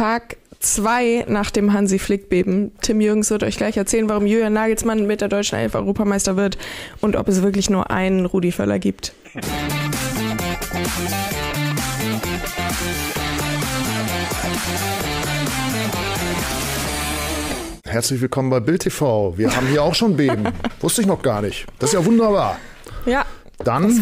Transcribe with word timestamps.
Tag 0.00 0.38
zwei 0.60 1.26
nach 1.28 1.50
dem 1.50 1.74
Hansi 1.74 1.98
Flick-Beben. 1.98 2.72
Tim 2.80 3.02
Jürgens 3.02 3.30
wird 3.30 3.42
euch 3.42 3.58
gleich 3.58 3.76
erzählen, 3.76 4.08
warum 4.08 4.26
Julian 4.26 4.54
Nagelsmann 4.54 5.06
mit 5.06 5.20
der 5.20 5.28
deutschen 5.28 5.58
Elf 5.58 5.74
Europameister 5.74 6.38
wird 6.38 6.56
und 7.02 7.16
ob 7.16 7.28
es 7.28 7.42
wirklich 7.42 7.68
nur 7.68 7.90
einen 7.90 8.24
Rudi 8.24 8.50
Völler 8.50 8.78
gibt. 8.78 9.12
Herzlich 17.84 18.22
willkommen 18.22 18.48
bei 18.48 18.60
Bild 18.60 18.80
TV. 18.80 19.36
Wir 19.36 19.54
haben 19.54 19.66
hier 19.66 19.82
auch 19.82 19.94
schon 19.94 20.16
Beben. 20.16 20.48
Wusste 20.80 21.02
ich 21.02 21.06
noch 21.06 21.20
gar 21.20 21.42
nicht. 21.42 21.66
Das 21.78 21.90
ist 21.90 22.00
ja 22.00 22.06
wunderbar. 22.06 22.58
Ja. 23.04 23.26
Dann 23.58 23.94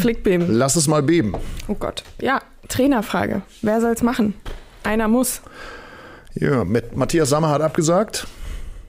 lass 0.46 0.76
es 0.76 0.86
mal 0.86 1.02
beben. 1.02 1.34
Oh 1.66 1.74
Gott. 1.74 2.04
Ja, 2.20 2.40
Trainerfrage. 2.68 3.42
Wer 3.62 3.80
soll 3.80 3.94
es 3.94 4.02
machen? 4.02 4.34
Einer 4.84 5.08
muss. 5.08 5.42
Ja, 6.40 6.64
mit 6.64 6.96
Matthias 6.96 7.28
Sammer 7.30 7.48
hat 7.48 7.62
abgesagt. 7.62 8.26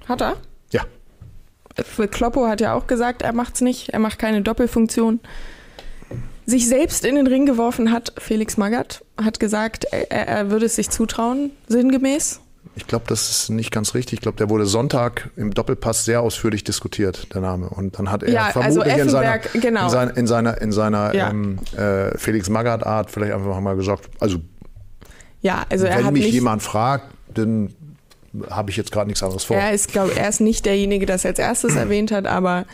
Hat 0.07 0.21
er? 0.21 0.37
Ja. 0.71 0.81
Kloppo 2.07 2.47
hat 2.47 2.61
ja 2.61 2.73
auch 2.73 2.87
gesagt, 2.87 3.21
er 3.21 3.33
macht's 3.33 3.61
nicht. 3.61 3.89
Er 3.89 3.99
macht 3.99 4.19
keine 4.19 4.41
Doppelfunktion. 4.41 5.19
Sich 6.45 6.67
selbst 6.67 7.05
in 7.05 7.15
den 7.15 7.27
Ring 7.27 7.45
geworfen 7.45 7.91
hat 7.91 8.13
Felix 8.17 8.57
Magath, 8.57 9.03
hat 9.23 9.39
gesagt, 9.39 9.85
er, 9.85 10.09
er 10.27 10.49
würde 10.51 10.65
es 10.65 10.75
sich 10.75 10.89
zutrauen, 10.89 11.51
sinngemäß. 11.67 12.39
Ich 12.75 12.88
glaube, 12.88 13.05
das 13.07 13.29
ist 13.29 13.49
nicht 13.49 13.71
ganz 13.71 13.93
richtig. 13.93 14.13
Ich 14.16 14.21
glaube, 14.21 14.38
der 14.38 14.49
wurde 14.49 14.66
Sonntag 14.66 15.29
im 15.35 15.53
Doppelpass 15.53 16.05
sehr 16.05 16.21
ausführlich 16.21 16.63
diskutiert, 16.63 17.33
der 17.33 17.41
Name. 17.41 17.69
Und 17.69 17.99
dann 17.99 18.09
hat 18.11 18.23
er 18.23 18.31
Ja, 18.31 18.45
also 18.47 18.81
vermutlich 18.81 18.97
in 18.97 19.09
seiner, 19.09 19.38
genau. 19.39 19.83
in 19.85 19.89
seiner, 19.89 20.17
in 20.17 20.27
seiner, 20.27 20.61
in 20.61 20.71
seiner 20.71 21.16
Ja. 21.16 21.29
ähm, 21.29 21.59
äh, 21.77 22.17
Felix 22.17 22.49
Magath-Art 22.49 23.11
vielleicht 23.11 23.33
einfach 23.33 23.59
mal 23.59 23.75
gesagt, 23.75 24.09
also 24.19 24.39
Ja, 25.41 25.66
also 25.69 25.85
er 25.85 25.99
wenn 25.99 26.05
hat 26.05 26.13
mich 26.13 26.31
jemand 26.31 26.63
fragt, 26.63 27.05
dann 27.33 27.73
habe 28.49 28.69
ich 28.69 28.77
jetzt 28.77 28.91
gerade 28.91 29.07
nichts 29.07 29.23
anderes 29.23 29.43
vor. 29.43 29.57
Er 29.57 29.71
ist, 29.73 29.91
glaube 29.91 30.15
er 30.15 30.30
ist 30.30 30.39
nicht 30.41 30.66
derjenige, 30.66 31.05
der 31.05 31.16
es 31.16 31.25
als 31.25 31.39
erstes 31.39 31.75
erwähnt 31.75 32.11
hat, 32.11 32.27
aber 32.27 32.66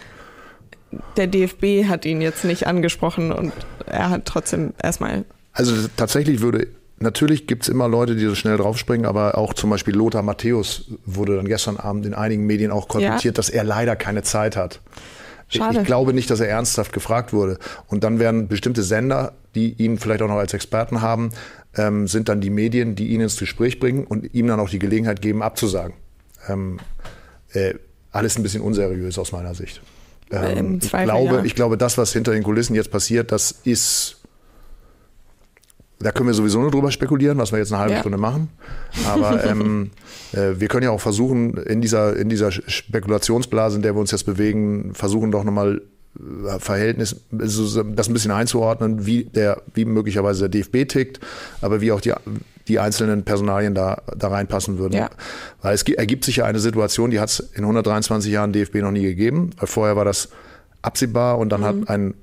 der 1.17 1.27
DFB 1.27 1.85
hat 1.87 2.05
ihn 2.05 2.21
jetzt 2.21 2.43
nicht 2.45 2.67
angesprochen 2.67 3.31
und 3.31 3.51
er 3.85 4.09
hat 4.09 4.25
trotzdem 4.25 4.73
erstmal. 4.81 5.25
Also 5.53 5.73
tatsächlich 5.95 6.41
würde, 6.41 6.67
natürlich 6.99 7.47
gibt 7.47 7.63
es 7.63 7.69
immer 7.69 7.87
Leute, 7.87 8.15
die 8.15 8.25
so 8.25 8.35
schnell 8.35 8.57
draufspringen, 8.57 9.05
aber 9.05 9.37
auch 9.37 9.53
zum 9.53 9.69
Beispiel 9.69 9.95
Lothar 9.95 10.21
Matthäus 10.21 10.85
wurde 11.05 11.35
dann 11.37 11.45
gestern 11.47 11.77
Abend 11.77 12.05
in 12.05 12.13
einigen 12.13 12.45
Medien 12.45 12.71
auch 12.71 12.87
kolportiert, 12.87 13.23
Ja. 13.23 13.31
dass 13.37 13.49
er 13.49 13.63
leider 13.63 13.95
keine 13.95 14.23
Zeit 14.23 14.55
hat. 14.55 14.81
Ich- 15.49 15.57
Schade. 15.57 15.79
Ich 15.79 15.85
glaube 15.85 16.13
nicht, 16.13 16.29
dass 16.29 16.39
er 16.39 16.47
ernsthaft 16.49 16.91
gefragt 16.93 17.31
wurde. 17.33 17.59
Und 17.87 18.03
dann 18.03 18.19
werden 18.19 18.47
bestimmte 18.47 18.81
Sender, 18.83 19.33
die 19.55 19.73
ihn 19.73 19.97
vielleicht 19.97 20.21
auch 20.21 20.27
noch 20.27 20.35
als 20.35 20.53
Experten 20.53 21.01
haben, 21.01 21.31
ähm, 21.75 22.07
sind 22.07 22.29
dann 22.29 22.41
die 22.41 22.49
Medien, 22.49 22.95
die 22.95 23.07
ihn 23.07 23.21
ins 23.21 23.37
Gespräch 23.37 23.79
bringen 23.79 24.05
und 24.05 24.33
ihm 24.33 24.47
dann 24.47 24.59
auch 24.59 24.69
die 24.69 24.79
Gelegenheit 24.79 25.21
geben, 25.21 25.41
abzusagen. 25.41 25.95
Ähm, 26.47 26.79
äh, 27.53 27.73
alles 28.11 28.37
ein 28.37 28.43
bisschen 28.43 28.61
unseriös 28.61 29.17
aus 29.17 29.31
meiner 29.31 29.55
Sicht. 29.55 29.81
Äh, 30.29 30.59
Ähm, 30.59 30.79
ich, 30.81 30.89
Zweifel, 30.89 31.05
glaube, 31.05 31.35
ja. 31.35 31.43
ich 31.43 31.55
glaube, 31.55 31.77
das, 31.77 31.97
was 31.97 32.13
hinter 32.13 32.31
den 32.31 32.43
Kulissen 32.43 32.75
jetzt 32.75 32.91
passiert, 32.91 33.31
das 33.31 33.51
ist 33.63 34.17
da 35.99 36.11
können 36.11 36.27
wir 36.27 36.33
sowieso 36.33 36.59
nur 36.59 36.71
drüber 36.71 36.91
spekulieren, 36.91 37.37
was 37.37 37.51
wir 37.51 37.59
jetzt 37.59 37.71
eine 37.71 37.79
halbe 37.79 37.93
Ja. 37.93 37.99
Stunde 38.01 38.17
machen. 38.17 38.49
Aber 39.07 39.43
ähm, 39.49 39.91
äh, 40.33 40.59
wir 40.59 40.67
können 40.67 40.83
ja 40.83 40.91
auch 40.91 40.99
versuchen, 41.01 41.55
in 41.57 41.81
dieser, 41.81 42.15
in 42.17 42.27
dieser 42.29 42.51
Spekulationsblase, 42.51 43.77
in 43.77 43.81
der 43.81 43.95
wir 43.95 44.01
uns 44.01 44.11
jetzt 44.11 44.25
bewegen, 44.25 44.93
versuchen 44.93 45.31
doch 45.31 45.43
nochmal 45.43 45.81
Verhältnis, 46.59 47.15
das 47.31 47.77
ein 47.77 47.95
bisschen 48.13 48.31
einzuordnen, 48.31 49.05
wie 49.05 49.25
der, 49.25 49.61
wie 49.73 49.85
möglicherweise 49.85 50.49
der 50.49 50.61
DFB 50.61 50.87
tickt, 50.87 51.19
aber 51.61 51.81
wie 51.81 51.91
auch 51.91 52.01
die, 52.01 52.13
die 52.67 52.79
einzelnen 52.79 53.23
Personalien 53.23 53.75
da, 53.75 54.01
da 54.17 54.29
reinpassen 54.29 54.77
würden. 54.77 54.93
Ja. 54.95 55.09
Weil 55.61 55.75
es 55.75 55.83
gi- 55.85 55.95
ergibt 55.95 56.23
sich 56.25 56.37
ja 56.37 56.45
eine 56.45 56.59
Situation, 56.59 57.11
die 57.11 57.19
hat 57.19 57.29
es 57.29 57.39
in 57.39 57.63
123 57.63 58.31
Jahren 58.31 58.53
DFB 58.53 58.75
noch 58.75 58.91
nie 58.91 59.03
gegeben, 59.03 59.51
weil 59.57 59.67
vorher 59.67 59.95
war 59.95 60.05
das 60.05 60.29
absehbar 60.81 61.37
und 61.37 61.49
dann 61.49 61.63
hat 61.63 61.75
ein 61.89 62.13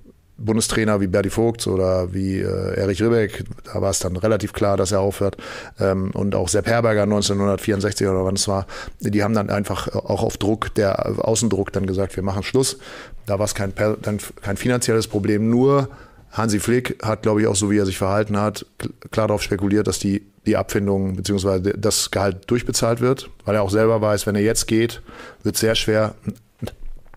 Bundestrainer 0.44 1.00
wie 1.00 1.06
Berti 1.06 1.30
Vogt 1.30 1.66
oder 1.66 2.12
wie 2.12 2.38
äh, 2.40 2.74
Erich 2.76 3.02
Ribbeck, 3.02 3.44
da 3.64 3.80
war 3.80 3.90
es 3.90 3.98
dann 4.00 4.16
relativ 4.16 4.52
klar, 4.52 4.76
dass 4.76 4.92
er 4.92 5.00
aufhört. 5.00 5.36
Ähm, 5.80 6.10
und 6.12 6.34
auch 6.34 6.48
Sepp 6.48 6.66
Herberger 6.66 7.02
1964 7.04 8.06
oder 8.06 8.24
wann 8.24 8.34
es 8.34 8.48
war, 8.48 8.66
die 9.00 9.22
haben 9.22 9.34
dann 9.34 9.50
einfach 9.50 9.88
auch 9.94 10.22
auf 10.22 10.36
Druck, 10.36 10.74
der 10.74 11.06
Außendruck 11.26 11.72
dann 11.72 11.86
gesagt, 11.86 12.16
wir 12.16 12.22
machen 12.22 12.42
Schluss. 12.42 12.78
Da 13.26 13.38
war 13.38 13.44
es 13.46 13.54
kein, 13.54 13.72
kein 13.74 14.56
finanzielles 14.56 15.06
Problem, 15.06 15.48
nur 15.48 15.88
Hansi 16.32 16.60
Flick 16.60 16.98
hat, 17.04 17.22
glaube 17.22 17.42
ich, 17.42 17.46
auch 17.46 17.54
so 17.56 17.70
wie 17.70 17.78
er 17.78 17.84
sich 17.86 17.98
verhalten 17.98 18.38
hat, 18.38 18.64
kl- 18.80 18.90
klar 19.10 19.28
darauf 19.28 19.42
spekuliert, 19.42 19.86
dass 19.86 19.98
die, 19.98 20.22
die 20.46 20.56
Abfindung 20.56 21.14
bzw. 21.16 21.74
das 21.76 22.10
Gehalt 22.10 22.50
durchbezahlt 22.50 23.00
wird, 23.02 23.28
weil 23.44 23.54
er 23.54 23.62
auch 23.62 23.70
selber 23.70 24.00
weiß, 24.00 24.26
wenn 24.26 24.34
er 24.34 24.40
jetzt 24.40 24.66
geht, 24.66 25.02
wird 25.42 25.56
es 25.56 25.60
sehr 25.60 25.74
schwer, 25.74 26.14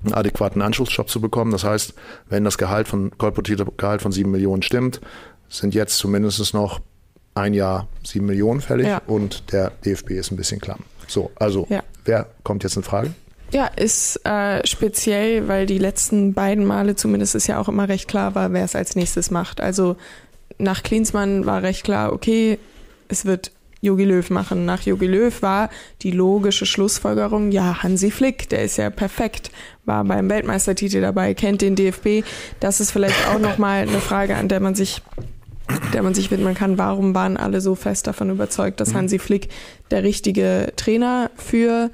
einen 0.05 0.13
adäquaten 0.13 0.61
Anschlussjob 0.61 1.09
zu 1.09 1.19
bekommen. 1.21 1.51
Das 1.51 1.63
heißt, 1.63 1.93
wenn 2.29 2.43
das 2.43 2.57
Gehalt 2.57 2.87
von 2.87 3.17
kolportierte 3.17 3.65
Gehalt 3.77 4.01
von 4.01 4.11
sieben 4.11 4.31
Millionen 4.31 4.61
stimmt, 4.61 5.01
sind 5.49 5.73
jetzt 5.75 5.97
zumindest 5.97 6.53
noch 6.53 6.79
ein 7.33 7.53
Jahr 7.53 7.87
sieben 8.03 8.25
Millionen 8.27 8.61
fällig 8.61 8.87
Ja. 8.87 9.01
und 9.07 9.51
der 9.51 9.71
DFB 9.83 10.11
ist 10.11 10.31
ein 10.31 10.37
bisschen 10.37 10.61
klamm. 10.61 10.79
So, 11.07 11.31
also 11.35 11.67
Ja. 11.69 11.83
wer 12.05 12.27
kommt 12.43 12.63
jetzt 12.63 12.77
in 12.77 12.83
Frage? 12.83 13.13
Ja, 13.51 13.67
ist 13.67 14.25
äh, 14.25 14.65
speziell, 14.65 15.47
weil 15.47 15.65
die 15.65 15.77
letzten 15.77 16.33
beiden 16.33 16.65
Male 16.65 16.95
zumindest 16.95 17.35
ist 17.35 17.47
ja 17.47 17.59
auch 17.59 17.67
immer 17.69 17.87
recht 17.87 18.07
klar 18.07 18.33
war, 18.35 18.51
wer 18.53 18.63
es 18.63 18.75
als 18.75 18.95
nächstes 18.95 19.29
macht. 19.31 19.61
Also 19.61 19.97
nach 20.57 20.81
Klinsmann 20.83 21.45
war 21.45 21.61
recht 21.61 21.83
klar, 21.83 22.11
okay, 22.13 22.57
es 23.07 23.25
wird 23.25 23.51
Jogi 23.85 24.03
Löw 24.03 24.29
machen. 24.29 24.65
Nach 24.65 24.81
Jogi 24.81 25.07
Löw 25.07 25.41
war 25.41 25.69
die 26.01 26.11
logische 26.11 26.65
Schlussfolgerung, 26.65 27.51
ja, 27.51 27.83
Hansi 27.83 28.11
Flick, 28.11 28.49
der 28.49 28.63
ist 28.63 28.77
ja 28.77 28.89
perfekt, 28.89 29.51
war 29.85 30.03
beim 30.03 30.29
Weltmeistertitel 30.29 31.01
dabei, 31.01 31.33
kennt 31.33 31.61
den 31.61 31.75
DFB. 31.75 32.25
Das 32.59 32.79
ist 32.79 32.91
vielleicht 32.91 33.27
auch 33.29 33.39
nochmal 33.39 33.83
eine 33.83 33.99
Frage, 33.99 34.35
an 34.35 34.49
der 34.49 34.59
man 34.59 34.75
sich 34.75 35.01
der 35.93 36.03
man 36.03 36.13
sich 36.13 36.29
widmen 36.29 36.53
kann, 36.53 36.77
warum 36.77 37.15
waren 37.15 37.37
alle 37.37 37.59
so 37.59 37.73
fest 37.73 38.05
davon 38.05 38.29
überzeugt, 38.29 38.79
dass 38.79 38.93
Hansi 38.93 39.17
Flick 39.17 39.49
der 39.89 40.03
richtige 40.03 40.73
Trainer 40.75 41.31
für 41.35 41.89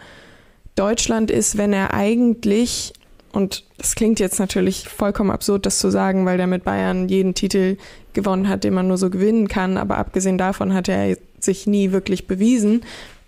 Deutschland 0.75 1.31
ist, 1.31 1.57
wenn 1.57 1.71
er 1.71 1.93
eigentlich, 1.93 2.93
und 3.31 3.63
das 3.77 3.95
klingt 3.95 4.19
jetzt 4.19 4.39
natürlich 4.39 4.89
vollkommen 4.89 5.31
absurd, 5.31 5.65
das 5.65 5.79
zu 5.79 5.89
sagen, 5.89 6.25
weil 6.25 6.37
der 6.37 6.47
mit 6.47 6.63
Bayern 6.63 7.07
jeden 7.07 7.33
Titel 7.33 7.77
gewonnen 8.13 8.49
hat, 8.49 8.63
den 8.63 8.73
man 8.73 8.87
nur 8.87 8.97
so 8.97 9.09
gewinnen 9.09 9.47
kann, 9.47 9.77
aber 9.77 9.97
abgesehen 9.97 10.37
davon 10.37 10.73
hat 10.73 10.89
er 10.89 11.15
sich 11.43 11.67
nie 11.67 11.91
wirklich 11.91 12.27
bewiesen. 12.27 12.81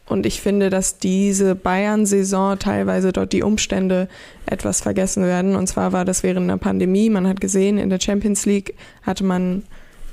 Und 0.06 0.26
ich 0.26 0.42
finde, 0.42 0.70
dass 0.70 0.98
diese 0.98 1.56
Bayern-Saison 1.56 2.60
teilweise 2.60 3.14
dort 3.14 3.32
die 3.32 3.42
Umstände 3.42 4.10
etwas 4.46 4.82
vergessen 4.82 5.24
werden. 5.24 5.56
Und 5.56 5.68
zwar 5.68 5.94
war 5.94 6.04
das 6.04 6.24
während 6.24 6.44
einer 6.44 6.58
Pandemie. 6.58 7.10
Man 7.10 7.28
hat 7.28 7.40
gesehen, 7.40 7.78
in 7.78 7.90
der 7.90 8.00
Champions 8.02 8.46
League 8.46 8.76
hatte 9.04 9.24
man 9.24 9.64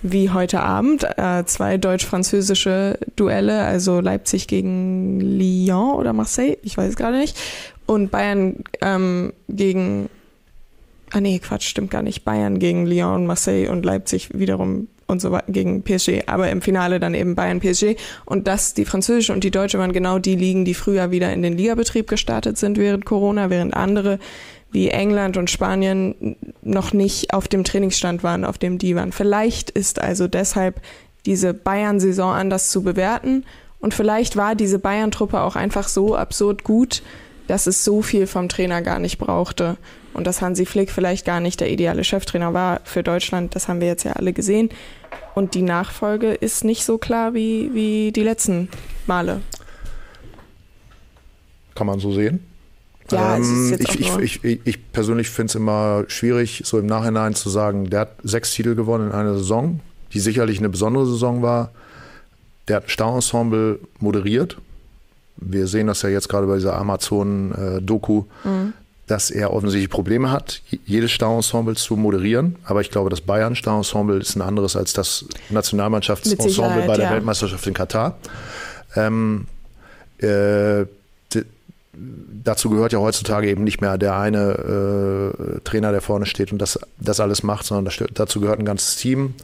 wie 0.03 0.31
heute 0.31 0.61
Abend 0.61 1.07
äh, 1.19 1.45
zwei 1.45 1.77
deutsch-französische 1.77 2.99
Duelle, 3.17 3.65
also 3.65 4.01
Leipzig 4.01 4.47
gegen 4.47 5.21
Lyon 5.21 5.95
oder 5.95 6.13
Marseille, 6.13 6.57
ich 6.63 6.77
weiß 6.77 6.91
es 6.91 6.97
gerade 6.97 7.19
nicht, 7.19 7.39
und 7.87 8.11
Bayern 8.11 8.65
ähm, 8.81 9.33
gegen, 9.49 10.09
ah 11.11 11.21
nee, 11.21 11.39
Quatsch, 11.39 11.69
stimmt 11.69 11.91
gar 11.91 12.03
nicht, 12.03 12.25
Bayern 12.25 12.59
gegen 12.59 12.87
Lyon, 12.87 13.27
Marseille 13.27 13.69
und 13.69 13.85
Leipzig 13.85 14.31
wiederum 14.33 14.89
und 15.11 15.21
so 15.21 15.31
weiter 15.31 15.51
gegen 15.53 15.83
PSG, 15.83 16.25
aber 16.27 16.51
im 16.51 16.63
Finale 16.63 17.01
dann 17.01 17.15
eben 17.15 17.35
Bayern 17.35 17.61
PSG 17.61 17.97
und 18.25 18.47
das, 18.47 18.75
die 18.75 18.85
französische 18.85 19.33
und 19.33 19.45
die 19.45 19.51
deutsche 19.51 19.79
waren 19.79 19.93
genau 19.93 20.19
die 20.19 20.37
Ligen, 20.37 20.65
die 20.65 20.75
früher 20.75 21.11
wieder 21.11 21.33
in 21.33 21.43
den 21.43 21.57
Ligabetrieb 21.57 22.09
gestartet 22.09 22.59
sind 22.59 22.79
während 22.79 23.05
Corona, 23.05 23.51
während 23.51 23.75
andere 23.75 24.19
wie 24.73 24.89
England 24.89 25.37
und 25.37 25.51
Spanien 25.51 26.37
noch 26.63 26.93
nicht 26.93 27.35
auf 27.35 27.49
dem 27.49 27.65
Trainingsstand 27.65 28.23
waren, 28.23 28.45
auf 28.45 28.57
dem 28.57 28.79
die 28.79 28.95
waren. 28.95 29.13
Vielleicht 29.13 29.71
ist 29.71 30.01
also 30.01 30.29
deshalb 30.29 30.81
diese 31.27 31.53
Bayern-Saison 31.53 32.33
anders 32.33 32.71
zu 32.71 32.83
bewerten 32.83 33.45
und 33.81 33.95
vielleicht 33.95 34.37
war 34.37 34.55
diese 34.55 34.79
Bayern-Truppe 34.79 35.41
auch 35.41 35.57
einfach 35.57 35.89
so 35.89 36.15
absurd 36.15 36.65
gut, 36.65 37.03
dass 37.51 37.67
es 37.67 37.85
so 37.85 38.01
viel 38.01 38.27
vom 38.29 38.49
Trainer 38.49 38.81
gar 38.81 38.99
nicht 39.01 39.19
brauchte 39.19 39.77
und 40.15 40.27
dass 40.27 40.41
Hansi 40.41 40.67
Flick 40.67 40.91
vielleicht 40.91 41.25
gar 41.27 41.41
nicht 41.41 41.61
der 41.61 41.71
ideale 41.71 42.05
Cheftrainer 42.05 42.55
war 42.55 42.81
für 42.85 43.03
Deutschland. 43.03 43.55
Das 43.57 43.67
haben 43.69 43.81
wir 43.81 43.89
jetzt 43.89 44.05
ja 44.05 44.13
alle 44.13 44.33
gesehen. 44.33 44.71
Und 45.35 45.55
die 45.55 45.63
Nachfolge 45.63 46.33
ist 46.33 46.63
nicht 46.65 46.85
so 46.85 46.97
klar 46.99 47.35
wie, 47.35 47.71
wie 47.75 48.13
die 48.13 48.23
letzten 48.23 48.69
Male. 49.07 49.41
Kann 51.75 51.87
man 51.87 51.99
so 52.01 52.13
sehen. 52.13 52.45
Ja, 53.11 53.37
es 53.39 53.49
ist 53.49 53.53
Ähm, 53.53 53.71
jetzt 53.71 53.89
auch 53.91 53.95
ich, 53.95 54.11
nur- 54.11 54.23
ich, 54.23 54.45
ich, 54.45 54.61
ich 54.65 54.93
persönlich 54.93 55.29
finde 55.31 55.51
es 55.51 55.55
immer 55.57 56.05
schwierig, 56.09 56.63
so 56.65 56.79
im 56.79 56.87
Nachhinein 56.87 57.35
zu 57.35 57.49
sagen, 57.51 57.91
der 57.91 58.01
hat 58.01 58.13
sechs 58.23 58.53
Titel 58.53 58.75
gewonnen 58.77 59.09
in 59.09 59.13
einer 59.13 59.35
Saison, 59.35 59.81
die 60.13 60.21
sicherlich 60.21 60.59
eine 60.59 60.69
besondere 60.69 61.07
Saison 61.07 61.43
war. 61.43 61.73
Der 62.69 62.77
hat 62.77 62.85
ein 62.85 62.91
Stauensemble 62.91 63.81
moderiert. 63.99 64.59
Wir 65.41 65.67
sehen 65.67 65.87
das 65.87 66.03
ja 66.03 66.09
jetzt 66.09 66.29
gerade 66.29 66.47
bei 66.47 66.57
dieser 66.57 66.77
Amazon-Doku, 66.77 68.25
Mhm. 68.45 68.73
dass 69.07 69.31
er 69.31 69.53
offensichtlich 69.53 69.91
Probleme 69.91 70.31
hat, 70.31 70.63
jedes 70.87 71.11
Stauensemble 71.11 71.75
zu 71.75 71.97
moderieren. 71.97 72.57
Aber 72.65 72.81
ich 72.81 72.91
glaube, 72.91 73.11
das 73.11 73.21
Bayern-Stauensemble 73.23 74.19
ist 74.19 74.37
ein 74.37 74.43
anderes 74.43 74.77
als 74.77 74.93
das 74.93 75.25
Nationalmannschaftsensemble 75.51 76.87
bei 76.87 76.97
der 76.97 77.07
ja. 77.07 77.13
Weltmeisterschaft 77.13 77.67
in 77.67 77.75
Katar. 77.75 78.19
Ähm, 78.97 79.47
äh, 80.19 80.85
dazu 82.45 82.71
gehört 82.71 82.93
ja 82.93 82.99
heutzutage 82.99 83.49
eben 83.49 83.65
nicht 83.65 83.81
mehr 83.81 83.99
der 83.99 84.17
eine 84.17 85.35
äh, 85.35 85.61
Trainer, 85.65 85.93
der 85.93 86.01
vorne 86.01 86.27
steht 86.27 86.53
und 86.53 86.59
das, 86.59 86.79
das 86.99 87.21
alles 87.21 87.43
macht, 87.43 87.67
sondern 87.67 87.85
das, 87.85 87.99
dazu 88.15 88.41
gehört 88.41 88.59
ein 88.59 88.65
ganzes 88.65 88.97
Team. 88.97 89.35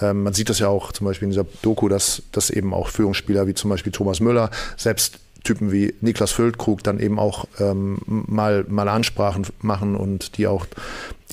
Ähm, 0.00 0.22
man 0.22 0.34
sieht 0.34 0.50
das 0.50 0.58
ja 0.58 0.68
auch 0.68 0.92
zum 0.92 1.06
Beispiel 1.06 1.26
in 1.26 1.30
dieser 1.30 1.46
Doku, 1.62 1.88
dass, 1.88 2.22
dass 2.32 2.50
eben 2.50 2.74
auch 2.74 2.88
Führungsspieler 2.88 3.46
wie 3.46 3.54
zum 3.54 3.70
Beispiel 3.70 3.92
Thomas 3.92 4.20
Müller, 4.20 4.50
selbst 4.76 5.18
Typen 5.44 5.70
wie 5.70 5.94
Niklas 6.00 6.32
Füllkrug 6.32 6.82
dann 6.82 6.98
eben 6.98 7.18
auch 7.18 7.46
ähm, 7.60 7.98
mal, 8.06 8.64
mal 8.68 8.88
Ansprachen 8.88 9.46
machen 9.60 9.94
und 9.94 10.36
die 10.38 10.46
auch, 10.46 10.66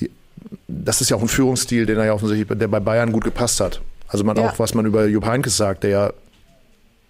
die, 0.00 0.10
das 0.68 1.00
ist 1.00 1.10
ja 1.10 1.16
auch 1.16 1.22
ein 1.22 1.28
Führungsstil, 1.28 1.86
den 1.86 1.98
er 1.98 2.04
ja 2.06 2.12
offensichtlich, 2.12 2.58
der 2.58 2.68
bei 2.68 2.80
Bayern 2.80 3.12
gut 3.12 3.24
gepasst 3.24 3.60
hat. 3.60 3.80
Also 4.06 4.24
man 4.24 4.36
ja. 4.36 4.48
auch, 4.48 4.58
was 4.58 4.74
man 4.74 4.84
über 4.84 5.06
Jupp 5.06 5.26
Heynckes 5.26 5.56
sagt, 5.56 5.84
der 5.84 5.90
ja 5.90 6.12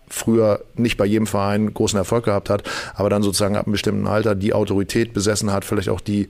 früher 0.09 0.61
nicht 0.77 0.97
bei 0.97 1.07
jedem 1.07 1.27
Verein 1.27 1.73
großen 1.73 1.99
Erfolg 1.99 2.27
gehabt 2.27 2.51
hat, 2.51 2.63
aber 2.95 3.11
dann 3.11 3.23
sozusagen 3.23 3.57
ab 3.57 3.67
einem 3.67 3.73
bestimmten 3.73 4.07
Alter 4.07 4.35
die 4.35 4.53
Autorität 4.53 5.15
besessen 5.15 5.53
hat, 5.53 5.65
vielleicht 5.65 5.89
auch 5.89 6.01
die, 6.01 6.29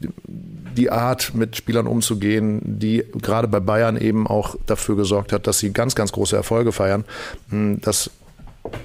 die 0.00 0.90
Art, 0.90 1.34
mit 1.34 1.54
Spielern 1.54 1.86
umzugehen, 1.86 2.60
die 2.64 3.04
gerade 3.20 3.46
bei 3.46 3.60
Bayern 3.60 3.96
eben 3.96 4.26
auch 4.26 4.56
dafür 4.66 4.96
gesorgt 4.96 5.32
hat, 5.32 5.46
dass 5.46 5.58
sie 5.58 5.72
ganz, 5.72 5.94
ganz 5.94 6.12
große 6.12 6.34
Erfolge 6.34 6.72
feiern. 6.72 7.04
Hm, 7.50 7.80
das 7.82 8.10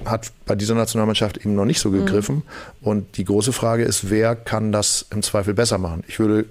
hat 0.04 0.32
bei 0.46 0.54
dieser 0.54 0.74
Nationalmannschaft 0.74 1.38
eben 1.38 1.54
noch 1.54 1.64
nicht 1.64 1.80
so 1.80 1.90
gegriffen. 1.90 2.36
Mhm. 2.36 2.42
Und 2.82 3.16
die 3.16 3.24
große 3.24 3.52
Frage 3.52 3.84
ist, 3.84 4.10
wer 4.10 4.36
kann 4.36 4.72
das 4.72 5.06
im 5.10 5.22
Zweifel 5.22 5.54
besser 5.54 5.78
machen? 5.78 6.04
Ich 6.06 6.18
würde 6.18 6.46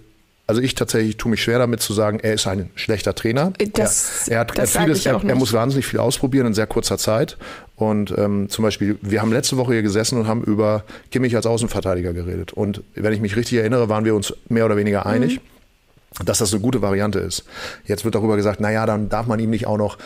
also 0.49 0.61
ich 0.63 0.73
tatsächlich 0.73 1.17
tue 1.17 1.29
mich 1.29 1.43
schwer 1.43 1.59
damit 1.59 1.79
zu 1.79 1.93
sagen, 1.93 2.19
er 2.21 2.33
ist 2.33 2.47
ein 2.47 2.71
schlechter 2.73 3.13
Trainer. 3.13 3.53
Das, 3.73 4.27
er, 4.27 4.37
er 4.37 4.39
hat 4.39 4.67
vieles, 4.67 5.05
er, 5.05 5.23
er, 5.23 5.35
muss 5.35 5.53
wahnsinnig 5.53 5.85
viel 5.85 5.99
ausprobieren 5.99 6.47
in 6.47 6.53
sehr 6.55 6.65
kurzer 6.65 6.97
Zeit. 6.97 7.37
Und 7.75 8.11
ähm, 8.17 8.49
zum 8.49 8.63
Beispiel, 8.63 8.97
wir 9.03 9.21
haben 9.21 9.31
letzte 9.31 9.57
Woche 9.57 9.73
hier 9.73 9.83
gesessen 9.83 10.17
und 10.19 10.27
haben 10.27 10.43
über 10.43 10.85
Kimmich 11.11 11.35
als 11.35 11.45
Außenverteidiger 11.45 12.13
geredet. 12.13 12.51
Und 12.51 12.81
wenn 12.95 13.13
ich 13.13 13.21
mich 13.21 13.35
richtig 13.35 13.59
erinnere, 13.59 13.89
waren 13.89 14.05
wir 14.05 14.15
uns 14.15 14.33
mehr 14.47 14.65
oder 14.65 14.75
weniger 14.75 15.05
einig. 15.05 15.35
Mhm. 15.35 16.25
dass 16.25 16.39
das 16.39 16.51
eine 16.51 16.63
gute 16.63 16.81
Variante 16.81 17.19
ist. 17.19 17.45
Jetzt 17.85 18.03
wird 18.03 18.15
darüber 18.15 18.35
gesagt, 18.35 18.59
naja, 18.59 18.87
dann 18.87 19.07
darf 19.07 19.27
man 19.27 19.39
ihm 19.39 19.51
nicht 19.51 19.67
auch 19.67 19.77
noch 19.77 19.99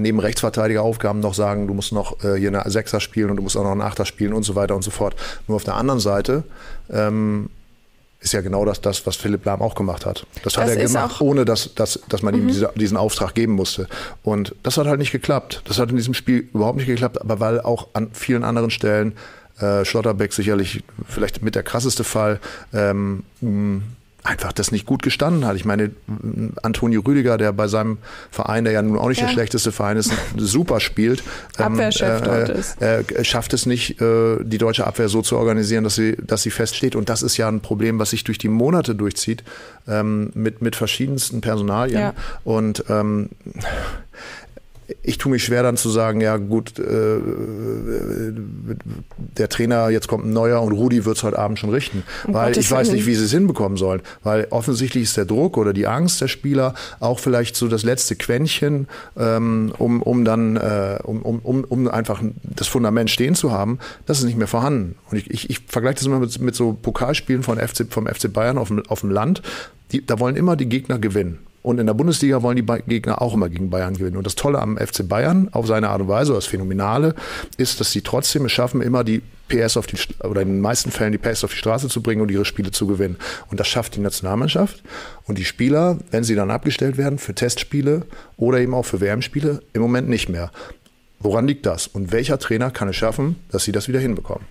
neben 0.00 0.20
Rechtsverteidigeraufgaben 0.20 1.20
noch 1.20 1.34
sagen, 1.34 1.66
du 1.66 1.74
musst 1.74 1.92
noch 1.92 2.22
äh, 2.24 2.36
hier 2.36 2.48
eine 2.48 2.70
Sechser 2.70 3.00
spielen 3.00 3.30
und 3.30 3.36
du 3.36 3.42
musst 3.42 3.56
auch 3.56 3.64
noch 3.64 3.72
einen 3.72 3.82
Achter 3.82 4.04
spielen 4.04 4.32
und 4.32 4.42
so 4.42 4.54
weiter 4.54 4.74
und 4.74 4.82
so 4.82 4.90
fort. 4.90 5.14
Nur 5.46 5.56
auf 5.56 5.64
der 5.64 5.74
anderen 5.74 6.00
Seite 6.00 6.44
ähm, 6.90 7.50
ist 8.20 8.32
ja 8.32 8.40
genau 8.40 8.64
das, 8.64 8.80
das, 8.80 9.06
was 9.06 9.16
Philipp 9.16 9.44
Lahm 9.44 9.62
auch 9.62 9.74
gemacht 9.74 10.04
hat. 10.04 10.26
Das 10.42 10.56
hat 10.56 10.68
das 10.68 10.76
er 10.76 10.86
gemacht, 10.86 11.20
ohne 11.20 11.44
dass, 11.44 11.74
dass, 11.74 12.00
dass 12.08 12.22
man 12.22 12.34
mhm. 12.34 12.42
ihm 12.42 12.48
diese, 12.48 12.72
diesen 12.74 12.96
Auftrag 12.96 13.34
geben 13.34 13.52
musste. 13.52 13.86
Und 14.22 14.54
das 14.62 14.76
hat 14.76 14.86
halt 14.86 14.98
nicht 14.98 15.12
geklappt. 15.12 15.62
Das 15.66 15.78
hat 15.78 15.90
in 15.90 15.96
diesem 15.96 16.14
Spiel 16.14 16.48
überhaupt 16.52 16.78
nicht 16.78 16.86
geklappt, 16.86 17.20
aber 17.20 17.40
weil 17.40 17.60
auch 17.60 17.88
an 17.92 18.10
vielen 18.12 18.42
anderen 18.42 18.70
Stellen 18.70 19.12
äh, 19.60 19.84
Schlotterbeck 19.84 20.32
sicherlich 20.32 20.82
vielleicht 21.08 21.42
mit 21.42 21.54
der 21.54 21.62
krasseste 21.62 22.04
Fall 22.04 22.40
ähm, 22.72 23.24
einfach 24.24 24.52
das 24.52 24.72
nicht 24.72 24.84
gut 24.84 25.02
gestanden 25.02 25.46
hat. 25.46 25.56
Ich 25.56 25.64
meine, 25.64 25.90
Antonio 26.62 27.00
Rüdiger, 27.00 27.38
der 27.38 27.52
bei 27.52 27.68
seinem 27.68 27.98
Verein, 28.30 28.64
der 28.64 28.72
ja 28.72 28.82
nun 28.82 28.98
auch 28.98 29.08
nicht 29.08 29.20
ja. 29.20 29.26
der 29.26 29.32
schlechteste 29.32 29.72
Verein 29.72 29.96
ist, 29.96 30.12
super 30.36 30.80
spielt, 30.80 31.22
ähm, 31.58 31.78
äh, 31.78 32.58
ist. 32.58 32.82
Äh, 32.82 33.24
schafft 33.24 33.54
es 33.54 33.64
nicht, 33.64 34.00
äh, 34.00 34.36
die 34.42 34.58
deutsche 34.58 34.86
Abwehr 34.86 35.08
so 35.08 35.22
zu 35.22 35.36
organisieren, 35.36 35.84
dass 35.84 35.94
sie, 35.94 36.16
dass 36.20 36.42
sie 36.42 36.50
feststeht. 36.50 36.96
Und 36.96 37.08
das 37.08 37.22
ist 37.22 37.36
ja 37.36 37.48
ein 37.48 37.60
Problem, 37.60 37.98
was 37.98 38.10
sich 38.10 38.24
durch 38.24 38.38
die 38.38 38.48
Monate 38.48 38.94
durchzieht, 38.94 39.44
ähm, 39.86 40.30
mit, 40.34 40.62
mit 40.62 40.76
verschiedensten 40.76 41.40
Personalien. 41.40 42.00
Ja. 42.00 42.14
Und 42.44 42.84
ähm, 42.88 43.30
ich 45.02 45.18
tue 45.18 45.30
mich 45.32 45.44
schwer 45.44 45.62
dann 45.62 45.76
zu 45.76 45.90
sagen, 45.90 46.20
ja 46.20 46.36
gut, 46.36 46.78
äh, 46.78 47.18
der 49.36 49.48
Trainer, 49.48 49.88
jetzt 49.90 50.08
kommt 50.08 50.26
ein 50.26 50.32
neuer 50.32 50.60
und 50.62 50.72
Rudi 50.72 51.04
wird 51.04 51.16
es 51.16 51.22
heute 51.22 51.38
Abend 51.38 51.58
schon 51.58 51.70
richten. 51.70 52.02
Um 52.26 52.34
weil 52.34 52.48
Gottes 52.48 52.64
ich 52.64 52.70
weiß 52.70 52.92
nicht, 52.92 53.06
wie 53.06 53.14
sie 53.14 53.24
es 53.24 53.30
hinbekommen 53.30 53.78
sollen. 53.78 54.02
Weil 54.22 54.48
offensichtlich 54.50 55.04
ist 55.04 55.16
der 55.16 55.24
Druck 55.24 55.56
oder 55.56 55.72
die 55.72 55.86
Angst 55.86 56.20
der 56.20 56.28
Spieler 56.28 56.74
auch 57.00 57.20
vielleicht 57.20 57.56
so 57.56 57.68
das 57.68 57.84
letzte 57.84 58.16
Quäntchen, 58.16 58.88
ähm, 59.16 59.72
um, 59.78 60.02
um 60.02 60.24
dann, 60.24 60.56
äh, 60.56 60.98
um, 61.02 61.22
um, 61.22 61.64
um 61.64 61.88
einfach 61.88 62.22
das 62.42 62.68
Fundament 62.68 63.10
stehen 63.10 63.34
zu 63.34 63.52
haben, 63.52 63.78
das 64.06 64.18
ist 64.18 64.24
nicht 64.24 64.38
mehr 64.38 64.48
vorhanden. 64.48 64.96
Und 65.10 65.16
ich, 65.16 65.30
ich, 65.30 65.50
ich 65.50 65.60
vergleiche 65.66 65.96
das 65.96 66.06
immer 66.06 66.18
mit, 66.18 66.38
mit 66.40 66.54
so 66.54 66.72
Pokalspielen 66.72 67.42
von 67.42 67.58
FC, 67.58 67.86
vom 67.88 68.06
FC 68.06 68.32
Bayern 68.32 68.58
auf 68.58 68.68
dem, 68.68 68.84
auf 68.88 69.00
dem 69.00 69.10
Land. 69.10 69.42
Die, 69.92 70.04
da 70.04 70.18
wollen 70.18 70.36
immer 70.36 70.56
die 70.56 70.68
Gegner 70.68 70.98
gewinnen. 70.98 71.38
Und 71.62 71.78
in 71.78 71.86
der 71.86 71.94
Bundesliga 71.94 72.42
wollen 72.42 72.56
die 72.56 72.82
Gegner 72.86 73.20
auch 73.20 73.34
immer 73.34 73.48
gegen 73.48 73.70
Bayern 73.70 73.94
gewinnen. 73.94 74.16
Und 74.16 74.26
das 74.26 74.36
Tolle 74.36 74.60
am 74.60 74.76
FC 74.78 75.08
Bayern 75.08 75.48
auf 75.52 75.66
seine 75.66 75.88
Art 75.88 76.00
und 76.00 76.08
Weise, 76.08 76.32
das 76.32 76.46
Phänomenale, 76.46 77.14
ist, 77.56 77.80
dass 77.80 77.90
sie 77.90 78.02
trotzdem 78.02 78.44
es 78.44 78.52
schaffen, 78.52 78.80
immer 78.80 79.04
die 79.04 79.22
PS 79.48 79.76
auf 79.76 79.86
die, 79.86 79.96
oder 80.24 80.42
in 80.42 80.48
den 80.48 80.60
meisten 80.60 80.90
Fällen 80.90 81.12
die 81.12 81.18
PS 81.18 81.44
auf 81.44 81.52
die 81.52 81.58
Straße 81.58 81.88
zu 81.88 82.02
bringen 82.02 82.20
und 82.20 82.30
ihre 82.30 82.44
Spiele 82.44 82.70
zu 82.70 82.86
gewinnen. 82.86 83.16
Und 83.50 83.58
das 83.58 83.66
schafft 83.66 83.96
die 83.96 84.00
Nationalmannschaft. 84.00 84.82
Und 85.26 85.38
die 85.38 85.44
Spieler, 85.44 85.98
wenn 86.10 86.24
sie 86.24 86.34
dann 86.34 86.50
abgestellt 86.50 86.96
werden 86.96 87.18
für 87.18 87.34
Testspiele 87.34 88.02
oder 88.36 88.60
eben 88.60 88.74
auch 88.74 88.84
für 88.84 89.00
WM-Spiele, 89.00 89.62
im 89.72 89.82
Moment 89.82 90.08
nicht 90.08 90.28
mehr. 90.28 90.50
Woran 91.20 91.48
liegt 91.48 91.66
das? 91.66 91.88
Und 91.88 92.12
welcher 92.12 92.38
Trainer 92.38 92.70
kann 92.70 92.88
es 92.88 92.96
schaffen, 92.96 93.36
dass 93.50 93.64
sie 93.64 93.72
das 93.72 93.88
wieder 93.88 93.98
hinbekommen? 93.98 94.46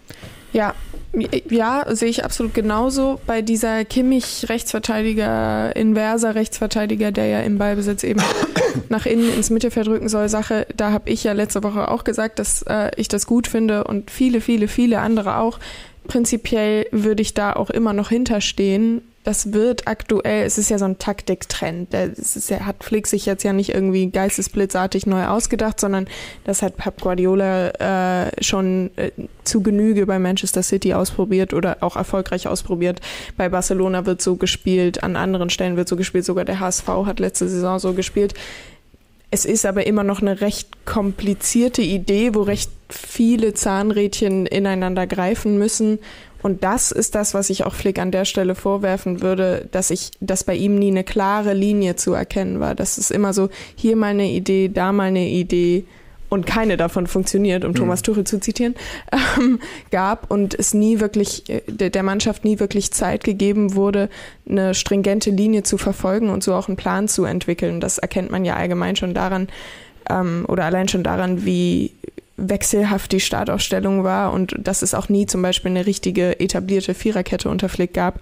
Ja, 0.57 0.73
ja, 1.51 1.85
sehe 1.95 2.09
ich 2.09 2.25
absolut 2.25 2.55
genauso. 2.55 3.19
Bei 3.27 3.43
dieser 3.43 3.85
Kimmich-Rechtsverteidiger, 3.85 5.75
inverser 5.75 6.33
Rechtsverteidiger, 6.33 7.11
der 7.11 7.27
ja 7.27 7.41
im 7.41 7.59
Ballbesitz 7.59 8.03
eben 8.03 8.23
nach 8.89 9.05
innen 9.05 9.31
ins 9.35 9.51
Mittelfeld 9.51 9.87
rücken 9.87 10.09
soll, 10.09 10.29
Sache, 10.29 10.65
da 10.75 10.89
habe 10.91 11.11
ich 11.11 11.23
ja 11.23 11.33
letzte 11.33 11.61
Woche 11.61 11.91
auch 11.91 12.03
gesagt, 12.03 12.39
dass 12.39 12.63
äh, 12.63 12.89
ich 12.95 13.07
das 13.07 13.27
gut 13.27 13.45
finde 13.45 13.83
und 13.83 14.09
viele, 14.09 14.41
viele, 14.41 14.67
viele 14.67 14.99
andere 14.99 15.37
auch. 15.37 15.59
Prinzipiell 16.07 16.87
würde 16.91 17.21
ich 17.21 17.35
da 17.35 17.53
auch 17.53 17.69
immer 17.69 17.93
noch 17.93 18.09
hinterstehen 18.09 19.03
das 19.27 19.51
wird 19.51 19.89
aktuell, 19.89 20.45
es 20.45 20.57
ist 20.57 20.69
ja 20.69 20.77
so 20.77 20.85
ein 20.85 20.99
Taktiktrend. 20.99 21.93
Das 21.93 22.47
ja, 22.47 22.61
hat 22.61 22.81
Flick 22.81 23.07
sich 23.07 23.25
jetzt 23.25 23.43
ja 23.43 23.51
nicht 23.51 23.73
irgendwie 23.73 24.09
geistesblitzartig 24.09 25.05
neu 25.05 25.25
ausgedacht, 25.25 25.81
sondern 25.81 26.07
das 26.45 26.61
hat 26.61 26.77
Pep 26.77 27.01
Guardiola 27.01 28.27
äh, 28.27 28.31
schon 28.41 28.89
äh, 28.95 29.11
zu 29.43 29.61
Genüge 29.61 30.05
bei 30.05 30.17
Manchester 30.17 30.63
City 30.63 30.93
ausprobiert 30.93 31.53
oder 31.53 31.75
auch 31.81 31.97
erfolgreich 31.97 32.47
ausprobiert. 32.47 33.01
Bei 33.35 33.49
Barcelona 33.49 34.05
wird 34.05 34.21
so 34.21 34.37
gespielt, 34.37 35.03
an 35.03 35.17
anderen 35.17 35.49
Stellen 35.49 35.75
wird 35.75 35.89
so 35.89 35.97
gespielt, 35.97 36.23
sogar 36.23 36.45
der 36.45 36.61
HSV 36.61 36.87
hat 36.87 37.19
letzte 37.19 37.49
Saison 37.49 37.79
so 37.79 37.91
gespielt. 37.91 38.33
Es 39.29 39.43
ist 39.43 39.65
aber 39.65 39.85
immer 39.87 40.05
noch 40.05 40.21
eine 40.21 40.39
recht 40.39 40.85
komplizierte 40.85 41.81
Idee, 41.81 42.33
wo 42.33 42.43
recht 42.43 42.71
viele 42.89 43.53
Zahnrädchen 43.53 44.45
ineinander 44.45 45.05
greifen 45.05 45.57
müssen 45.57 45.99
und 46.43 46.63
das 46.63 46.91
ist 46.91 47.15
das, 47.15 47.33
was 47.33 47.49
ich 47.49 47.65
auch 47.65 47.73
Flick 47.73 47.99
an 47.99 48.11
der 48.11 48.25
Stelle 48.25 48.55
vorwerfen 48.55 49.21
würde, 49.21 49.67
dass 49.71 49.89
ich, 49.89 50.11
dass 50.19 50.43
bei 50.43 50.55
ihm 50.55 50.75
nie 50.75 50.89
eine 50.91 51.03
klare 51.03 51.53
Linie 51.53 51.95
zu 51.95 52.13
erkennen 52.13 52.59
war. 52.59 52.75
Das 52.75 52.97
ist 52.97 53.11
immer 53.11 53.33
so, 53.33 53.49
hier 53.75 53.95
mal 53.95 54.07
eine 54.07 54.29
Idee, 54.29 54.69
da 54.69 54.91
mal 54.91 55.05
eine 55.05 55.27
Idee 55.27 55.85
und 56.29 56.45
keine 56.45 56.77
davon 56.77 57.07
funktioniert, 57.07 57.63
um 57.63 57.71
mhm. 57.71 57.75
Thomas 57.75 58.01
Tuchel 58.01 58.25
zu 58.25 58.39
zitieren, 58.39 58.75
ähm, 59.37 59.59
gab 59.91 60.29
und 60.29 60.53
es 60.57 60.73
nie 60.73 60.99
wirklich, 60.99 61.49
äh, 61.49 61.61
der 61.67 62.03
Mannschaft 62.03 62.43
nie 62.43 62.59
wirklich 62.59 62.91
Zeit 62.91 63.23
gegeben 63.23 63.75
wurde, 63.75 64.09
eine 64.47 64.73
stringente 64.73 65.29
Linie 65.29 65.63
zu 65.63 65.77
verfolgen 65.77 66.29
und 66.29 66.43
so 66.43 66.53
auch 66.53 66.67
einen 66.67 66.77
Plan 66.77 67.07
zu 67.07 67.23
entwickeln. 67.23 67.79
Das 67.79 67.97
erkennt 67.97 68.31
man 68.31 68.45
ja 68.45 68.55
allgemein 68.55 68.95
schon 68.95 69.13
daran, 69.13 69.47
ähm, 70.09 70.45
oder 70.47 70.65
allein 70.65 70.87
schon 70.87 71.03
daran, 71.03 71.45
wie, 71.45 71.91
wechselhaft 72.37 73.11
die 73.11 73.19
Startaufstellung 73.19 74.03
war 74.03 74.31
und 74.31 74.55
dass 74.57 74.83
es 74.83 74.93
auch 74.93 75.09
nie 75.09 75.25
zum 75.25 75.41
Beispiel 75.41 75.71
eine 75.71 75.85
richtige 75.85 76.39
etablierte 76.39 76.93
Viererkette 76.93 77.49
unter 77.49 77.67
Flick 77.67 77.93
gab. 77.93 78.21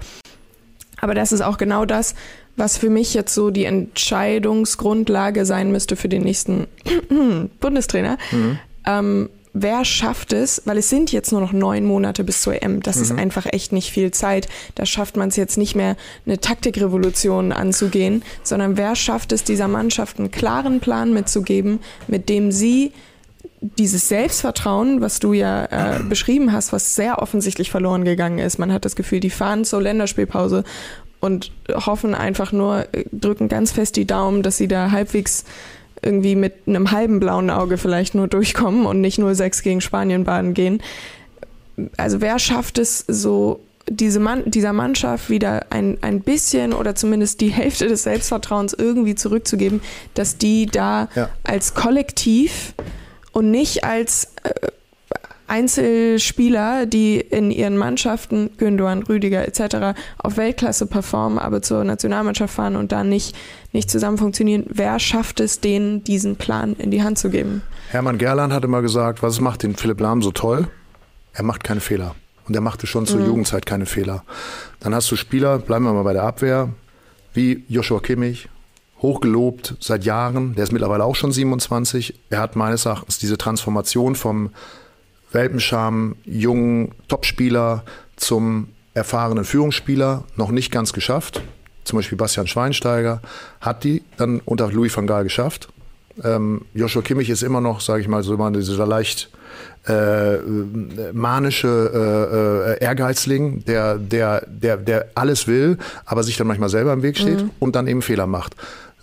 Aber 1.02 1.14
das 1.14 1.34
ist 1.34 1.42
auch 1.42 1.58
genau 1.58 1.86
das, 1.86 2.16
was 2.56 2.78
für 2.78 2.90
mich 2.90 3.14
jetzt 3.14 3.34
so 3.34 3.52
die 3.52 3.66
Entscheidungsgrundlage 3.66 5.46
sein 5.46 5.72
müsste 5.72 5.98
für 5.98 6.10
den 6.10 6.24
nächsten 6.24 6.68
Bundestrainer. 7.60 8.18
Mhm. 8.32 8.60
Ähm, 8.88 9.30
wer 9.54 9.84
schafft 9.84 10.32
es, 10.32 10.62
weil 10.66 10.78
es 10.78 10.90
sind 10.90 11.12
jetzt 11.12 11.34
nur 11.34 11.42
noch 11.42 11.52
neun 11.52 11.86
Monate 11.86 12.24
bis 12.24 12.42
zur 12.42 12.62
EM, 12.62 12.82
das 12.82 12.98
mhm. 12.98 13.02
ist 13.02 13.12
einfach 13.12 13.46
echt 13.52 13.74
nicht 13.74 13.92
viel 13.92 14.12
Zeit. 14.12 14.48
Da 14.76 14.86
schafft 14.86 15.18
man 15.18 15.30
es 15.30 15.36
jetzt 15.36 15.58
nicht 15.58 15.76
mehr, 15.76 15.98
eine 16.26 16.40
Taktikrevolution 16.40 17.52
anzugehen, 17.52 18.24
sondern 18.44 18.78
wer 18.78 18.96
schafft 18.96 19.34
es, 19.34 19.44
dieser 19.44 19.68
Mannschaft 19.68 20.20
einen 20.20 20.32
klaren 20.32 20.80
Plan 20.80 21.14
mitzugeben, 21.14 21.80
mit 22.08 22.30
dem 22.30 22.54
sie 22.54 22.94
dieses 23.78 24.10
Selbstvertrauen, 24.10 25.02
was 25.02 25.20
du 25.20 25.34
ja 25.34 25.66
äh, 25.66 26.04
beschrieben 26.04 26.52
hast, 26.52 26.74
was 26.74 26.96
sehr 26.96 27.22
offensichtlich 27.22 27.72
verloren 27.72 28.06
gegangen 28.06 28.40
ist. 28.40 28.60
Man 28.60 28.72
hat 28.72 28.86
das 28.86 28.96
Gefühl, 28.96 29.20
die 29.20 29.30
fahren 29.30 29.66
zur 29.66 29.82
Länderspielpause 29.82 30.64
und 31.20 31.52
hoffen 31.70 32.14
einfach 32.14 32.52
nur, 32.52 32.86
äh, 32.94 33.06
drücken 33.12 33.48
ganz 33.48 33.72
fest 33.72 33.96
die 33.96 34.06
Daumen, 34.06 34.44
dass 34.44 34.58
sie 34.58 34.68
da 34.68 34.92
halbwegs 34.92 35.46
irgendwie 36.02 36.36
mit 36.36 36.54
einem 36.68 36.92
halben 36.92 37.20
blauen 37.20 37.50
Auge 37.50 37.78
vielleicht 37.78 38.14
nur 38.16 38.28
durchkommen 38.28 38.86
und 38.86 39.02
nicht 39.02 39.18
nur 39.18 39.34
sechs 39.34 39.64
gegen 39.64 39.82
Spanien 39.82 40.24
baden 40.24 40.54
gehen. 40.54 40.82
Also 41.98 42.22
wer 42.22 42.38
schafft 42.40 42.78
es 42.78 43.00
so 43.08 43.60
diese 43.90 44.20
Mann, 44.20 44.44
dieser 44.46 44.74
Mannschaft 44.74 45.30
wieder 45.30 45.68
ein, 45.70 45.98
ein 46.02 46.22
bisschen 46.22 46.74
oder 46.74 46.96
zumindest 46.96 47.42
die 47.42 47.50
Hälfte 47.50 47.88
des 47.88 48.04
Selbstvertrauens 48.04 48.74
irgendwie 48.74 49.16
zurückzugeben, 49.16 49.82
dass 50.14 50.38
die 50.38 50.66
da 50.66 51.10
ja. 51.16 51.30
als 51.44 51.74
Kollektiv 51.74 52.74
und 53.36 53.52
nicht 53.52 53.84
als 53.84 54.30
äh, 54.44 54.70
Einzelspieler, 55.48 56.86
die 56.86 57.20
in 57.20 57.52
ihren 57.52 57.78
Mannschaften, 57.78 58.50
Gündogan, 58.58 59.04
Rüdiger 59.04 59.46
etc., 59.46 60.00
auf 60.18 60.38
Weltklasse 60.38 60.88
performen, 60.88 61.38
aber 61.38 61.62
zur 61.62 61.84
Nationalmannschaft 61.84 62.54
fahren 62.54 62.78
und 62.78 62.94
da 62.94 63.04
nicht, 63.04 63.36
nicht 63.74 63.92
zusammen 63.92 64.18
funktionieren. 64.18 64.64
Wer 64.70 65.00
schafft 65.00 65.42
es, 65.42 65.60
denen 65.60 66.04
diesen 66.04 66.38
Plan 66.38 66.76
in 66.78 66.92
die 66.92 67.04
Hand 67.04 67.20
zu 67.20 67.30
geben? 67.30 67.62
Hermann 67.90 68.18
Gerland 68.18 68.54
hat 68.54 68.64
immer 68.64 68.82
gesagt, 68.82 69.22
was 69.22 69.42
macht 69.42 69.64
den 69.64 69.76
Philipp 69.76 70.00
Lahm 70.00 70.22
so 70.22 70.32
toll? 70.32 70.70
Er 71.34 71.44
macht 71.44 71.66
keine 71.66 71.82
Fehler. 71.82 72.16
Und 72.48 72.56
er 72.56 72.62
machte 72.62 72.88
schon 72.88 73.06
zur 73.06 73.20
mhm. 73.20 73.28
Jugendzeit 73.28 73.66
keine 73.66 73.86
Fehler. 73.86 74.24
Dann 74.80 74.96
hast 74.96 75.12
du 75.12 75.18
Spieler, 75.18 75.60
bleiben 75.60 75.84
wir 75.84 75.94
mal 75.94 76.04
bei 76.04 76.14
der 76.14 76.24
Abwehr, 76.24 76.70
wie 77.34 77.66
Joshua 77.68 78.00
Kimmich, 78.00 78.48
hochgelobt 79.06 79.76
seit 79.80 80.04
Jahren. 80.04 80.56
Der 80.56 80.64
ist 80.64 80.72
mittlerweile 80.72 81.04
auch 81.04 81.16
schon 81.16 81.32
27. 81.32 82.20
Er 82.30 82.40
hat 82.40 82.56
meines 82.56 82.86
Erachtens 82.86 83.20
diese 83.20 83.38
Transformation 83.38 84.16
vom 84.16 84.50
Welpenscham, 85.32 86.16
jungen 86.26 86.92
Topspieler 87.08 87.84
zum 88.16 88.70
erfahrenen 88.94 89.44
Führungsspieler 89.44 90.24
noch 90.38 90.50
nicht 90.52 90.72
ganz 90.72 90.92
geschafft. 90.92 91.42
Zum 91.84 92.00
Beispiel 92.00 92.18
Bastian 92.18 92.48
Schweinsteiger 92.48 93.22
hat 93.62 93.84
die 93.84 94.02
dann 94.18 94.42
unter 94.44 94.72
Louis 94.72 94.96
van 94.96 95.06
Gaal 95.06 95.24
geschafft. 95.24 95.70
Ähm, 96.24 96.62
Joshua 96.74 97.02
Kimmich 97.02 97.30
ist 97.30 97.44
immer 97.44 97.62
noch, 97.62 97.82
sage 97.82 98.02
ich 98.02 98.08
mal, 98.08 98.24
so 98.24 98.34
immer 98.34 98.50
dieser 98.50 98.88
leicht 98.88 99.30
äh, 99.88 100.38
manische 101.14 101.68
äh, 101.94 102.84
äh, 102.84 102.84
Ehrgeizling, 102.84 103.64
der, 103.66 103.98
der, 103.98 104.44
der, 104.48 104.78
der 104.78 105.10
alles 105.14 105.48
will, 105.48 105.78
aber 106.06 106.24
sich 106.24 106.38
dann 106.38 106.48
manchmal 106.48 106.70
selber 106.70 106.94
im 106.94 107.04
Weg 107.04 107.18
steht 107.18 107.44
mhm. 107.44 107.52
und 107.60 107.76
dann 107.76 107.88
eben 107.88 108.02
Fehler 108.02 108.26
macht. 108.26 108.56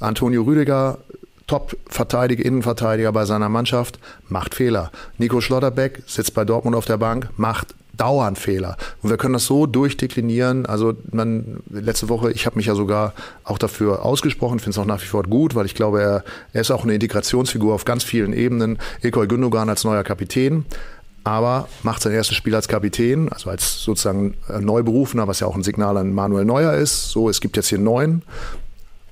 Antonio 0.02 0.42
Rüdiger, 0.42 0.98
Top-Verteidiger, 1.46 2.44
Innenverteidiger 2.44 3.12
bei 3.12 3.24
seiner 3.24 3.48
Mannschaft, 3.48 3.98
macht 4.28 4.54
Fehler. 4.54 4.90
Nico 5.18 5.40
Schlotterbeck 5.40 6.02
sitzt 6.06 6.34
bei 6.34 6.44
Dortmund 6.44 6.76
auf 6.76 6.86
der 6.86 6.96
Bank, 6.96 7.30
macht 7.36 7.74
dauernd 7.94 8.38
Fehler. 8.38 8.76
Und 9.02 9.10
wir 9.10 9.16
können 9.18 9.34
das 9.34 9.44
so 9.44 9.66
durchdeklinieren. 9.66 10.64
Also 10.66 10.94
man, 11.10 11.62
letzte 11.68 12.08
Woche, 12.08 12.32
ich 12.32 12.46
habe 12.46 12.56
mich 12.56 12.66
ja 12.66 12.74
sogar 12.74 13.12
auch 13.44 13.58
dafür 13.58 14.04
ausgesprochen, 14.04 14.60
finde 14.60 14.70
es 14.70 14.78
auch 14.78 14.86
nach 14.86 15.02
wie 15.02 15.06
vor 15.06 15.24
gut, 15.24 15.54
weil 15.54 15.66
ich 15.66 15.74
glaube, 15.74 16.00
er, 16.00 16.24
er 16.52 16.60
ist 16.62 16.70
auch 16.70 16.84
eine 16.84 16.94
Integrationsfigur 16.94 17.74
auf 17.74 17.84
ganz 17.84 18.02
vielen 18.02 18.32
Ebenen. 18.32 18.78
Ilkay 19.02 19.26
Gündogan 19.26 19.68
als 19.68 19.84
neuer 19.84 20.04
Kapitän 20.04 20.64
aber 21.24 21.68
macht 21.82 22.02
sein 22.02 22.12
erstes 22.12 22.36
Spiel 22.36 22.54
als 22.54 22.68
Kapitän, 22.68 23.28
also 23.28 23.50
als 23.50 23.80
sozusagen 23.82 24.34
Neuberufener, 24.58 25.28
was 25.28 25.40
ja 25.40 25.46
auch 25.46 25.54
ein 25.54 25.62
Signal 25.62 25.96
an 25.96 26.12
Manuel 26.12 26.44
Neuer 26.44 26.72
ist. 26.74 27.10
So, 27.10 27.28
es 27.28 27.40
gibt 27.40 27.56
jetzt 27.56 27.68
hier 27.68 27.78
neuen 27.78 28.22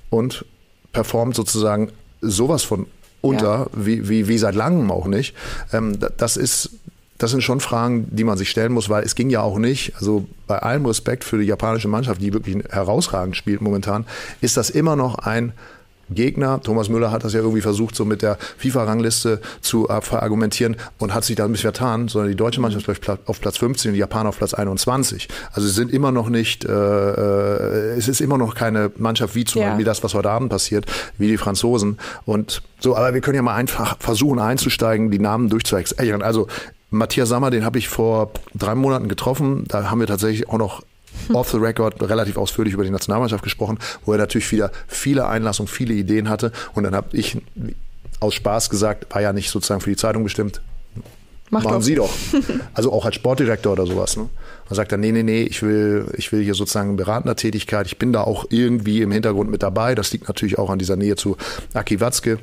und 0.09 0.45
performt 0.91 1.35
sozusagen 1.35 1.91
sowas 2.21 2.63
von 2.63 2.87
unter, 3.21 3.43
ja. 3.43 3.67
wie, 3.73 4.09
wie, 4.09 4.27
wie 4.27 4.37
seit 4.37 4.55
langem 4.55 4.91
auch 4.91 5.07
nicht. 5.07 5.35
Ähm, 5.71 5.97
das 6.17 6.37
ist 6.37 6.71
das 7.21 7.29
sind 7.29 7.41
schon 7.43 7.59
Fragen, 7.59 8.07
die 8.09 8.23
man 8.23 8.35
sich 8.35 8.49
stellen 8.49 8.71
muss, 8.71 8.89
weil 8.89 9.03
es 9.03 9.13
ging 9.13 9.29
ja 9.29 9.41
auch 9.41 9.59
nicht, 9.59 9.93
also 9.95 10.25
bei 10.47 10.57
allem 10.57 10.87
Respekt 10.87 11.23
für 11.23 11.37
die 11.37 11.45
japanische 11.45 11.87
Mannschaft, 11.87 12.19
die 12.19 12.33
wirklich 12.33 12.63
herausragend 12.71 13.37
spielt 13.37 13.61
momentan, 13.61 14.07
ist 14.41 14.57
das 14.57 14.71
immer 14.71 14.95
noch 14.95 15.19
ein 15.19 15.53
Gegner. 16.13 16.61
Thomas 16.61 16.89
Müller 16.89 17.11
hat 17.11 17.23
das 17.23 17.33
ja 17.33 17.39
irgendwie 17.39 17.61
versucht, 17.61 17.95
so 17.95 18.05
mit 18.05 18.21
der 18.21 18.37
FIFA-Rangliste 18.57 19.41
zu 19.61 19.89
äh, 19.89 20.01
verargumentieren 20.01 20.77
und 20.99 21.13
hat 21.13 21.23
sich 21.23 21.35
da 21.35 21.45
ein 21.45 21.51
bisschen 21.51 21.73
vertan, 21.73 22.07
sondern 22.07 22.29
die 22.29 22.37
deutsche 22.37 22.61
Mannschaft 22.61 22.87
ist 22.87 23.09
auf 23.25 23.41
Platz 23.41 23.57
15 23.57 23.89
und 23.89 23.93
die 23.93 23.99
Japaner 23.99 24.29
auf 24.29 24.37
Platz 24.37 24.53
21. 24.53 25.27
Also 25.51 25.67
sie 25.67 25.73
sind 25.73 25.91
immer 25.91 26.11
noch 26.11 26.29
nicht, 26.29 26.65
äh, 26.65 26.71
äh, 26.71 27.97
es 27.97 28.07
ist 28.07 28.21
immer 28.21 28.37
noch 28.37 28.55
keine 28.55 28.91
Mannschaft 28.97 29.35
wie 29.35 29.45
zum 29.45 29.61
ja. 29.61 29.69
Beispiel 29.69 29.85
das, 29.85 30.03
was 30.03 30.13
heute 30.13 30.29
Abend 30.29 30.49
passiert, 30.49 30.85
wie 31.17 31.27
die 31.27 31.37
Franzosen. 31.37 31.97
Und 32.25 32.61
so, 32.79 32.95
aber 32.95 33.13
wir 33.13 33.21
können 33.21 33.35
ja 33.35 33.41
mal 33.41 33.55
einfach 33.55 33.97
versuchen 33.99 34.39
einzusteigen, 34.39 35.11
die 35.11 35.19
Namen 35.19 35.49
durchzuexerzieren. 35.49 36.21
Also 36.21 36.47
Matthias 36.89 37.29
Sammer, 37.29 37.51
den 37.51 37.63
habe 37.63 37.77
ich 37.77 37.87
vor 37.87 38.31
drei 38.53 38.75
Monaten 38.75 39.07
getroffen. 39.07 39.63
Da 39.67 39.89
haben 39.89 39.99
wir 39.99 40.07
tatsächlich 40.07 40.49
auch 40.49 40.57
noch 40.57 40.83
off 41.33 41.51
the 41.51 41.57
record 41.57 42.01
relativ 42.01 42.37
ausführlich 42.37 42.73
über 42.73 42.83
die 42.83 42.89
Nationalmannschaft 42.89 43.43
gesprochen, 43.43 43.79
wo 44.05 44.13
er 44.13 44.17
natürlich 44.17 44.51
wieder 44.51 44.71
viele 44.87 45.27
Einlassungen, 45.27 45.67
viele 45.67 45.93
Ideen 45.93 46.29
hatte. 46.29 46.51
Und 46.73 46.83
dann 46.83 46.95
habe 46.95 47.15
ich 47.15 47.37
aus 48.19 48.35
Spaß 48.35 48.69
gesagt, 48.69 49.13
war 49.13 49.21
ja 49.21 49.33
nicht 49.33 49.49
sozusagen 49.49 49.81
für 49.81 49.89
die 49.89 49.95
Zeitung 49.95 50.23
bestimmt. 50.23 50.61
Mach 51.49 51.63
Machen 51.63 51.73
doch. 51.73 51.81
Sie 51.81 51.95
doch. 51.95 52.09
Also 52.73 52.93
auch 52.93 53.05
als 53.05 53.15
Sportdirektor 53.15 53.73
oder 53.73 53.85
sowas. 53.85 54.15
Ne? 54.15 54.29
Dann 54.69 54.75
sagt 54.75 54.93
er, 54.93 54.97
nee, 54.97 55.11
nee, 55.11 55.23
nee, 55.23 55.43
ich 55.43 55.61
will, 55.61 56.05
ich 56.15 56.31
will 56.31 56.41
hier 56.41 56.53
sozusagen 56.53 56.95
beratender 56.95 57.35
Tätigkeit. 57.35 57.87
Ich 57.87 57.97
bin 57.97 58.13
da 58.13 58.21
auch 58.21 58.45
irgendwie 58.49 59.01
im 59.01 59.11
Hintergrund 59.11 59.51
mit 59.51 59.61
dabei. 59.61 59.93
Das 59.93 60.13
liegt 60.13 60.29
natürlich 60.29 60.57
auch 60.57 60.69
an 60.69 60.79
dieser 60.79 60.95
Nähe 60.95 61.17
zu 61.17 61.35
Aki 61.73 61.99
Watzke. 61.99 62.39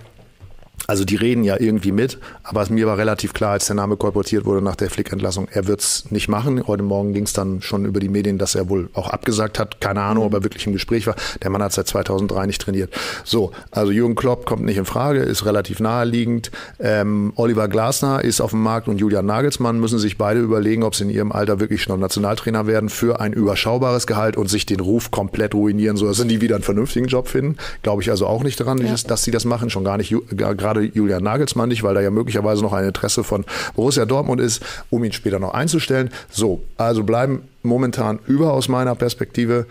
Also 0.87 1.05
die 1.05 1.17
reden 1.17 1.45
ja 1.45 1.57
irgendwie 1.59 1.93
mit, 1.93 2.19
aber 2.43 2.67
mir 2.71 2.87
war 2.87 2.97
relativ 2.97 3.35
klar, 3.35 3.53
als 3.53 3.67
der 3.67 3.77
Name 3.77 3.97
kolportiert 3.97 4.47
wurde 4.47 4.63
nach 4.63 4.77
der 4.77 4.91
Flick-Entlassung, 4.91 5.49
er 5.51 5.67
wird 5.67 5.81
es 5.81 6.11
nicht 6.11 6.29
machen. 6.29 6.67
Heute 6.67 6.83
Morgen 6.83 7.13
ging 7.13 7.25
es 7.25 7.33
dann 7.33 7.61
schon 7.61 7.85
über 7.85 8.01
die 8.01 8.09
Medien, 8.09 8.39
dass 8.39 8.55
er 8.55 8.69
wohl 8.69 8.89
auch 8.95 9.11
abgesagt 9.11 9.59
hat. 9.59 9.81
Keine 9.81 10.03
Ahnung, 10.03 10.25
ob 10.25 10.35
er 10.35 10.45
wirklich 10.45 10.67
im 10.67 10.73
Gespräch 10.73 11.07
war. 11.07 11.17
Der 11.43 11.51
Mann 11.51 11.63
hat 11.63 11.73
seit 11.73 11.89
2003 11.89 12.47
nicht 12.47 12.63
trainiert. 12.63 12.95
So, 13.25 13.53
also 13.71 13.93
Jürgen 13.93 14.15
Klopp 14.15 14.47
kommt 14.47 14.65
nicht 14.65 14.79
in 14.79 14.85
Frage, 14.85 15.21
ist 15.21 15.45
relativ 15.45 15.81
naheliegend. 15.81 16.51
Ähm, 16.81 17.33
Oliver 17.37 17.69
Glasner 17.69 18.25
ist 18.25 18.41
auf 18.41 18.51
dem 18.51 18.63
Markt 18.63 18.89
und 18.89 18.99
Julian 18.99 19.27
Nagelsmann 19.27 19.79
müssen 19.81 19.99
sich 19.99 20.17
beide 20.17 20.41
überlegen, 20.41 20.85
ob 20.85 20.95
sie 20.95 21.05
in 21.05 21.11
ihrem 21.11 21.33
Alter 21.33 21.61
wirklich 21.61 21.83
schon 21.83 22.01
Nationaltrainer 22.01 22.67
werden 22.67 22.89
für 22.89 23.21
ein 23.21 23.33
überschaubares 23.33 24.07
Gehalt 24.07 24.37
und 24.37 24.49
sich 24.49 24.65
den 24.65 24.81
Ruf 24.81 25.11
komplett 25.11 25.55
ruinieren, 25.55 25.97
so 25.97 26.07
dass 26.07 26.19
sie 26.19 26.25
nie 26.25 26.41
wieder 26.41 26.55
einen 26.55 26.65
vernünftigen 26.65 27.07
Job 27.07 27.29
finden. 27.29 27.57
Glaube 27.83 28.03
ich 28.03 28.11
also 28.11 28.27
auch 28.27 28.43
nicht 28.43 28.59
daran, 28.61 28.79
ja. 28.79 28.95
dass 29.07 29.25
sie 29.25 29.31
das 29.31 29.45
machen, 29.45 29.71
schon 29.71 29.85
gar 29.85 29.99
nicht 29.99 30.15
gerade 30.31 30.68
gerade 30.69 30.85
Julian 30.85 31.23
Nagelsmann 31.23 31.69
nicht, 31.69 31.83
weil 31.83 31.95
da 31.95 32.01
ja 32.01 32.11
möglicherweise 32.11 32.63
noch 32.63 32.73
ein 32.73 32.85
Interesse 32.85 33.25
von 33.25 33.45
Borussia 33.75 34.05
Dortmund 34.05 34.41
ist, 34.41 34.63
um 34.91 35.03
ihn 35.05 35.13
später 35.13 35.39
noch 35.39 35.55
einzustellen. 35.55 36.11
So, 36.31 36.63
also 36.77 37.05
bleiben 37.05 37.43
momentan 37.63 38.19
über 38.27 38.53
aus 38.53 38.69
meiner 38.69 38.95
Perspektive 38.95 39.67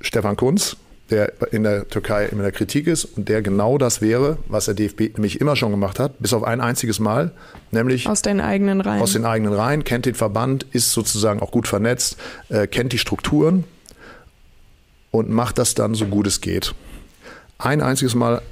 Stefan 0.00 0.36
Kunz, 0.36 0.76
der 1.10 1.32
in 1.52 1.64
der 1.64 1.88
Türkei 1.88 2.26
in 2.26 2.38
der 2.38 2.52
Kritik 2.52 2.86
ist 2.86 3.04
und 3.04 3.28
der 3.28 3.42
genau 3.42 3.78
das 3.78 4.00
wäre, 4.00 4.38
was 4.46 4.66
der 4.66 4.74
DFB 4.74 5.16
nämlich 5.16 5.40
immer 5.40 5.56
schon 5.56 5.70
gemacht 5.70 5.98
hat, 5.98 6.18
bis 6.18 6.32
auf 6.32 6.44
ein 6.44 6.60
einziges 6.60 6.98
Mal, 6.98 7.32
nämlich 7.70 8.08
aus 8.08 8.22
den 8.22 8.40
eigenen 8.40 8.80
Reihen. 8.80 9.02
Aus 9.02 9.12
den 9.12 9.24
eigenen 9.24 9.52
Reihen, 9.52 9.84
kennt 9.84 10.06
den 10.06 10.14
Verband, 10.14 10.66
ist 10.72 10.92
sozusagen 10.92 11.40
auch 11.40 11.50
gut 11.50 11.68
vernetzt, 11.68 12.16
äh, 12.48 12.66
kennt 12.66 12.92
die 12.92 12.98
Strukturen 12.98 13.64
und 15.10 15.30
macht 15.30 15.58
das 15.58 15.74
dann 15.74 15.94
so 15.94 16.06
gut 16.06 16.26
es 16.26 16.40
geht. 16.40 16.74
Ein 17.58 17.80
einziges 17.80 18.14
Mal 18.14 18.42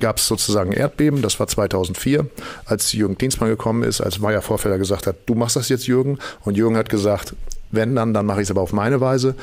gab 0.00 0.18
es 0.18 0.26
sozusagen 0.26 0.72
Erdbeben. 0.72 1.22
Das 1.22 1.38
war 1.40 1.46
2004, 1.46 2.26
als 2.66 2.92
Jürgen 2.92 3.18
Klinsmann 3.18 3.50
gekommen 3.50 3.82
ist, 3.82 4.00
als 4.00 4.18
Meier 4.18 4.42
Vorfelder 4.42 4.78
gesagt 4.78 5.06
hat, 5.06 5.16
du 5.26 5.34
machst 5.34 5.56
das 5.56 5.68
jetzt, 5.68 5.86
Jürgen. 5.86 6.18
Und 6.42 6.56
Jürgen 6.56 6.76
hat 6.76 6.88
gesagt, 6.88 7.34
wenn 7.70 7.94
dann, 7.94 8.14
dann 8.14 8.26
mache 8.26 8.40
ich 8.40 8.46
es 8.46 8.50
aber 8.50 8.60
auf 8.60 8.72
meine 8.72 9.00
Weise. 9.00 9.34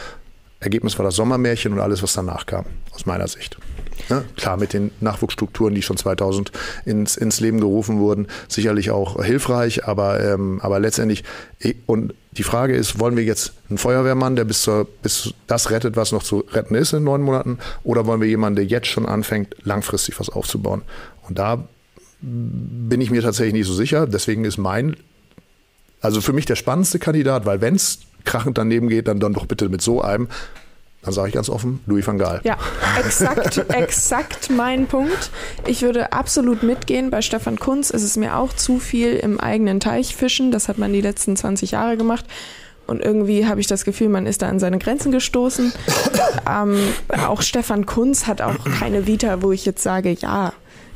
Ergebnis 0.59 0.97
war 0.97 1.05
das 1.05 1.15
Sommermärchen 1.15 1.73
und 1.73 1.79
alles, 1.79 2.03
was 2.03 2.13
danach 2.13 2.45
kam, 2.45 2.65
aus 2.93 3.05
meiner 3.05 3.27
Sicht. 3.27 3.57
Ja, 4.09 4.23
klar, 4.35 4.57
mit 4.57 4.73
den 4.73 4.91
Nachwuchsstrukturen, 4.99 5.75
die 5.75 5.81
schon 5.81 5.97
2000 5.97 6.51
ins, 6.85 7.17
ins 7.17 7.39
Leben 7.39 7.59
gerufen 7.59 7.99
wurden, 7.99 8.27
sicherlich 8.47 8.91
auch 8.91 9.23
hilfreich, 9.23 9.85
aber, 9.85 10.23
ähm, 10.23 10.59
aber 10.61 10.79
letztendlich, 10.79 11.23
und 11.85 12.13
die 12.31 12.43
Frage 12.43 12.75
ist, 12.75 12.99
wollen 12.99 13.17
wir 13.17 13.23
jetzt 13.23 13.53
einen 13.69 13.77
Feuerwehrmann, 13.77 14.35
der 14.35 14.45
bis, 14.45 14.61
zur, 14.61 14.87
bis 15.01 15.33
das 15.47 15.69
rettet, 15.69 15.95
was 15.97 16.11
noch 16.11 16.23
zu 16.23 16.45
retten 16.51 16.75
ist 16.75 16.93
in 16.93 17.03
neun 17.03 17.21
Monaten, 17.21 17.59
oder 17.83 18.05
wollen 18.05 18.21
wir 18.21 18.27
jemanden, 18.27 18.55
der 18.55 18.65
jetzt 18.65 18.87
schon 18.87 19.05
anfängt, 19.05 19.55
langfristig 19.63 20.19
was 20.19 20.29
aufzubauen? 20.29 20.81
Und 21.27 21.37
da 21.37 21.67
bin 22.21 23.01
ich 23.01 23.09
mir 23.09 23.21
tatsächlich 23.21 23.53
nicht 23.53 23.67
so 23.67 23.73
sicher. 23.73 24.07
Deswegen 24.07 24.45
ist 24.45 24.57
mein, 24.57 24.95
also 26.01 26.21
für 26.21 26.33
mich 26.33 26.45
der 26.45 26.55
spannendste 26.55 26.99
Kandidat, 26.99 27.45
weil 27.45 27.61
wenn 27.61 27.75
es 27.75 27.99
krachend 28.23 28.57
daneben 28.57 28.89
geht, 28.89 29.07
dann, 29.07 29.19
dann 29.19 29.33
doch 29.33 29.45
bitte 29.45 29.69
mit 29.69 29.81
so 29.81 30.01
einem. 30.01 30.27
Dann 31.03 31.13
sage 31.13 31.29
ich 31.29 31.33
ganz 31.33 31.49
offen, 31.49 31.79
Louis 31.87 32.05
van 32.05 32.19
Gaal. 32.19 32.41
Ja, 32.43 32.57
exakt, 32.99 33.57
exakt 33.69 34.51
mein 34.51 34.85
Punkt. 34.85 35.31
Ich 35.65 35.81
würde 35.81 36.13
absolut 36.13 36.61
mitgehen. 36.61 37.09
Bei 37.09 37.23
Stefan 37.23 37.57
Kunz 37.57 37.89
ist 37.89 38.03
es 38.03 38.17
mir 38.17 38.37
auch 38.37 38.53
zu 38.53 38.77
viel 38.77 39.15
im 39.15 39.39
eigenen 39.39 39.79
Teich 39.79 40.15
fischen. 40.15 40.51
Das 40.51 40.67
hat 40.67 40.77
man 40.77 40.93
die 40.93 41.01
letzten 41.01 41.35
20 41.35 41.71
Jahre 41.71 41.97
gemacht. 41.97 42.25
Und 42.85 43.01
irgendwie 43.01 43.47
habe 43.47 43.59
ich 43.59 43.67
das 43.67 43.83
Gefühl, 43.83 44.09
man 44.09 44.27
ist 44.27 44.43
da 44.43 44.49
an 44.49 44.59
seine 44.59 44.77
Grenzen 44.77 45.11
gestoßen. 45.11 45.73
ähm, 46.49 46.77
auch 47.25 47.41
Stefan 47.41 47.85
Kunz 47.87 48.27
hat 48.27 48.41
auch 48.41 48.63
keine 48.79 49.07
Vita, 49.07 49.41
wo 49.41 49.51
ich 49.51 49.65
jetzt 49.65 49.81
sage, 49.81 50.11
ja, 50.11 50.53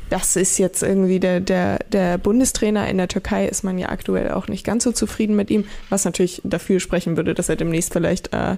das 0.08 0.36
ist 0.36 0.58
jetzt 0.58 0.84
irgendwie 0.84 1.18
der, 1.18 1.40
der, 1.40 1.78
der 1.90 2.18
Bundestrainer 2.18 2.88
in 2.88 2.98
der 2.98 3.08
Türkei, 3.08 3.46
ist 3.46 3.64
man 3.64 3.76
ja 3.76 3.88
aktuell 3.88 4.30
auch 4.30 4.46
nicht 4.46 4.64
ganz 4.64 4.84
so 4.84 4.92
zufrieden 4.92 5.34
mit 5.34 5.50
ihm, 5.50 5.64
was 5.88 6.04
natürlich 6.04 6.40
dafür 6.44 6.78
sprechen 6.78 7.16
würde, 7.16 7.34
dass 7.34 7.48
er 7.48 7.56
demnächst 7.56 7.92
vielleicht 7.92 8.32
äh, 8.32 8.56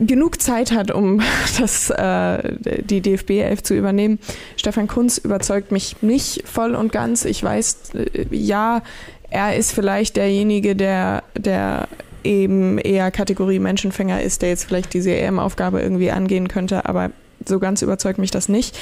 genug 0.00 0.40
Zeit 0.40 0.72
hat, 0.72 0.90
um 0.90 1.20
das, 1.58 1.90
äh, 1.90 2.56
die 2.82 3.00
DFB 3.00 3.30
11 3.30 3.62
zu 3.62 3.74
übernehmen. 3.74 4.18
Stefan 4.56 4.88
Kunz 4.88 5.18
überzeugt 5.18 5.72
mich 5.72 6.02
nicht 6.02 6.42
voll 6.46 6.74
und 6.74 6.92
ganz. 6.92 7.24
Ich 7.24 7.42
weiß, 7.42 7.94
äh, 7.94 8.26
ja, 8.30 8.82
er 9.30 9.56
ist 9.56 9.72
vielleicht 9.72 10.16
derjenige, 10.16 10.74
der, 10.74 11.22
der 11.36 11.88
eben 12.24 12.78
eher 12.78 13.10
Kategorie 13.10 13.58
Menschenfänger 13.58 14.22
ist, 14.22 14.42
der 14.42 14.50
jetzt 14.50 14.64
vielleicht 14.64 14.92
diese 14.92 15.14
EM-Aufgabe 15.14 15.80
irgendwie 15.80 16.10
angehen 16.10 16.48
könnte, 16.48 16.86
aber 16.86 17.10
so 17.46 17.58
ganz 17.58 17.80
überzeugt 17.80 18.18
mich 18.18 18.30
das 18.30 18.48
nicht 18.48 18.76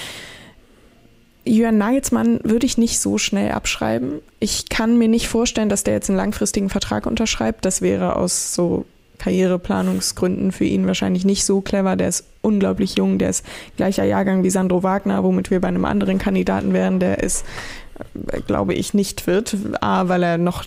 Jürgen 1.48 1.78
Nagelsmann 1.78 2.40
würde 2.44 2.66
ich 2.66 2.78
nicht 2.78 3.00
so 3.00 3.18
schnell 3.18 3.52
abschreiben. 3.52 4.20
Ich 4.38 4.68
kann 4.68 4.98
mir 4.98 5.08
nicht 5.08 5.28
vorstellen, 5.28 5.68
dass 5.68 5.84
der 5.84 5.94
jetzt 5.94 6.10
einen 6.10 6.16
langfristigen 6.16 6.68
Vertrag 6.68 7.06
unterschreibt. 7.06 7.64
Das 7.64 7.80
wäre 7.80 8.16
aus 8.16 8.54
so 8.54 8.84
Karriereplanungsgründen 9.18 10.52
für 10.52 10.64
ihn 10.64 10.86
wahrscheinlich 10.86 11.24
nicht 11.24 11.44
so 11.44 11.60
clever. 11.60 11.96
Der 11.96 12.08
ist 12.08 12.24
unglaublich 12.40 12.96
jung, 12.96 13.18
der 13.18 13.30
ist 13.30 13.44
gleicher 13.76 14.04
Jahrgang 14.04 14.42
wie 14.44 14.50
Sandro 14.50 14.82
Wagner, 14.82 15.24
womit 15.24 15.50
wir 15.50 15.60
bei 15.60 15.68
einem 15.68 15.84
anderen 15.84 16.18
Kandidaten 16.18 16.72
wären, 16.72 17.00
der 17.00 17.22
ist, 17.22 17.44
äh, 18.32 18.40
glaube 18.40 18.74
ich, 18.74 18.94
nicht 18.94 19.26
wird. 19.26 19.56
A, 19.80 20.08
weil 20.08 20.22
er 20.22 20.38
noch 20.38 20.64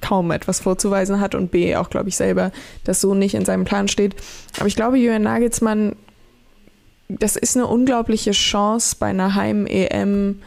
kaum 0.00 0.30
etwas 0.30 0.60
vorzuweisen 0.60 1.20
hat 1.20 1.34
und 1.34 1.50
B, 1.50 1.76
auch, 1.76 1.90
glaube 1.90 2.08
ich, 2.08 2.16
selber, 2.16 2.52
dass 2.84 3.00
so 3.00 3.14
nicht 3.14 3.34
in 3.34 3.44
seinem 3.44 3.64
Plan 3.64 3.88
steht. 3.88 4.16
Aber 4.56 4.66
ich 4.66 4.76
glaube, 4.76 4.98
Jürgen 4.98 5.22
Nagelsmann, 5.22 5.94
das 7.08 7.36
ist 7.36 7.56
eine 7.56 7.66
unglaubliche 7.66 8.30
Chance 8.30 8.96
bei 8.98 9.06
einer 9.08 9.34
Heim-EM 9.34 10.40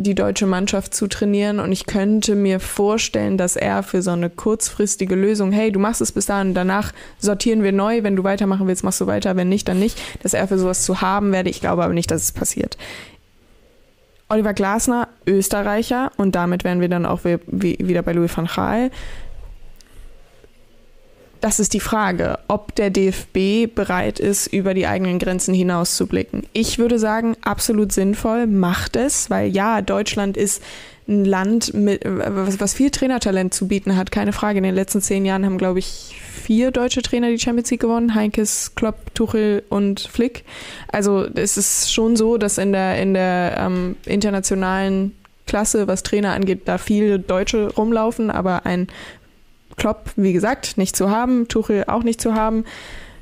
die 0.00 0.14
deutsche 0.14 0.46
Mannschaft 0.46 0.94
zu 0.94 1.08
trainieren. 1.08 1.58
Und 1.58 1.72
ich 1.72 1.84
könnte 1.86 2.36
mir 2.36 2.60
vorstellen, 2.60 3.36
dass 3.36 3.56
er 3.56 3.82
für 3.82 4.00
so 4.00 4.12
eine 4.12 4.30
kurzfristige 4.30 5.16
Lösung, 5.16 5.50
hey, 5.50 5.72
du 5.72 5.80
machst 5.80 6.00
es 6.00 6.12
bis 6.12 6.26
dahin, 6.26 6.54
danach 6.54 6.92
sortieren 7.18 7.64
wir 7.64 7.72
neu, 7.72 8.04
wenn 8.04 8.14
du 8.14 8.22
weitermachen 8.22 8.68
willst, 8.68 8.84
machst 8.84 9.00
du 9.00 9.08
weiter, 9.08 9.36
wenn 9.36 9.48
nicht, 9.48 9.66
dann 9.66 9.80
nicht, 9.80 10.00
dass 10.22 10.34
er 10.34 10.46
für 10.46 10.58
sowas 10.58 10.84
zu 10.84 11.00
haben 11.00 11.32
werde. 11.32 11.50
Ich 11.50 11.60
glaube 11.60 11.82
aber 11.82 11.94
nicht, 11.94 12.10
dass 12.12 12.22
es 12.22 12.32
passiert. 12.32 12.78
Oliver 14.28 14.54
Glasner, 14.54 15.08
Österreicher, 15.26 16.12
und 16.16 16.34
damit 16.34 16.62
wären 16.62 16.80
wir 16.80 16.88
dann 16.88 17.04
auch 17.04 17.24
wieder 17.24 18.02
bei 18.02 18.12
Louis 18.12 18.36
van 18.36 18.46
Gaal 18.46 18.90
das 21.40 21.60
ist 21.60 21.74
die 21.74 21.80
Frage, 21.80 22.38
ob 22.48 22.74
der 22.74 22.90
DFB 22.90 23.72
bereit 23.74 24.18
ist, 24.18 24.46
über 24.48 24.74
die 24.74 24.86
eigenen 24.86 25.18
Grenzen 25.18 25.54
hinaus 25.54 25.96
zu 25.96 26.06
blicken. 26.06 26.44
Ich 26.52 26.78
würde 26.78 26.98
sagen, 26.98 27.36
absolut 27.42 27.92
sinnvoll, 27.92 28.46
macht 28.46 28.96
es, 28.96 29.30
weil 29.30 29.48
ja, 29.48 29.82
Deutschland 29.82 30.36
ist 30.36 30.62
ein 31.08 31.24
Land, 31.24 31.72
mit, 31.72 32.02
was, 32.04 32.74
viel 32.74 32.90
Trainertalent 32.90 33.54
zu 33.54 33.66
bieten 33.66 33.96
hat, 33.96 34.10
keine 34.10 34.32
Frage. 34.32 34.58
In 34.58 34.64
den 34.64 34.74
letzten 34.74 35.00
zehn 35.00 35.24
Jahren 35.24 35.44
haben, 35.46 35.56
glaube 35.56 35.78
ich, 35.78 36.20
vier 36.42 36.70
deutsche 36.70 37.00
Trainer 37.02 37.30
die 37.30 37.38
Champions 37.38 37.70
League 37.70 37.80
gewonnen: 37.80 38.14
Heinkes, 38.14 38.72
Klopp, 38.74 39.14
Tuchel 39.14 39.62
und 39.70 40.00
Flick. 40.00 40.44
Also 40.88 41.26
es 41.34 41.56
ist 41.56 41.92
schon 41.92 42.16
so, 42.16 42.36
dass 42.36 42.58
in 42.58 42.72
der, 42.72 43.00
in 43.00 43.14
der 43.14 43.56
ähm, 43.58 43.96
internationalen 44.04 45.14
Klasse, 45.46 45.88
was 45.88 46.02
Trainer 46.02 46.34
angeht, 46.34 46.62
da 46.66 46.76
viele 46.78 47.18
Deutsche 47.18 47.72
rumlaufen, 47.74 48.30
aber 48.30 48.66
ein 48.66 48.86
Klopp, 49.78 50.10
wie 50.16 50.32
gesagt, 50.32 50.76
nicht 50.76 50.96
zu 50.96 51.10
haben, 51.10 51.48
Tuchel 51.48 51.84
auch 51.86 52.02
nicht 52.02 52.20
zu 52.20 52.34
haben. 52.34 52.64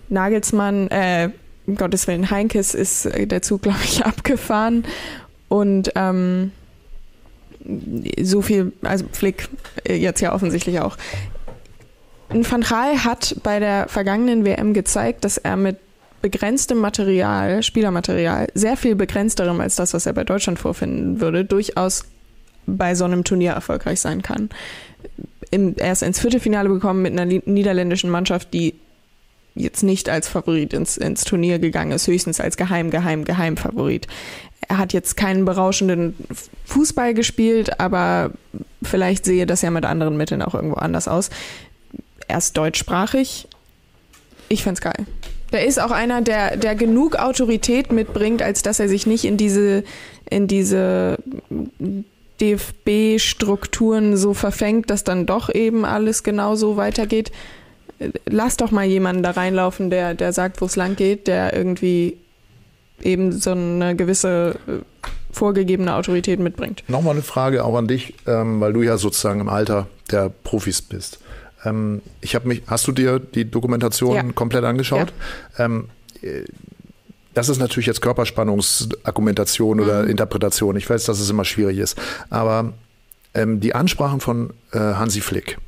Nagelsmann, 0.09 0.89
äh, 0.89 1.31
um 1.67 1.77
Gottes 1.77 2.07
Willen, 2.07 2.31
Heinkes 2.31 2.75
ist 2.75 3.07
äh, 3.07 3.27
der 3.27 3.43
Zug, 3.43 3.63
glaube 3.63 3.81
ich, 3.85 4.05
abgefahren. 4.05 4.85
Und 5.49 5.93
ähm, 5.95 6.51
so 8.21 8.43
viel, 8.43 8.73
also 8.83 9.05
Flick 9.13 9.49
äh, 9.85 9.95
jetzt 9.95 10.21
ja 10.21 10.35
offensichtlich 10.35 10.81
auch. 10.81 10.97
Van 12.29 12.63
Gaal 12.63 13.05
hat 13.05 13.37
bei 13.45 13.61
der 13.61 13.87
vergangenen 13.89 14.45
WM 14.45 14.75
gezeigt, 14.75 15.25
dass 15.25 15.39
er 15.39 15.57
mit 15.57 15.79
begrenztem 16.23 16.79
Material, 16.79 17.63
Spielermaterial, 17.63 18.49
sehr 18.55 18.77
viel 18.77 18.97
begrenzterem 18.97 19.61
als 19.61 19.77
das, 19.77 19.95
was 19.95 20.07
er 20.07 20.13
bei 20.13 20.25
Deutschland 20.25 20.59
vorfinden 20.59 21.21
würde, 21.21 21.45
durchaus 21.45 22.05
bei 22.67 22.97
so 22.97 23.05
einem 23.05 23.23
Turnier 23.23 23.53
erfolgreich 23.53 24.01
sein 24.01 24.23
kann 24.23 24.49
im, 25.51 25.75
erst 25.79 26.03
ins 26.03 26.21
Viertelfinale 26.21 26.69
bekommen 26.69 27.03
mit 27.03 27.13
einer 27.13 27.27
niederländischen 27.27 28.11
Mannschaft, 28.11 28.53
die 28.53 28.75
jetzt 29.55 29.83
nicht 29.83 30.09
als 30.09 30.29
Favorit 30.29 30.73
ins, 30.73 30.97
ins 30.97 31.25
Turnier 31.25 31.59
gegangen 31.59 31.93
ist, 31.93 32.07
höchstens 32.07 32.41
als 32.41 32.57
Geheim, 32.57 32.91
Geheim, 32.91 33.25
Geheimfavorit. 33.25 34.07
Er 34.69 34.79
hat 34.79 34.93
jetzt 34.93 35.17
keinen 35.17 35.45
berauschenden 35.45 36.15
Fußball 36.67 37.15
gespielt, 37.15 37.81
aber 37.81 38.33
vielleicht 38.83 39.25
sehe 39.25 39.47
das 39.47 39.63
ja 39.63 39.71
mit 39.71 39.85
anderen 39.85 40.17
Mitteln 40.17 40.43
auch 40.43 40.55
irgendwo 40.55 40.77
anders 40.77 41.09
aus. 41.09 41.31
Er 42.29 42.39
ist 42.39 42.57
deutschsprachig. 42.57 43.49
Ich 44.49 44.63
find's 44.63 44.81
geil. 44.81 45.07
Der 45.53 45.65
ist 45.65 45.81
auch 45.81 45.93
einer, 45.93 46.23
der, 46.23 46.57
der 46.57 46.75
genug 46.75 47.17
Autorität 47.17 47.93
mitbringt, 47.93 48.43
als 48.43 48.63
dass 48.63 48.81
er 48.81 48.89
sich 48.89 49.07
nicht 49.07 49.25
in 49.25 49.37
diese, 49.37 49.85
in 50.29 50.49
diese 50.49 51.19
DFB-Strukturen 52.41 54.17
so 54.17 54.35
verfängt, 54.35 54.91
dass 54.91 55.05
dann 55.05 55.27
doch 55.27 55.53
eben 55.55 55.85
alles 55.85 56.23
genauso 56.23 56.77
weitergeht. 56.77 57.33
Lass 58.27 58.57
doch 58.57 58.71
mal 58.71 58.85
jemanden 58.85 59.23
da 59.23 59.31
reinlaufen, 59.31 59.91
der, 59.91 60.15
der 60.15 60.33
sagt, 60.33 60.61
wo 60.61 60.67
es 60.67 60.77
lang 60.77 60.97
geht, 60.97 61.27
der 61.29 61.55
irgendwie 61.55 62.19
eben 63.03 63.33
so 63.33 63.53
eine 63.53 63.97
gewisse 63.97 64.59
äh, 64.67 64.81
vorgegebene 65.31 65.95
Autorität 65.95 66.41
mitbringt. 66.41 66.85
Nochmal 66.89 67.13
eine 67.13 67.23
Frage 67.23 67.65
auch 67.65 67.77
an 67.77 67.87
dich, 67.87 68.15
ähm, 68.27 68.61
weil 68.61 68.73
du 68.73 68.83
ja 68.83 68.97
sozusagen 68.97 69.41
im 69.41 69.49
Alter 69.49 69.87
der 70.11 70.31
Profis 70.31 70.83
bist. 70.83 71.21
Ähm, 71.65 72.03
ich 72.21 72.35
habe 72.35 72.49
mich, 72.49 72.63
hast 72.67 72.87
du 72.87 72.93
dir 72.93 73.19
die 73.19 73.51
Dokumentation 73.51 74.15
ja. 74.15 74.23
komplett 74.33 74.65
angeschaut? 74.65 75.13
Ja. 75.59 75.71
Das 77.37 77.51
ist 77.51 77.59
natürlich 77.59 77.85
jetzt 77.85 78.01
Körperspannungsargumentation 78.01 79.79
oder 79.81 80.05
mhm. 80.05 80.09
Interpretation. 80.09 80.75
Ich 80.77 80.89
weiß, 80.89 81.05
dass 81.05 81.21
es 81.21 81.29
immer 81.29 81.45
schwierig 81.45 81.77
ist. 81.77 81.99
Aber 82.31 82.73
ähm, 83.35 83.61
die 83.61 83.75
Ansprachen 83.75 84.21
von 84.21 84.55
äh, 84.73 84.79
Hansi 84.79 85.21
Flick, 85.21 85.59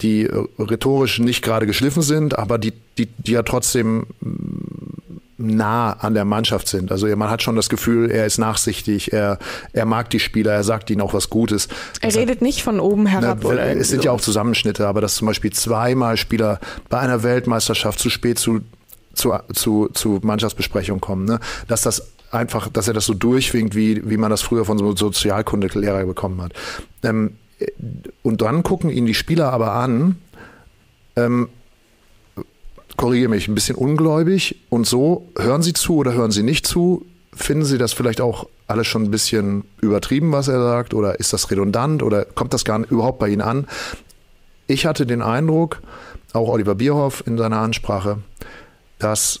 die 0.00 0.24
äh, 0.24 0.46
rhetorisch 0.58 1.18
nicht 1.18 1.42
gerade 1.44 1.66
geschliffen 1.66 2.00
sind, 2.00 2.38
aber 2.38 2.56
die, 2.56 2.72
die, 2.96 3.04
die 3.18 3.32
ja 3.32 3.42
trotzdem 3.42 4.06
mm, 4.20 5.10
nah 5.36 5.92
an 5.92 6.14
der 6.14 6.24
Mannschaft 6.24 6.68
sind. 6.68 6.90
Also 6.90 7.06
man 7.14 7.28
hat 7.28 7.42
schon 7.42 7.54
das 7.54 7.68
Gefühl, 7.68 8.10
er 8.10 8.24
ist 8.24 8.38
nachsichtig, 8.38 9.12
er, 9.12 9.38
er 9.74 9.84
mag 9.84 10.08
die 10.08 10.20
Spieler, 10.20 10.52
er 10.52 10.64
sagt 10.64 10.88
ihnen 10.88 11.02
auch 11.02 11.12
was 11.12 11.28
Gutes. 11.28 11.68
Er 12.00 12.14
redet 12.14 12.40
nicht 12.40 12.62
von 12.62 12.80
oben 12.80 13.04
herab. 13.04 13.40
Na, 13.42 13.56
es 13.66 13.90
sind 13.90 14.04
ja 14.04 14.12
auch 14.12 14.22
Zusammenschnitte, 14.22 14.86
aber 14.88 15.02
dass 15.02 15.16
zum 15.16 15.26
Beispiel 15.26 15.52
zweimal 15.52 16.16
Spieler 16.16 16.60
bei 16.88 16.98
einer 16.98 17.22
Weltmeisterschaft 17.22 17.98
zu 17.98 18.08
spät 18.08 18.38
zu 18.38 18.62
zu, 19.14 19.34
zu, 19.52 19.88
zu 19.92 20.20
Mannschaftsbesprechungen 20.22 21.00
kommen, 21.00 21.24
ne? 21.24 21.40
dass 21.68 21.82
das 21.82 22.12
einfach, 22.30 22.68
dass 22.68 22.88
er 22.88 22.94
das 22.94 23.06
so 23.06 23.14
durchwinkt, 23.14 23.74
wie, 23.74 24.08
wie 24.08 24.16
man 24.16 24.30
das 24.30 24.42
früher 24.42 24.64
von 24.64 24.78
so 24.78 24.84
einem 24.86 24.96
Sozialkundelehrer 24.96 26.04
bekommen 26.04 26.40
hat. 26.42 26.52
Ähm, 27.02 27.36
und 28.22 28.42
dann 28.42 28.62
gucken 28.62 28.90
ihn 28.90 29.06
die 29.06 29.14
Spieler 29.14 29.52
aber 29.52 29.72
an, 29.72 30.16
ähm, 31.16 31.48
korrigiere 32.96 33.30
mich, 33.30 33.48
ein 33.48 33.54
bisschen 33.54 33.76
ungläubig 33.76 34.62
und 34.68 34.86
so, 34.86 35.28
hören 35.36 35.62
sie 35.62 35.72
zu 35.72 35.96
oder 35.96 36.12
hören 36.12 36.30
sie 36.30 36.42
nicht 36.42 36.66
zu? 36.66 37.06
Finden 37.32 37.64
Sie 37.64 37.78
das 37.78 37.92
vielleicht 37.92 38.20
auch 38.20 38.48
alles 38.66 38.88
schon 38.88 39.04
ein 39.04 39.10
bisschen 39.10 39.64
übertrieben, 39.80 40.32
was 40.32 40.48
er 40.48 40.60
sagt? 40.60 40.94
Oder 40.94 41.20
ist 41.20 41.32
das 41.32 41.50
redundant? 41.50 42.02
Oder 42.02 42.24
kommt 42.24 42.52
das 42.52 42.64
gar 42.64 42.80
nicht 42.80 42.90
überhaupt 42.90 43.20
bei 43.20 43.28
Ihnen 43.28 43.40
an? 43.40 43.66
Ich 44.66 44.84
hatte 44.84 45.06
den 45.06 45.22
Eindruck, 45.22 45.80
auch 46.32 46.48
Oliver 46.48 46.74
Bierhoff 46.74 47.22
in 47.26 47.38
seiner 47.38 47.58
Ansprache, 47.58 48.18
dass 49.00 49.40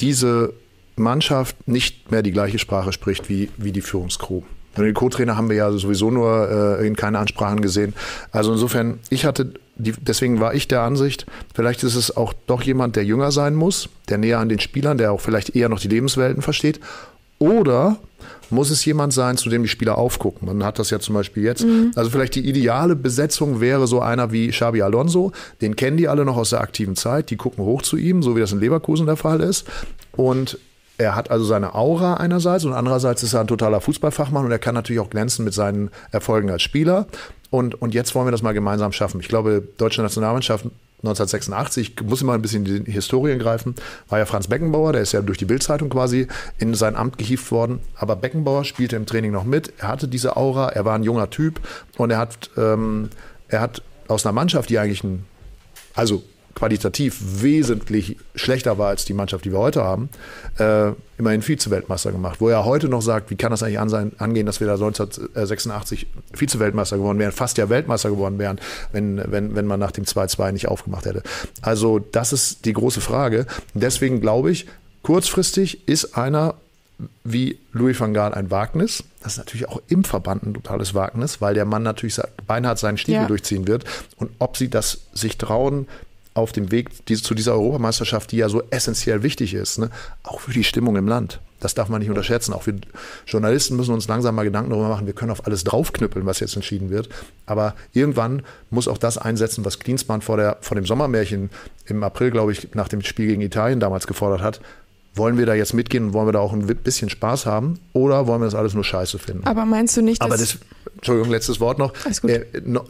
diese 0.00 0.52
Mannschaft 0.96 1.68
nicht 1.68 2.10
mehr 2.10 2.22
die 2.22 2.32
gleiche 2.32 2.58
Sprache 2.58 2.92
spricht 2.92 3.28
wie, 3.28 3.50
wie 3.56 3.72
die 3.72 3.82
Führungskrew. 3.82 4.42
Den 4.76 4.94
Co-Trainer 4.94 5.36
haben 5.36 5.48
wir 5.48 5.56
ja 5.56 5.72
sowieso 5.72 6.10
nur 6.10 6.78
äh, 6.80 6.86
in 6.86 6.96
keine 6.96 7.18
Ansprachen 7.18 7.62
gesehen. 7.62 7.94
Also 8.30 8.52
insofern, 8.52 8.98
ich 9.08 9.24
hatte, 9.24 9.54
die, 9.76 9.92
deswegen 9.92 10.40
war 10.40 10.54
ich 10.54 10.68
der 10.68 10.82
Ansicht, 10.82 11.26
vielleicht 11.54 11.82
ist 11.82 11.94
es 11.94 12.14
auch 12.14 12.34
doch 12.46 12.62
jemand, 12.62 12.96
der 12.96 13.04
jünger 13.04 13.30
sein 13.30 13.54
muss, 13.54 13.88
der 14.08 14.18
näher 14.18 14.38
an 14.38 14.50
den 14.50 14.60
Spielern, 14.60 14.98
der 14.98 15.12
auch 15.12 15.20
vielleicht 15.20 15.56
eher 15.56 15.68
noch 15.68 15.80
die 15.80 15.88
Lebenswelten 15.88 16.42
versteht. 16.42 16.80
Oder 17.38 17.96
muss 18.50 18.70
es 18.70 18.84
jemand 18.84 19.12
sein, 19.12 19.36
zu 19.36 19.48
dem 19.48 19.62
die 19.62 19.68
Spieler 19.68 19.98
aufgucken. 19.98 20.46
Man 20.46 20.64
hat 20.64 20.78
das 20.78 20.90
ja 20.90 20.98
zum 20.98 21.14
Beispiel 21.14 21.42
jetzt. 21.42 21.64
Mhm. 21.64 21.92
Also 21.94 22.10
vielleicht 22.10 22.34
die 22.34 22.48
ideale 22.48 22.96
Besetzung 22.96 23.60
wäre 23.60 23.86
so 23.86 24.00
einer 24.00 24.32
wie 24.32 24.48
Xabi 24.48 24.82
Alonso. 24.82 25.32
Den 25.60 25.76
kennen 25.76 25.96
die 25.96 26.08
alle 26.08 26.24
noch 26.24 26.36
aus 26.36 26.50
der 26.50 26.60
aktiven 26.60 26.96
Zeit. 26.96 27.30
Die 27.30 27.36
gucken 27.36 27.64
hoch 27.64 27.82
zu 27.82 27.96
ihm, 27.96 28.22
so 28.22 28.36
wie 28.36 28.40
das 28.40 28.52
in 28.52 28.60
Leverkusen 28.60 29.06
der 29.06 29.16
Fall 29.16 29.40
ist. 29.40 29.66
Und 30.12 30.58
er 30.98 31.14
hat 31.14 31.30
also 31.30 31.44
seine 31.44 31.74
Aura 31.74 32.14
einerseits 32.14 32.64
und 32.64 32.72
andererseits 32.72 33.22
ist 33.22 33.34
er 33.34 33.40
ein 33.40 33.46
totaler 33.46 33.80
Fußballfachmann 33.80 34.46
und 34.46 34.50
er 34.50 34.58
kann 34.58 34.74
natürlich 34.74 35.00
auch 35.00 35.10
glänzen 35.10 35.44
mit 35.44 35.52
seinen 35.52 35.90
Erfolgen 36.10 36.50
als 36.50 36.62
Spieler. 36.62 37.06
Und, 37.50 37.80
und 37.80 37.94
jetzt 37.94 38.14
wollen 38.14 38.26
wir 38.26 38.32
das 38.32 38.42
mal 38.42 38.52
gemeinsam 38.52 38.92
schaffen. 38.92 39.20
Ich 39.20 39.28
glaube, 39.28 39.62
deutsche 39.76 40.02
Nationalmannschaft 40.02 40.66
1986, 40.98 41.94
ich 41.98 42.04
muss 42.06 42.22
immer 42.22 42.32
ein 42.32 42.42
bisschen 42.42 42.64
in 42.64 42.84
die 42.84 42.90
Historien 42.90 43.38
greifen, 43.38 43.74
war 44.08 44.18
ja 44.18 44.26
Franz 44.26 44.48
Beckenbauer, 44.48 44.92
der 44.92 45.02
ist 45.02 45.12
ja 45.12 45.20
durch 45.20 45.38
die 45.38 45.44
Bildzeitung 45.44 45.90
quasi 45.90 46.26
in 46.58 46.74
sein 46.74 46.96
Amt 46.96 47.18
gehievt 47.18 47.50
worden. 47.50 47.80
Aber 47.94 48.16
Beckenbauer 48.16 48.64
spielte 48.64 48.96
im 48.96 49.06
Training 49.06 49.32
noch 49.32 49.44
mit. 49.44 49.72
Er 49.78 49.88
hatte 49.88 50.08
diese 50.08 50.36
Aura, 50.36 50.70
er 50.70 50.84
war 50.84 50.94
ein 50.94 51.02
junger 51.02 51.30
Typ 51.30 51.60
und 51.98 52.10
er 52.10 52.18
hat, 52.18 52.50
ähm, 52.56 53.10
er 53.48 53.60
hat 53.60 53.82
aus 54.08 54.24
einer 54.24 54.32
Mannschaft, 54.32 54.70
die 54.70 54.78
eigentlich 54.78 55.04
ein, 55.04 55.24
also 55.94 56.22
qualitativ 56.56 57.20
wesentlich 57.42 58.16
schlechter 58.34 58.78
war 58.78 58.88
als 58.88 59.04
die 59.04 59.12
Mannschaft, 59.12 59.44
die 59.44 59.52
wir 59.52 59.58
heute 59.58 59.84
haben, 59.84 60.08
äh, 60.58 60.92
immerhin 61.18 61.42
Vize-Weltmeister 61.42 62.12
gemacht. 62.12 62.40
Wo 62.40 62.48
er 62.48 62.64
heute 62.64 62.88
noch 62.88 63.02
sagt, 63.02 63.30
wie 63.30 63.36
kann 63.36 63.50
das 63.50 63.62
eigentlich 63.62 63.78
an 63.78 64.12
angehen, 64.16 64.46
dass 64.46 64.58
wir 64.58 64.66
da 64.66 64.72
1986 64.72 66.06
Vize-Weltmeister 66.32 66.96
geworden 66.96 67.18
wären, 67.18 67.32
fast 67.32 67.58
ja 67.58 67.68
Weltmeister 67.68 68.08
geworden 68.08 68.38
wären, 68.38 68.58
wenn, 68.90 69.20
wenn, 69.30 69.54
wenn 69.54 69.66
man 69.66 69.78
nach 69.78 69.92
dem 69.92 70.04
2-2 70.04 70.52
nicht 70.52 70.68
aufgemacht 70.68 71.04
hätte. 71.04 71.22
Also 71.60 71.98
das 71.98 72.32
ist 72.32 72.64
die 72.64 72.72
große 72.72 73.02
Frage. 73.02 73.46
Deswegen 73.74 74.22
glaube 74.22 74.50
ich, 74.50 74.66
kurzfristig 75.02 75.86
ist 75.86 76.16
einer 76.16 76.54
wie 77.24 77.58
Louis 77.72 78.00
van 78.00 78.14
Gaal 78.14 78.32
ein 78.32 78.50
Wagnis. 78.50 79.04
Das 79.22 79.32
ist 79.32 79.38
natürlich 79.38 79.68
auch 79.68 79.82
im 79.88 80.04
Verband 80.04 80.44
ein 80.44 80.54
totales 80.54 80.94
Wagnis, 80.94 81.42
weil 81.42 81.52
der 81.52 81.66
Mann 81.66 81.82
natürlich 81.82 82.18
beinhart 82.46 82.78
seinen 82.78 82.96
Stiefel 82.96 83.22
ja. 83.22 83.26
durchziehen 83.26 83.66
wird. 83.66 83.84
Und 84.16 84.30
ob 84.38 84.56
sie 84.56 84.70
das 84.70 85.02
sich 85.12 85.36
trauen, 85.36 85.86
auf 86.36 86.52
dem 86.52 86.70
Weg 86.70 86.90
zu 87.06 87.34
dieser 87.34 87.54
Europameisterschaft, 87.54 88.30
die 88.30 88.36
ja 88.36 88.48
so 88.48 88.62
essentiell 88.70 89.22
wichtig 89.22 89.54
ist, 89.54 89.78
ne? 89.78 89.90
auch 90.22 90.40
für 90.40 90.52
die 90.52 90.64
Stimmung 90.64 90.96
im 90.96 91.08
Land. 91.08 91.40
Das 91.60 91.74
darf 91.74 91.88
man 91.88 92.00
nicht 92.00 92.10
unterschätzen. 92.10 92.52
Auch 92.52 92.66
wir 92.66 92.74
Journalisten 93.26 93.76
müssen 93.76 93.94
uns 93.94 94.06
langsam 94.06 94.34
mal 94.34 94.42
Gedanken 94.42 94.70
darüber 94.70 94.88
machen, 94.88 95.06
wir 95.06 95.14
können 95.14 95.30
auf 95.30 95.46
alles 95.46 95.64
draufknüppeln, 95.64 96.26
was 96.26 96.40
jetzt 96.40 96.54
entschieden 96.54 96.90
wird. 96.90 97.08
Aber 97.46 97.74
irgendwann 97.94 98.42
muss 98.68 98.86
auch 98.86 98.98
das 98.98 99.16
einsetzen, 99.16 99.64
was 99.64 99.78
Klinsmann 99.78 100.20
vor, 100.20 100.36
der, 100.36 100.58
vor 100.60 100.74
dem 100.74 100.84
Sommermärchen 100.84 101.48
im 101.86 102.04
April, 102.04 102.30
glaube 102.30 102.52
ich, 102.52 102.74
nach 102.74 102.88
dem 102.88 103.00
Spiel 103.00 103.28
gegen 103.28 103.40
Italien 103.40 103.80
damals 103.80 104.06
gefordert 104.06 104.42
hat. 104.42 104.60
Wollen 105.14 105.38
wir 105.38 105.46
da 105.46 105.54
jetzt 105.54 105.72
mitgehen 105.72 106.08
und 106.08 106.12
wollen 106.12 106.28
wir 106.28 106.32
da 106.32 106.40
auch 106.40 106.52
ein 106.52 106.66
bisschen 106.66 107.08
Spaß 107.08 107.46
haben 107.46 107.80
oder 107.94 108.26
wollen 108.26 108.42
wir 108.42 108.44
das 108.44 108.54
alles 108.54 108.74
nur 108.74 108.84
scheiße 108.84 109.18
finden? 109.18 109.46
Aber 109.46 109.64
meinst 109.64 109.96
du 109.96 110.02
nicht, 110.02 110.20
dass. 110.20 110.26
Aber 110.26 110.36
das, 110.36 110.58
Entschuldigung, 110.96 111.30
letztes 111.30 111.58
Wort 111.58 111.78
noch. 111.78 111.94
Alles 112.04 112.20
gut. 112.20 112.30
Äh, 112.30 112.44
no, 112.62 112.84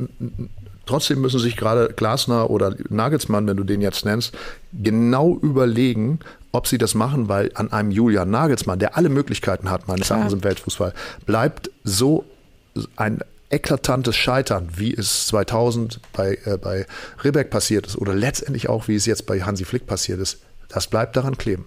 trotzdem 0.87 1.20
müssen 1.20 1.40
sich 1.40 1.57
gerade 1.57 1.92
Glasner 1.94 2.51
oder 2.51 2.75
Nagelsmann, 2.88 3.46
wenn 3.46 3.57
du 3.57 3.64
den 3.64 3.81
jetzt 3.81 4.05
nennst, 4.05 4.35
genau 4.72 5.37
überlegen, 5.37 6.20
ob 6.53 6.66
sie 6.66 6.79
das 6.79 6.94
machen, 6.94 7.29
weil 7.29 7.51
an 7.55 7.72
einem 7.72 7.90
Julian 7.90 8.31
Nagelsmann, 8.31 8.79
der 8.79 8.96
alle 8.96 9.09
Möglichkeiten 9.09 9.70
hat, 9.70 9.88
meines 9.88 10.11
Erachtens 10.11 10.33
im 10.33 10.44
Weltfußball, 10.44 10.94
bleibt 11.27 11.70
so 11.85 12.25
ein 12.96 13.20
eklatantes 13.51 14.16
Scheitern, 14.16 14.70
wie 14.77 14.92
es 14.92 15.27
2000 15.29 16.01
bei, 16.12 16.38
äh, 16.44 16.57
bei 16.57 16.87
Ribbeck 17.22 17.51
passiert 17.51 17.87
ist 17.87 17.96
oder 17.96 18.14
letztendlich 18.14 18.68
auch, 18.68 18.88
wie 18.88 18.96
es 18.96 19.07
jetzt 19.07 19.27
bei 19.27 19.42
Hansi 19.42 19.64
Flick 19.64 19.87
passiert 19.87 20.20
ist, 20.20 20.40
das 20.68 20.88
bleibt 20.88 21.16
daran 21.16 21.37
kleben. 21.37 21.66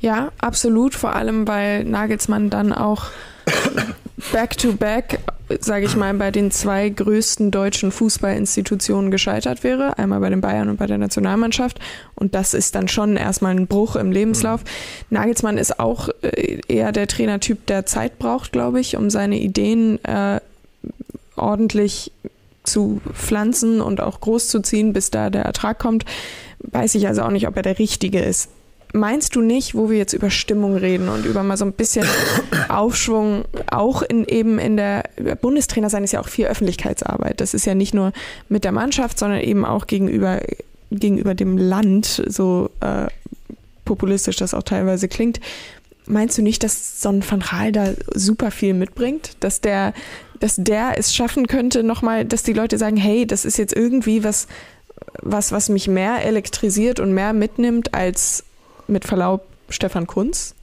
Ja, 0.00 0.30
absolut. 0.38 0.94
Vor 0.94 1.14
allem, 1.14 1.48
weil 1.48 1.84
Nagelsmann 1.84 2.50
dann 2.50 2.72
auch 2.72 3.06
back-to-back, 4.32 5.20
sage 5.60 5.86
ich 5.86 5.96
mal, 5.96 6.12
bei 6.14 6.30
den 6.30 6.50
zwei 6.50 6.88
größten 6.88 7.50
deutschen 7.50 7.92
Fußballinstitutionen 7.92 9.10
gescheitert 9.10 9.62
wäre. 9.62 9.98
Einmal 9.98 10.20
bei 10.20 10.30
den 10.30 10.40
Bayern 10.40 10.68
und 10.68 10.78
bei 10.78 10.86
der 10.86 10.98
Nationalmannschaft. 10.98 11.78
Und 12.14 12.34
das 12.34 12.54
ist 12.54 12.74
dann 12.74 12.88
schon 12.88 13.16
erstmal 13.16 13.54
ein 13.54 13.66
Bruch 13.66 13.96
im 13.96 14.10
Lebenslauf. 14.12 14.62
Mhm. 14.62 15.16
Nagelsmann 15.16 15.58
ist 15.58 15.78
auch 15.78 16.08
äh, 16.22 16.60
eher 16.66 16.92
der 16.92 17.06
Trainertyp, 17.06 17.66
der 17.66 17.86
Zeit 17.86 18.18
braucht, 18.18 18.52
glaube 18.52 18.80
ich, 18.80 18.96
um 18.96 19.10
seine 19.10 19.38
Ideen 19.38 20.02
äh, 20.04 20.40
ordentlich 21.36 22.10
zu 22.64 23.00
pflanzen 23.12 23.80
und 23.80 24.00
auch 24.00 24.20
groß 24.20 24.48
zu 24.48 24.60
ziehen, 24.60 24.92
bis 24.92 25.10
da 25.10 25.30
der 25.30 25.44
Ertrag 25.44 25.78
kommt. 25.78 26.04
Weiß 26.58 26.94
ich 26.94 27.06
also 27.06 27.22
auch 27.22 27.30
nicht, 27.30 27.46
ob 27.46 27.56
er 27.56 27.62
der 27.62 27.78
Richtige 27.78 28.20
ist 28.20 28.48
meinst 28.96 29.36
du 29.36 29.40
nicht, 29.40 29.74
wo 29.74 29.90
wir 29.90 29.98
jetzt 29.98 30.12
über 30.12 30.30
Stimmung 30.30 30.76
reden 30.76 31.08
und 31.08 31.24
über 31.24 31.42
mal 31.42 31.56
so 31.56 31.64
ein 31.64 31.72
bisschen 31.72 32.06
Aufschwung, 32.68 33.44
auch 33.70 34.02
in 34.02 34.24
eben 34.24 34.58
in 34.58 34.76
der 34.76 35.04
Bundestrainer 35.40 35.90
sein 35.90 36.04
ist 36.04 36.12
ja 36.12 36.20
auch 36.20 36.28
viel 36.28 36.46
Öffentlichkeitsarbeit. 36.46 37.40
Das 37.40 37.54
ist 37.54 37.66
ja 37.66 37.74
nicht 37.74 37.94
nur 37.94 38.12
mit 38.48 38.64
der 38.64 38.72
Mannschaft, 38.72 39.18
sondern 39.18 39.40
eben 39.40 39.64
auch 39.64 39.86
gegenüber, 39.86 40.40
gegenüber 40.90 41.34
dem 41.34 41.56
Land, 41.56 42.22
so 42.26 42.70
äh, 42.80 43.06
populistisch 43.84 44.36
das 44.36 44.54
auch 44.54 44.62
teilweise 44.62 45.08
klingt. 45.08 45.40
Meinst 46.06 46.38
du 46.38 46.42
nicht, 46.42 46.62
dass 46.62 47.00
so 47.00 47.08
ein 47.08 47.28
Van 47.28 47.40
Gaal 47.40 47.72
da 47.72 47.92
super 48.14 48.50
viel 48.50 48.74
mitbringt? 48.74 49.36
Dass 49.40 49.60
der, 49.60 49.92
dass 50.38 50.56
der 50.56 50.98
es 50.98 51.14
schaffen 51.14 51.46
könnte, 51.46 51.82
nochmal, 51.82 52.24
dass 52.24 52.42
die 52.42 52.52
Leute 52.52 52.78
sagen, 52.78 52.96
hey, 52.96 53.26
das 53.26 53.44
ist 53.44 53.58
jetzt 53.58 53.74
irgendwie 53.74 54.22
was, 54.22 54.46
was, 55.22 55.50
was 55.50 55.68
mich 55.68 55.88
mehr 55.88 56.24
elektrisiert 56.24 57.00
und 57.00 57.12
mehr 57.12 57.32
mitnimmt 57.32 57.94
als 57.94 58.44
mit 58.88 59.04
Verlaub 59.04 59.46
Stefan 59.68 60.06
Kunz? 60.06 60.54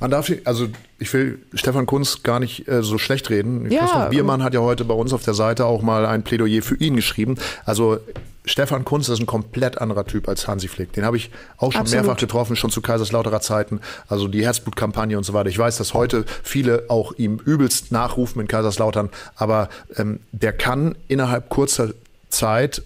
Man 0.00 0.10
darf, 0.10 0.32
also 0.44 0.68
ich 0.98 1.12
will 1.12 1.40
Stefan 1.52 1.84
Kunz 1.84 2.22
gar 2.22 2.40
nicht 2.40 2.66
äh, 2.66 2.82
so 2.82 2.96
schlecht 2.96 3.28
reden. 3.28 3.70
Ja, 3.70 3.80
Christoph 3.80 4.08
Biermann 4.08 4.42
hat 4.42 4.54
ja 4.54 4.60
heute 4.60 4.86
bei 4.86 4.94
uns 4.94 5.12
auf 5.12 5.22
der 5.22 5.34
Seite 5.34 5.66
auch 5.66 5.82
mal 5.82 6.06
ein 6.06 6.22
Plädoyer 6.22 6.62
für 6.62 6.76
ihn 6.76 6.96
geschrieben. 6.96 7.36
Also 7.66 7.98
Stefan 8.46 8.86
Kunz 8.86 9.10
ist 9.10 9.20
ein 9.20 9.26
komplett 9.26 9.78
anderer 9.78 10.06
Typ 10.06 10.26
als 10.26 10.48
Hansi 10.48 10.68
Flick. 10.68 10.94
Den 10.94 11.04
habe 11.04 11.18
ich 11.18 11.30
auch 11.58 11.72
schon 11.72 11.82
Absolut. 11.82 12.06
mehrfach 12.06 12.18
getroffen, 12.18 12.56
schon 12.56 12.70
zu 12.70 12.80
Kaiserslauterer 12.80 13.42
Zeiten. 13.42 13.80
Also 14.08 14.26
die 14.26 14.42
Herzblutkampagne 14.42 15.18
und 15.18 15.24
so 15.24 15.34
weiter. 15.34 15.50
Ich 15.50 15.58
weiß, 15.58 15.76
dass 15.76 15.92
heute 15.92 16.24
viele 16.42 16.84
auch 16.88 17.12
ihm 17.18 17.38
übelst 17.44 17.92
nachrufen 17.92 18.40
in 18.40 18.48
Kaiserslautern, 18.48 19.10
aber 19.36 19.68
ähm, 19.98 20.20
der 20.32 20.54
kann 20.54 20.96
innerhalb 21.08 21.50
kurzer 21.50 21.90
Zeit 22.30 22.82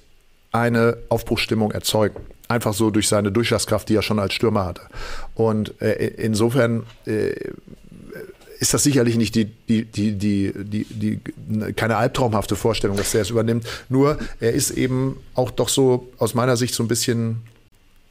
eine 0.50 0.96
Aufbruchsstimmung 1.08 1.70
erzeugen. 1.70 2.20
Einfach 2.48 2.74
so 2.74 2.90
durch 2.90 3.08
seine 3.08 3.32
Durchschlagskraft, 3.32 3.88
die 3.88 3.96
er 3.96 4.02
schon 4.02 4.18
als 4.18 4.34
Stürmer 4.34 4.66
hatte. 4.66 4.82
Und 5.34 5.80
äh, 5.80 6.08
insofern 6.18 6.84
äh, 7.06 7.32
ist 8.58 8.74
das 8.74 8.82
sicherlich 8.82 9.16
nicht 9.16 9.34
die, 9.34 9.46
die, 9.46 9.84
die, 9.84 10.12
die, 10.12 10.52
die, 10.54 10.86
die, 10.88 11.20
keine 11.74 11.96
albtraumhafte 11.96 12.56
Vorstellung, 12.56 12.96
dass 12.96 13.14
er 13.14 13.22
es 13.22 13.30
übernimmt. 13.30 13.66
Nur 13.88 14.18
er 14.40 14.52
ist 14.52 14.70
eben 14.70 15.18
auch 15.34 15.50
doch 15.50 15.68
so 15.68 16.08
aus 16.18 16.34
meiner 16.34 16.56
Sicht 16.56 16.74
so 16.74 16.82
ein 16.82 16.88
bisschen 16.88 17.42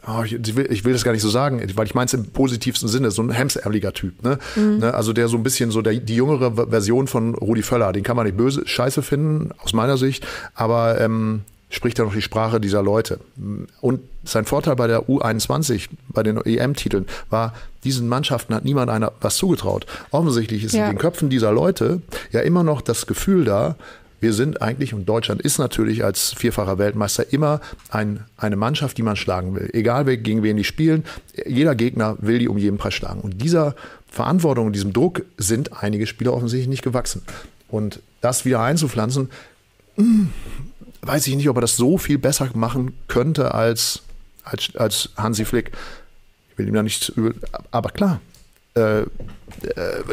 Oh, 0.05 0.23
ich, 0.25 0.33
will, 0.57 0.67
ich, 0.69 0.83
will, 0.83 0.91
das 0.91 1.05
gar 1.05 1.13
nicht 1.13 1.21
so 1.21 1.29
sagen, 1.29 1.61
weil 1.75 1.85
ich 1.85 1.95
meine 1.95 2.07
es 2.07 2.13
im 2.13 2.25
positivsten 2.25 2.89
Sinne, 2.89 3.09
so 3.09 3.21
ein 3.21 3.31
hemsärmeliger 3.31 3.93
Typ. 3.93 4.21
Ne? 4.21 4.37
Mhm. 4.57 4.79
ne? 4.79 4.93
Also 4.93 5.13
der 5.13 5.29
so 5.29 5.37
ein 5.37 5.43
bisschen 5.43 5.71
so 5.71 5.81
der, 5.81 5.93
die 5.93 6.15
jüngere 6.15 6.67
Version 6.67 7.07
von 7.07 7.35
Rudi 7.35 7.63
Völler, 7.63 7.93
den 7.93 8.03
kann 8.03 8.17
man 8.17 8.25
nicht 8.25 8.35
böse 8.35 8.67
scheiße 8.67 9.01
finden, 9.01 9.51
aus 9.59 9.71
meiner 9.71 9.95
Sicht, 9.95 10.27
aber 10.55 10.99
ähm, 10.99 11.43
spricht 11.73 11.97
er 11.99 12.05
noch 12.05 12.13
die 12.13 12.21
Sprache 12.21 12.61
dieser 12.61 12.83
Leute. 12.83 13.19
Und 13.81 14.01
sein 14.23 14.45
Vorteil 14.45 14.75
bei 14.75 14.87
der 14.87 15.09
U21, 15.09 15.89
bei 16.07 16.21
den 16.21 16.37
EM-Titeln, 16.37 17.07
war, 17.29 17.53
diesen 17.83 18.07
Mannschaften 18.07 18.53
hat 18.53 18.63
niemand 18.63 18.91
einer 18.91 19.11
was 19.21 19.37
zugetraut. 19.37 19.87
Offensichtlich 20.11 20.63
ist 20.63 20.73
ja. 20.73 20.85
in 20.85 20.91
den 20.91 20.99
Köpfen 20.99 21.29
dieser 21.29 21.51
Leute 21.51 22.01
ja 22.31 22.41
immer 22.41 22.63
noch 22.63 22.81
das 22.81 23.07
Gefühl 23.07 23.43
da, 23.43 23.75
wir 24.19 24.33
sind 24.33 24.61
eigentlich, 24.61 24.93
und 24.93 25.05
Deutschland 25.09 25.41
ist 25.41 25.57
natürlich 25.57 26.05
als 26.05 26.33
vierfacher 26.33 26.77
Weltmeister 26.77 27.33
immer 27.33 27.59
ein, 27.89 28.23
eine 28.37 28.55
Mannschaft, 28.55 28.97
die 28.97 29.03
man 29.03 29.17
schlagen 29.17 29.53
will. 29.53 29.69
Egal 29.73 30.05
gegen 30.05 30.43
wen 30.43 30.55
die 30.55 30.63
spielen, 30.63 31.03
jeder 31.45 31.75
Gegner 31.75 32.15
will 32.21 32.39
die 32.39 32.47
um 32.47 32.57
jeden 32.57 32.77
Preis 32.77 32.93
schlagen. 32.93 33.19
Und 33.19 33.41
dieser 33.41 33.75
Verantwortung 34.07 34.67
und 34.67 34.73
diesem 34.73 34.93
Druck 34.93 35.23
sind 35.37 35.83
einige 35.83 36.07
Spieler 36.07 36.33
offensichtlich 36.33 36.69
nicht 36.69 36.83
gewachsen. 36.83 37.23
Und 37.67 37.99
das 38.21 38.45
wieder 38.45 38.61
einzupflanzen, 38.61 39.29
weiß 41.03 41.27
ich 41.27 41.35
nicht, 41.35 41.49
ob 41.49 41.57
er 41.57 41.61
das 41.61 41.75
so 41.75 41.97
viel 41.97 42.17
besser 42.17 42.49
machen 42.53 42.97
könnte 43.07 43.53
als, 43.53 44.01
als, 44.43 44.75
als 44.75 45.09
Hansi 45.17 45.45
Flick. 45.45 45.71
Ich 46.51 46.57
will 46.57 46.67
ihm 46.67 46.73
da 46.73 46.83
nichts 46.83 47.09
übel, 47.09 47.35
aber 47.71 47.89
klar, 47.89 48.21
äh, 48.75 49.01
äh, 49.01 49.05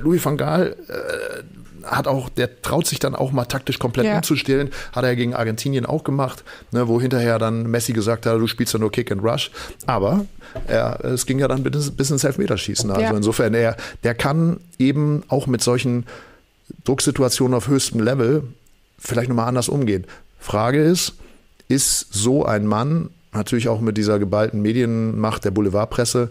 Louis 0.01 0.25
van 0.25 0.37
Gaal 0.37 0.77
äh, 0.89 1.87
hat 1.87 2.07
auch, 2.07 2.29
der 2.29 2.61
traut 2.61 2.87
sich 2.87 2.99
dann 2.99 3.15
auch 3.15 3.33
mal 3.33 3.47
taktisch 3.47 3.79
komplett 3.79 4.07
ja. 4.07 4.17
umzustellen. 4.17 4.71
Hat 4.93 5.05
er 5.05 5.17
gegen 5.17 5.35
Argentinien 5.35 5.87
auch 5.87 6.05
gemacht, 6.05 6.45
ne, 6.73 6.89
wo 6.89 7.01
hinterher 7.01 7.39
dann 7.39 7.65
Messi 7.71 7.93
gesagt 7.93 8.27
hat, 8.27 8.39
du 8.39 8.47
spielst 8.47 8.73
ja 8.75 8.79
nur 8.79 8.93
Kick 8.93 9.11
and 9.11 9.23
Rush. 9.23 9.51
Aber 9.87 10.27
er, 10.67 11.03
es 11.05 11.25
ging 11.25 11.39
ja 11.39 11.49
dann 11.49 11.63
bis, 11.63 11.91
bis 11.91 12.11
ins 12.11 12.25
Elfmeterschießen. 12.25 12.91
Also 12.91 13.03
ja. 13.03 13.17
insofern, 13.17 13.55
er, 13.55 13.77
der 14.05 14.15
kann 14.15 14.61
eben 14.79 15.23
auch 15.29 15.47
mit 15.47 15.63
solchen 15.63 16.07
Drucksituationen 16.85 17.55
auf 17.55 17.69
höchstem 17.69 18.01
Level 18.01 18.45
vielleicht 18.99 19.29
nochmal 19.29 19.49
anders 19.49 19.69
umgehen. 19.69 20.07
Frage 20.41 20.83
ist, 20.83 21.15
ist 21.69 22.13
so 22.13 22.45
ein 22.45 22.67
Mann, 22.67 23.11
natürlich 23.33 23.69
auch 23.69 23.81
mit 23.81 23.97
dieser 23.97 24.19
geballten 24.19 24.61
Medienmacht 24.61 25.45
der 25.45 25.53
Boulevardpresse, 25.53 26.31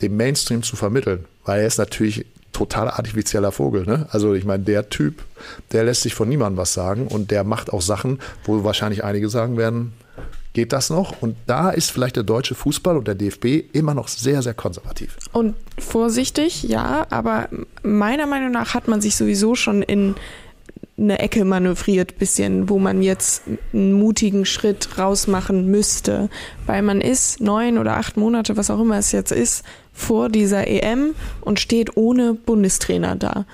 dem 0.00 0.16
Mainstream 0.16 0.62
zu 0.62 0.76
vermitteln? 0.76 1.24
Weil 1.44 1.60
er 1.60 1.66
ist 1.66 1.78
natürlich 1.78 2.26
total 2.52 2.88
artifizieller 2.88 3.52
Vogel. 3.52 3.84
Ne? 3.84 4.06
Also 4.10 4.34
ich 4.34 4.44
meine, 4.44 4.64
der 4.64 4.88
Typ, 4.88 5.24
der 5.72 5.84
lässt 5.84 6.02
sich 6.02 6.14
von 6.14 6.28
niemandem 6.28 6.58
was 6.58 6.74
sagen 6.74 7.06
und 7.06 7.30
der 7.30 7.44
macht 7.44 7.72
auch 7.72 7.82
Sachen, 7.82 8.20
wo 8.44 8.64
wahrscheinlich 8.64 9.04
einige 9.04 9.28
sagen 9.28 9.56
werden, 9.56 9.92
geht 10.54 10.72
das 10.72 10.90
noch? 10.90 11.22
Und 11.22 11.36
da 11.46 11.70
ist 11.70 11.90
vielleicht 11.92 12.16
der 12.16 12.24
deutsche 12.24 12.56
Fußball 12.56 12.96
und 12.96 13.06
der 13.06 13.14
DFB 13.14 13.62
immer 13.72 13.94
noch 13.94 14.08
sehr, 14.08 14.42
sehr 14.42 14.54
konservativ. 14.54 15.16
Und 15.32 15.54
vorsichtig, 15.78 16.64
ja, 16.64 17.06
aber 17.10 17.48
meiner 17.82 18.26
Meinung 18.26 18.50
nach 18.50 18.74
hat 18.74 18.88
man 18.88 19.00
sich 19.00 19.14
sowieso 19.14 19.54
schon 19.54 19.82
in 19.82 20.16
eine 20.98 21.20
Ecke 21.20 21.44
manövriert, 21.44 22.18
bisschen, 22.18 22.68
wo 22.68 22.78
man 22.78 23.02
jetzt 23.02 23.42
einen 23.72 23.92
mutigen 23.92 24.44
Schritt 24.44 24.98
rausmachen 24.98 25.66
müsste. 25.66 26.28
Weil 26.66 26.82
man 26.82 27.00
ist 27.00 27.40
neun 27.40 27.78
oder 27.78 27.96
acht 27.96 28.16
Monate, 28.16 28.56
was 28.56 28.70
auch 28.70 28.80
immer 28.80 28.98
es 28.98 29.12
jetzt 29.12 29.32
ist, 29.32 29.64
vor 29.92 30.28
dieser 30.28 30.66
EM 30.66 31.14
und 31.40 31.60
steht 31.60 31.96
ohne 31.96 32.34
Bundestrainer 32.34 33.16
da. 33.16 33.46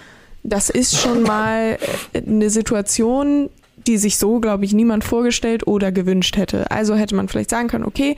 Das 0.43 0.71
ist 0.71 0.99
schon 0.99 1.23
mal 1.23 1.79
eine 2.15 2.51
Situation, 2.51 3.49
die 3.87 3.99
sich 3.99 4.17
so, 4.19 4.41
glaube 4.41 4.65
ich, 4.65 4.73
niemand 4.73 5.05
vorgestellt 5.05 5.67
oder 5.67 5.93
gewünscht 5.93 6.37
hätte. 6.37 6.71
Also 6.71 6.95
hätte 6.95 7.15
man 7.15 7.29
vielleicht 7.29 7.51
sagen 7.51 7.69
können, 7.69 7.85
okay, 7.85 8.17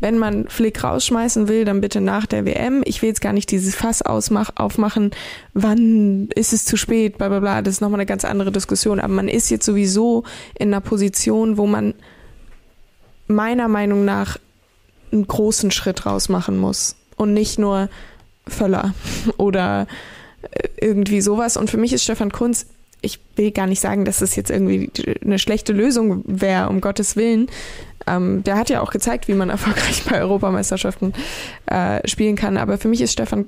wenn 0.00 0.18
man 0.18 0.48
Flick 0.48 0.84
rausschmeißen 0.84 1.48
will, 1.48 1.64
dann 1.64 1.80
bitte 1.80 2.00
nach 2.00 2.26
der 2.26 2.44
WM. 2.44 2.82
Ich 2.84 3.02
will 3.02 3.08
jetzt 3.08 3.20
gar 3.20 3.32
nicht 3.32 3.50
dieses 3.50 3.74
Fass 3.74 4.02
ausmach, 4.02 4.50
aufmachen, 4.54 5.10
wann 5.54 6.28
ist 6.34 6.52
es 6.52 6.64
zu 6.64 6.76
spät, 6.76 7.18
bla 7.18 7.28
bla 7.28 7.40
bla. 7.40 7.62
Das 7.62 7.74
ist 7.74 7.80
nochmal 7.80 8.00
eine 8.00 8.06
ganz 8.06 8.24
andere 8.24 8.52
Diskussion. 8.52 9.00
Aber 9.00 9.12
man 9.12 9.28
ist 9.28 9.50
jetzt 9.50 9.66
sowieso 9.66 10.24
in 10.58 10.68
einer 10.68 10.80
Position, 10.80 11.56
wo 11.56 11.66
man 11.66 11.94
meiner 13.26 13.68
Meinung 13.68 14.04
nach 14.04 14.38
einen 15.12 15.26
großen 15.26 15.70
Schritt 15.70 16.06
rausmachen 16.06 16.58
muss. 16.58 16.96
Und 17.16 17.34
nicht 17.34 17.58
nur 17.58 17.88
Völler 18.46 18.94
oder 19.36 19.86
äh, 20.42 20.68
irgendwie 20.80 21.20
sowas. 21.20 21.56
Und 21.56 21.70
für 21.70 21.76
mich 21.76 21.92
ist 21.92 22.04
Stefan 22.04 22.30
Kunz, 22.30 22.66
ich 23.00 23.20
will 23.36 23.52
gar 23.52 23.66
nicht 23.66 23.80
sagen, 23.80 24.04
dass 24.04 24.22
es 24.22 24.34
jetzt 24.36 24.50
irgendwie 24.50 24.90
eine 25.24 25.38
schlechte 25.38 25.72
Lösung 25.72 26.22
wäre, 26.26 26.68
um 26.68 26.80
Gottes 26.80 27.16
Willen. 27.16 27.48
Ähm, 28.08 28.42
der 28.44 28.56
hat 28.56 28.70
ja 28.70 28.80
auch 28.80 28.90
gezeigt, 28.90 29.28
wie 29.28 29.34
man 29.34 29.50
erfolgreich 29.50 30.04
bei 30.04 30.20
Europameisterschaften 30.20 31.12
äh, 31.66 32.06
spielen 32.08 32.36
kann. 32.36 32.56
Aber 32.56 32.78
für 32.78 32.88
mich 32.88 33.00
ist 33.00 33.12
Stefan 33.12 33.46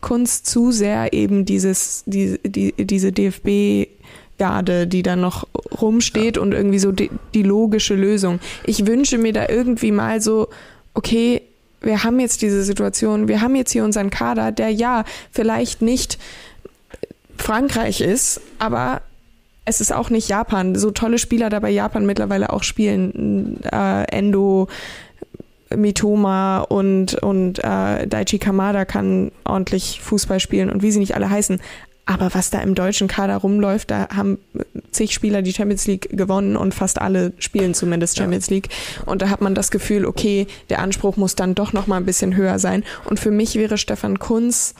Kunz 0.00 0.42
zu 0.42 0.70
sehr 0.70 1.12
eben 1.12 1.44
dieses, 1.44 2.02
die, 2.06 2.38
die, 2.44 2.72
diese 2.72 3.08
DFB- 3.08 3.88
Garde, 4.36 4.86
die 4.86 5.02
dann 5.02 5.20
noch 5.20 5.46
rumsteht 5.80 6.36
ja. 6.36 6.42
und 6.42 6.52
irgendwie 6.52 6.78
so 6.80 6.90
die, 6.90 7.10
die 7.34 7.42
logische 7.42 7.94
Lösung. 7.94 8.40
Ich 8.64 8.86
wünsche 8.86 9.16
mir 9.16 9.32
da 9.32 9.48
irgendwie 9.48 9.92
mal 9.92 10.20
so, 10.20 10.48
okay, 10.94 11.42
wir 11.80 12.02
haben 12.02 12.18
jetzt 12.18 12.42
diese 12.42 12.64
Situation, 12.64 13.28
wir 13.28 13.40
haben 13.40 13.54
jetzt 13.54 13.72
hier 13.72 13.84
unseren 13.84 14.10
Kader, 14.10 14.52
der 14.52 14.70
ja 14.70 15.04
vielleicht 15.30 15.82
nicht 15.82 16.18
Frankreich 17.36 18.00
ist, 18.00 18.40
aber 18.58 19.02
es 19.64 19.80
ist 19.80 19.92
auch 19.92 20.10
nicht 20.10 20.28
Japan. 20.28 20.74
So 20.74 20.90
tolle 20.90 21.18
Spieler 21.18 21.50
da 21.50 21.60
bei 21.60 21.70
Japan 21.70 22.06
mittlerweile 22.06 22.52
auch 22.52 22.62
spielen. 22.62 23.62
Äh, 23.64 24.04
Endo, 24.04 24.68
Mitoma 25.74 26.60
und, 26.60 27.14
und 27.14 27.58
äh, 27.64 28.06
Daichi 28.06 28.38
Kamada 28.38 28.84
kann 28.84 29.32
ordentlich 29.44 30.00
Fußball 30.00 30.40
spielen 30.40 30.70
und 30.70 30.82
wie 30.82 30.90
sie 30.90 30.98
nicht 30.98 31.14
alle 31.14 31.30
heißen. 31.30 31.60
Aber 32.06 32.34
was 32.34 32.50
da 32.50 32.60
im 32.60 32.74
deutschen 32.74 33.08
Kader 33.08 33.36
rumläuft, 33.38 33.90
da 33.90 34.08
haben 34.14 34.38
zig 34.90 35.14
Spieler 35.14 35.40
die 35.40 35.54
Champions 35.54 35.86
League 35.86 36.10
gewonnen 36.10 36.54
und 36.54 36.74
fast 36.74 37.00
alle 37.00 37.32
spielen 37.38 37.72
zumindest 37.72 38.18
Champions 38.18 38.48
ja. 38.48 38.56
League. 38.56 38.68
Und 39.06 39.22
da 39.22 39.30
hat 39.30 39.40
man 39.40 39.54
das 39.54 39.70
Gefühl, 39.70 40.04
okay, 40.04 40.46
der 40.68 40.80
Anspruch 40.80 41.16
muss 41.16 41.34
dann 41.34 41.54
doch 41.54 41.72
noch 41.72 41.86
mal 41.86 41.96
ein 41.96 42.04
bisschen 42.04 42.36
höher 42.36 42.58
sein. 42.58 42.84
Und 43.06 43.18
für 43.18 43.30
mich 43.30 43.54
wäre 43.54 43.78
Stefan 43.78 44.18
Kunz 44.18 44.74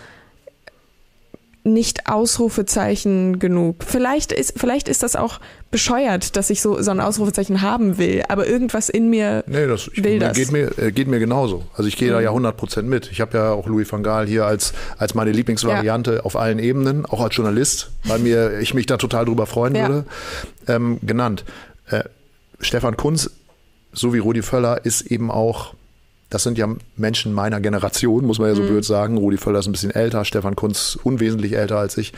nicht 1.65 2.07
Ausrufezeichen 2.07 3.39
genug. 3.39 3.85
Vielleicht 3.85 4.33
ist, 4.33 4.55
vielleicht 4.59 4.87
ist 4.87 5.03
das 5.03 5.17
auch 5.17 5.41
bescheuert, 5.71 6.37
dass 6.37 6.51
ich 6.51 6.61
so, 6.61 6.81
so 6.83 6.91
ein 6.91 7.01
Ausrufezeichen 7.01 7.63
haben 7.63 7.97
will, 7.97 8.23
aber 8.29 8.47
irgendwas 8.47 8.91
in 8.91 9.09
mir 9.09 9.43
nee, 9.47 9.67
das, 9.67 9.89
ich, 9.93 10.05
will 10.05 10.19
das. 10.19 10.37
Geht 10.37 10.53
mir, 10.53 10.79
äh, 10.79 10.93
geht 10.93 11.09
mir 11.09 11.19
genauso. 11.19 11.65
Also 11.75 11.89
ich 11.89 11.97
gehe 11.97 12.11
mhm. 12.11 12.15
da 12.15 12.21
ja 12.21 12.29
100 12.29 12.57
Prozent 12.57 12.89
mit. 12.89 13.11
Ich 13.11 13.23
habe 13.23 13.39
ja 13.39 13.53
auch 13.53 13.67
Louis 13.67 13.91
van 13.91 14.03
Gaal 14.03 14.27
hier 14.27 14.45
als, 14.45 14.75
als 14.99 15.15
meine 15.15 15.33
Lieblingsvariante 15.33 16.17
ja. 16.17 16.21
auf 16.21 16.37
allen 16.37 16.59
Ebenen, 16.59 17.07
auch 17.07 17.23
als 17.23 17.35
Journalist, 17.35 17.91
weil 18.05 18.19
mir 18.19 18.61
ich 18.61 18.75
mich 18.75 18.85
da 18.85 18.99
total 18.99 19.25
drüber 19.25 19.47
freuen 19.47 19.75
ja. 19.75 19.89
würde, 19.89 20.07
ähm, 20.69 20.99
genannt. 21.03 21.45
Äh, 21.89 22.05
Stefan 22.61 22.99
Kunz, 22.99 23.31
so 23.93 24.13
wie 24.13 24.19
Rudi 24.19 24.43
Völler, 24.43 24.85
ist 24.85 25.01
eben 25.01 25.31
auch 25.31 25.75
das 26.31 26.43
sind 26.43 26.59
ja 26.59 26.69
Menschen 26.97 27.33
meiner 27.33 27.61
Generation, 27.61 28.25
muss 28.25 28.39
man 28.39 28.49
ja 28.49 28.55
so 28.55 28.63
mhm. 28.63 28.69
blöd 28.69 28.85
sagen. 28.85 29.19
Rudi 29.19 29.37
Völler 29.37 29.61
ist 29.61 29.67
ein 29.67 29.73
bisschen 29.73 29.91
älter, 29.91 30.25
Stefan 30.25 30.57
Kunz 30.57 30.99
unwesentlich 31.03 31.55
älter 31.55 31.79
als 31.79 31.97
ich. 31.97 32.13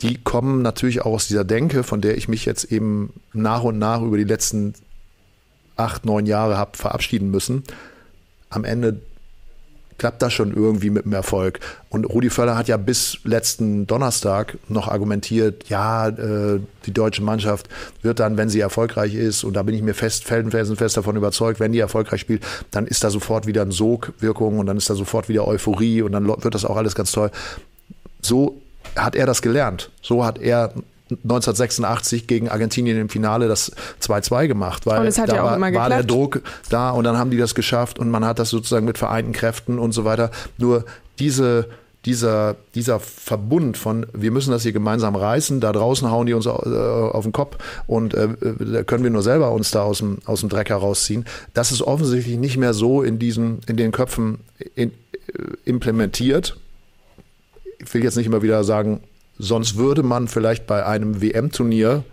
Die 0.00 0.16
kommen 0.16 0.62
natürlich 0.62 1.02
auch 1.02 1.12
aus 1.12 1.26
dieser 1.26 1.44
Denke, 1.44 1.82
von 1.82 2.00
der 2.00 2.16
ich 2.16 2.28
mich 2.28 2.44
jetzt 2.44 2.64
eben 2.64 3.12
nach 3.32 3.62
und 3.64 3.78
nach 3.78 4.02
über 4.02 4.16
die 4.16 4.24
letzten 4.24 4.74
acht, 5.76 6.04
neun 6.04 6.26
Jahre 6.26 6.56
habe 6.56 6.76
verabschieden 6.76 7.30
müssen. 7.30 7.64
Am 8.50 8.64
Ende 8.64 9.00
klappt 9.98 10.22
das 10.22 10.32
schon 10.32 10.54
irgendwie 10.54 10.90
mit 10.90 11.04
dem 11.04 11.12
Erfolg. 11.12 11.60
Und 11.90 12.04
Rudi 12.04 12.30
Völler 12.30 12.56
hat 12.56 12.68
ja 12.68 12.76
bis 12.76 13.18
letzten 13.24 13.86
Donnerstag 13.86 14.56
noch 14.68 14.88
argumentiert, 14.88 15.68
ja, 15.68 16.08
äh, 16.08 16.60
die 16.86 16.92
deutsche 16.92 17.22
Mannschaft 17.22 17.68
wird 18.02 18.20
dann, 18.20 18.36
wenn 18.36 18.48
sie 18.48 18.60
erfolgreich 18.60 19.14
ist, 19.14 19.44
und 19.44 19.54
da 19.54 19.62
bin 19.62 19.74
ich 19.74 19.82
mir 19.82 19.94
fest, 19.94 20.24
felsenfest 20.24 20.96
davon 20.96 21.16
überzeugt, 21.16 21.60
wenn 21.60 21.72
die 21.72 21.80
erfolgreich 21.80 22.20
spielt, 22.20 22.44
dann 22.70 22.86
ist 22.86 23.04
da 23.04 23.10
sofort 23.10 23.46
wieder 23.46 23.62
ein 23.62 23.72
Sogwirkung 23.72 24.58
und 24.58 24.66
dann 24.66 24.76
ist 24.76 24.88
da 24.88 24.94
sofort 24.94 25.28
wieder 25.28 25.46
Euphorie 25.46 26.02
und 26.02 26.12
dann 26.12 26.26
wird 26.26 26.54
das 26.54 26.64
auch 26.64 26.76
alles 26.76 26.94
ganz 26.94 27.12
toll. 27.12 27.30
So 28.22 28.60
hat 28.96 29.16
er 29.16 29.26
das 29.26 29.42
gelernt. 29.42 29.90
So 30.00 30.24
hat 30.24 30.38
er 30.38 30.72
1986 31.10 32.26
gegen 32.26 32.48
Argentinien 32.48 32.98
im 32.98 33.08
Finale 33.08 33.48
das 33.48 33.72
2-2 34.02 34.48
gemacht, 34.48 34.86
weil 34.86 35.10
da 35.10 35.26
ja 35.26 35.44
war, 35.44 35.60
war, 35.60 35.88
der 35.88 36.02
Druck 36.02 36.42
da 36.70 36.90
und 36.90 37.04
dann 37.04 37.16
haben 37.16 37.30
die 37.30 37.38
das 37.38 37.54
geschafft 37.54 37.98
und 37.98 38.10
man 38.10 38.24
hat 38.24 38.38
das 38.38 38.50
sozusagen 38.50 38.86
mit 38.86 38.98
vereinten 38.98 39.32
Kräften 39.32 39.78
und 39.78 39.92
so 39.92 40.04
weiter. 40.04 40.30
Nur 40.58 40.84
diese 41.18 41.68
dieser, 42.04 42.56
dieser 42.74 43.00
Verbund 43.00 43.76
von, 43.76 44.06
wir 44.12 44.30
müssen 44.30 44.50
das 44.50 44.62
hier 44.62 44.72
gemeinsam 44.72 45.16
reißen, 45.16 45.60
da 45.60 45.72
draußen 45.72 46.10
hauen 46.10 46.26
die 46.26 46.32
uns 46.32 46.46
äh, 46.46 46.50
auf 46.50 47.24
den 47.24 47.32
Kopf 47.32 47.58
und 47.86 48.14
äh, 48.14 48.28
da 48.40 48.82
können 48.84 49.02
wir 49.02 49.10
nur 49.10 49.22
selber 49.22 49.50
uns 49.52 49.72
da 49.72 49.82
aus 49.82 49.98
dem, 49.98 50.18
aus 50.24 50.40
dem 50.40 50.48
Dreck 50.48 50.70
herausziehen. 50.70 51.24
Das 51.54 51.72
ist 51.72 51.82
offensichtlich 51.82 52.38
nicht 52.38 52.56
mehr 52.56 52.72
so 52.72 53.02
in 53.02 53.18
diesen, 53.18 53.60
in 53.66 53.76
den 53.76 53.90
Köpfen 53.90 54.38
in, 54.74 54.90
äh, 54.90 54.92
implementiert. 55.64 56.56
Ich 57.78 57.92
will 57.92 58.02
jetzt 58.02 58.16
nicht 58.16 58.26
immer 58.26 58.42
wieder 58.42 58.62
sagen, 58.64 59.00
Sonst 59.38 59.76
würde 59.76 60.02
man 60.02 60.28
vielleicht 60.28 60.66
bei 60.66 60.84
einem 60.84 61.20
WM-Turnier, 61.20 62.04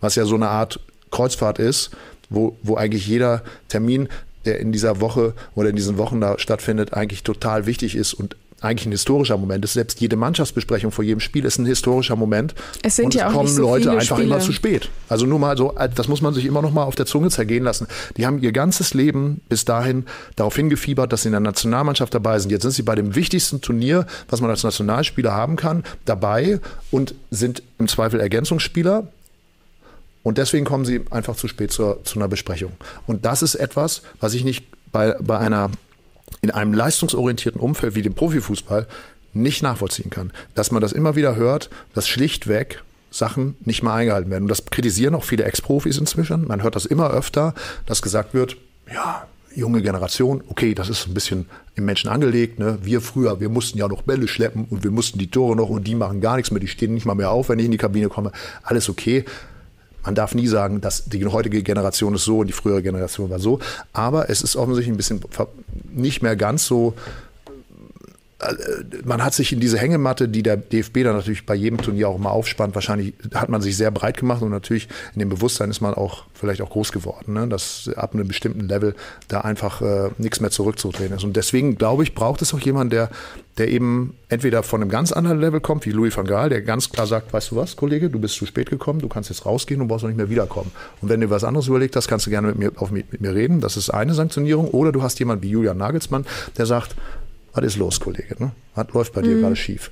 was 0.00 0.14
ja 0.14 0.24
so 0.24 0.36
eine 0.36 0.48
Art 0.48 0.80
Kreuzfahrt 1.10 1.58
ist, 1.58 1.90
wo, 2.28 2.56
wo 2.62 2.76
eigentlich 2.76 3.06
jeder 3.06 3.42
Termin, 3.68 4.08
der 4.44 4.60
in 4.60 4.72
dieser 4.72 5.00
Woche 5.00 5.34
oder 5.54 5.68
in 5.68 5.76
diesen 5.76 5.98
Wochen 5.98 6.20
da 6.20 6.38
stattfindet, 6.38 6.94
eigentlich 6.94 7.22
total 7.22 7.66
wichtig 7.66 7.96
ist 7.96 8.14
und 8.14 8.36
eigentlich 8.60 8.86
ein 8.86 8.92
historischer 8.92 9.36
Moment 9.36 9.64
ist. 9.64 9.72
Selbst 9.72 10.00
jede 10.00 10.16
Mannschaftsbesprechung 10.16 10.92
vor 10.92 11.04
jedem 11.04 11.20
Spiel 11.20 11.44
ist 11.44 11.58
ein 11.58 11.66
historischer 11.66 12.16
Moment. 12.16 12.54
Es 12.82 12.96
sind 12.96 13.06
und 13.06 13.14
ja 13.14 13.26
es 13.26 13.32
auch 13.32 13.36
kommen 13.36 13.48
so 13.48 13.62
Leute 13.62 13.90
einfach 13.90 14.16
Spiele. 14.16 14.22
immer 14.24 14.40
zu 14.40 14.52
spät. 14.52 14.90
Also 15.08 15.26
nur 15.26 15.38
mal 15.38 15.56
so, 15.56 15.74
das 15.94 16.08
muss 16.08 16.20
man 16.20 16.34
sich 16.34 16.44
immer 16.44 16.62
noch 16.62 16.72
mal 16.72 16.84
auf 16.84 16.94
der 16.94 17.06
Zunge 17.06 17.30
zergehen 17.30 17.64
lassen. 17.64 17.86
Die 18.16 18.26
haben 18.26 18.38
ihr 18.40 18.52
ganzes 18.52 18.94
Leben 18.94 19.40
bis 19.48 19.64
dahin 19.64 20.04
darauf 20.36 20.54
hingefiebert, 20.56 21.12
dass 21.12 21.22
sie 21.22 21.28
in 21.28 21.32
der 21.32 21.40
Nationalmannschaft 21.40 22.14
dabei 22.14 22.38
sind. 22.38 22.50
Jetzt 22.50 22.62
sind 22.62 22.72
sie 22.72 22.82
bei 22.82 22.94
dem 22.94 23.14
wichtigsten 23.14 23.60
Turnier, 23.60 24.06
was 24.28 24.40
man 24.40 24.50
als 24.50 24.62
Nationalspieler 24.62 25.32
haben 25.32 25.56
kann, 25.56 25.84
dabei 26.04 26.60
und 26.90 27.14
sind 27.30 27.62
im 27.78 27.88
Zweifel 27.88 28.20
Ergänzungsspieler. 28.20 29.08
Und 30.22 30.36
deswegen 30.36 30.66
kommen 30.66 30.84
sie 30.84 31.00
einfach 31.10 31.34
zu 31.36 31.48
spät 31.48 31.72
zur, 31.72 32.04
zu 32.04 32.18
einer 32.18 32.28
Besprechung. 32.28 32.72
Und 33.06 33.24
das 33.24 33.42
ist 33.42 33.54
etwas, 33.54 34.02
was 34.20 34.34
ich 34.34 34.44
nicht 34.44 34.66
bei, 34.92 35.16
bei 35.20 35.38
einer 35.38 35.70
in 36.42 36.50
einem 36.50 36.72
leistungsorientierten 36.72 37.60
Umfeld 37.60 37.94
wie 37.94 38.02
dem 38.02 38.14
Profifußball 38.14 38.86
nicht 39.32 39.62
nachvollziehen 39.62 40.10
kann. 40.10 40.32
Dass 40.54 40.70
man 40.70 40.82
das 40.82 40.92
immer 40.92 41.16
wieder 41.16 41.36
hört, 41.36 41.70
dass 41.94 42.08
schlichtweg 42.08 42.82
Sachen 43.10 43.56
nicht 43.64 43.82
mehr 43.82 43.92
eingehalten 43.92 44.30
werden. 44.30 44.44
Und 44.44 44.48
das 44.48 44.66
kritisieren 44.66 45.14
auch 45.14 45.24
viele 45.24 45.44
Ex-Profis 45.44 45.98
inzwischen. 45.98 46.46
Man 46.46 46.62
hört 46.62 46.76
das 46.76 46.86
immer 46.86 47.10
öfter, 47.10 47.54
dass 47.86 48.02
gesagt 48.02 48.34
wird, 48.34 48.56
ja, 48.92 49.26
junge 49.54 49.82
Generation, 49.82 50.42
okay, 50.48 50.74
das 50.74 50.88
ist 50.88 51.08
ein 51.08 51.14
bisschen 51.14 51.46
im 51.74 51.84
Menschen 51.84 52.08
angelegt. 52.08 52.58
Ne? 52.58 52.78
Wir 52.82 53.00
früher, 53.00 53.40
wir 53.40 53.48
mussten 53.48 53.78
ja 53.78 53.88
noch 53.88 54.02
Bälle 54.02 54.28
schleppen 54.28 54.66
und 54.70 54.84
wir 54.84 54.90
mussten 54.90 55.18
die 55.18 55.30
Tore 55.30 55.56
noch 55.56 55.68
und 55.68 55.86
die 55.86 55.94
machen 55.94 56.20
gar 56.20 56.36
nichts 56.36 56.50
mehr, 56.50 56.60
die 56.60 56.68
stehen 56.68 56.94
nicht 56.94 57.06
mal 57.06 57.14
mehr 57.14 57.30
auf, 57.30 57.48
wenn 57.48 57.58
ich 57.58 57.64
in 57.64 57.72
die 57.72 57.78
Kabine 57.78 58.08
komme. 58.08 58.32
Alles 58.62 58.88
okay. 58.88 59.24
Man 60.10 60.16
darf 60.16 60.34
nie 60.34 60.48
sagen, 60.48 60.80
dass 60.80 61.04
die 61.04 61.24
heutige 61.24 61.62
Generation 61.62 62.16
ist 62.16 62.24
so 62.24 62.40
und 62.40 62.48
die 62.48 62.52
frühere 62.52 62.82
Generation 62.82 63.30
war 63.30 63.38
so. 63.38 63.60
Aber 63.92 64.28
es 64.28 64.42
ist 64.42 64.56
offensichtlich 64.56 64.92
ein 64.92 64.96
bisschen 64.96 65.20
nicht 65.88 66.20
mehr 66.20 66.34
ganz 66.34 66.66
so 66.66 66.94
man 69.04 69.22
hat 69.22 69.34
sich 69.34 69.52
in 69.52 69.60
diese 69.60 69.78
Hängematte, 69.78 70.28
die 70.28 70.42
der 70.42 70.56
DFB 70.56 71.04
dann 71.04 71.16
natürlich 71.16 71.44
bei 71.44 71.54
jedem 71.54 71.78
Turnier 71.78 72.08
auch 72.08 72.18
mal 72.18 72.30
aufspannt, 72.30 72.74
wahrscheinlich 72.74 73.12
hat 73.34 73.48
man 73.48 73.60
sich 73.60 73.76
sehr 73.76 73.90
breit 73.90 74.16
gemacht 74.16 74.42
und 74.42 74.50
natürlich 74.50 74.88
in 75.14 75.20
dem 75.20 75.28
Bewusstsein 75.28 75.70
ist 75.70 75.80
man 75.80 75.94
auch 75.94 76.24
vielleicht 76.32 76.62
auch 76.62 76.70
groß 76.70 76.90
geworden, 76.92 77.34
ne? 77.34 77.46
dass 77.48 77.90
ab 77.96 78.14
einem 78.14 78.26
bestimmten 78.26 78.66
Level 78.66 78.94
da 79.28 79.42
einfach 79.42 79.82
äh, 79.82 80.10
nichts 80.16 80.40
mehr 80.40 80.50
zurückzudrehen 80.50 81.12
ist. 81.12 81.22
Und 81.22 81.36
deswegen 81.36 81.76
glaube 81.76 82.02
ich, 82.02 82.14
braucht 82.14 82.40
es 82.40 82.54
auch 82.54 82.60
jemanden, 82.60 82.90
der, 82.90 83.10
der 83.58 83.68
eben 83.68 84.14
entweder 84.30 84.62
von 84.62 84.80
einem 84.80 84.90
ganz 84.90 85.12
anderen 85.12 85.38
Level 85.38 85.60
kommt, 85.60 85.84
wie 85.84 85.90
Louis 85.90 86.16
van 86.16 86.26
Gaal, 86.26 86.48
der 86.48 86.62
ganz 86.62 86.88
klar 86.88 87.06
sagt, 87.06 87.32
weißt 87.32 87.50
du 87.50 87.56
was, 87.56 87.76
Kollege, 87.76 88.08
du 88.08 88.18
bist 88.18 88.36
zu 88.36 88.46
spät 88.46 88.70
gekommen, 88.70 89.00
du 89.00 89.08
kannst 89.08 89.28
jetzt 89.28 89.44
rausgehen 89.44 89.82
und 89.82 89.88
brauchst 89.88 90.02
noch 90.02 90.08
nicht 90.08 90.16
mehr 90.16 90.30
wiederkommen. 90.30 90.72
Und 91.02 91.10
wenn 91.10 91.20
du 91.20 91.28
was 91.28 91.44
anderes 91.44 91.68
überlegt 91.68 91.94
hast, 91.96 92.08
kannst 92.08 92.26
du 92.26 92.30
gerne 92.30 92.48
mit 92.48 92.58
mir, 92.58 92.72
auf, 92.76 92.90
mit 92.90 93.20
mir 93.20 93.34
reden. 93.34 93.60
Das 93.60 93.76
ist 93.76 93.90
eine 93.90 94.14
Sanktionierung. 94.14 94.68
Oder 94.68 94.92
du 94.92 95.02
hast 95.02 95.18
jemanden 95.18 95.42
wie 95.42 95.50
Julian 95.50 95.76
Nagelsmann, 95.76 96.24
der 96.56 96.64
sagt, 96.64 96.96
was 97.52 97.64
ist 97.64 97.76
los, 97.76 98.00
Kollege? 98.00 98.36
Ne? 98.38 98.52
Was 98.74 98.86
läuft 98.92 99.12
bei 99.12 99.22
dir 99.22 99.36
mhm. 99.36 99.40
gerade 99.42 99.56
schief? 99.56 99.90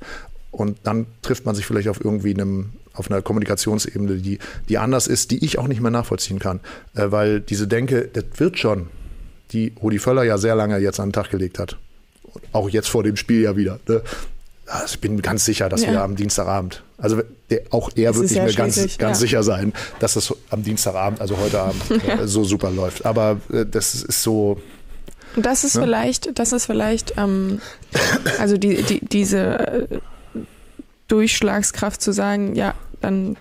Und 0.50 0.78
dann 0.84 1.06
trifft 1.22 1.44
man 1.44 1.54
sich 1.54 1.66
vielleicht 1.66 1.88
auf 1.88 2.02
irgendwie 2.02 2.34
einem, 2.34 2.70
auf 2.94 3.10
einer 3.10 3.22
Kommunikationsebene, 3.22 4.16
die, 4.16 4.38
die 4.68 4.78
anders 4.78 5.06
ist, 5.06 5.30
die 5.30 5.44
ich 5.44 5.58
auch 5.58 5.68
nicht 5.68 5.80
mehr 5.80 5.90
nachvollziehen 5.90 6.38
kann. 6.38 6.60
Äh, 6.94 7.10
weil 7.10 7.40
diese 7.40 7.68
Denke, 7.68 8.08
das 8.12 8.24
wird 8.36 8.58
schon, 8.58 8.88
die 9.52 9.72
Rudi 9.82 9.98
Völler 9.98 10.24
ja 10.24 10.38
sehr 10.38 10.54
lange 10.54 10.78
jetzt 10.78 11.00
an 11.00 11.08
den 11.08 11.12
Tag 11.12 11.30
gelegt 11.30 11.58
hat. 11.58 11.76
Auch 12.52 12.68
jetzt 12.68 12.88
vor 12.88 13.02
dem 13.02 13.16
Spiel 13.16 13.42
ja 13.42 13.56
wieder. 13.56 13.80
Ne? 13.88 14.02
Also 14.66 14.94
ich 14.94 15.00
bin 15.00 15.20
ganz 15.22 15.44
sicher, 15.44 15.68
dass 15.68 15.82
ja. 15.82 15.92
wir 15.92 16.02
am 16.02 16.14
Dienstagabend, 16.14 16.82
also 16.98 17.22
der, 17.48 17.62
auch 17.70 17.90
er 17.94 18.14
wird 18.14 18.24
nicht 18.24 18.34
mehr 18.34 18.52
ganz, 18.52 18.76
ganz 18.76 18.98
ja. 18.98 19.14
sicher 19.14 19.42
sein, 19.42 19.72
dass 19.98 20.16
es 20.16 20.34
am 20.50 20.62
Dienstagabend, 20.62 21.22
also 21.22 21.38
heute 21.38 21.60
Abend, 21.60 21.82
ja. 22.06 22.20
äh, 22.20 22.28
so 22.28 22.44
super 22.44 22.70
läuft. 22.70 23.06
Aber 23.06 23.40
äh, 23.50 23.64
das 23.64 23.94
ist 23.94 24.22
so, 24.22 24.60
das 25.46 25.64
ist 25.64 25.76
ja? 25.76 25.82
vielleicht, 25.82 26.38
das 26.38 26.52
ist 26.52 26.66
vielleicht, 26.66 27.14
ähm, 27.16 27.60
also 28.38 28.56
die, 28.56 28.82
die, 28.82 29.00
diese 29.04 29.58
äh, 29.58 29.86
Durchschlagskraft 31.08 32.00
zu 32.00 32.12
sagen, 32.12 32.54
ja, 32.54 32.74
dann 33.00 33.36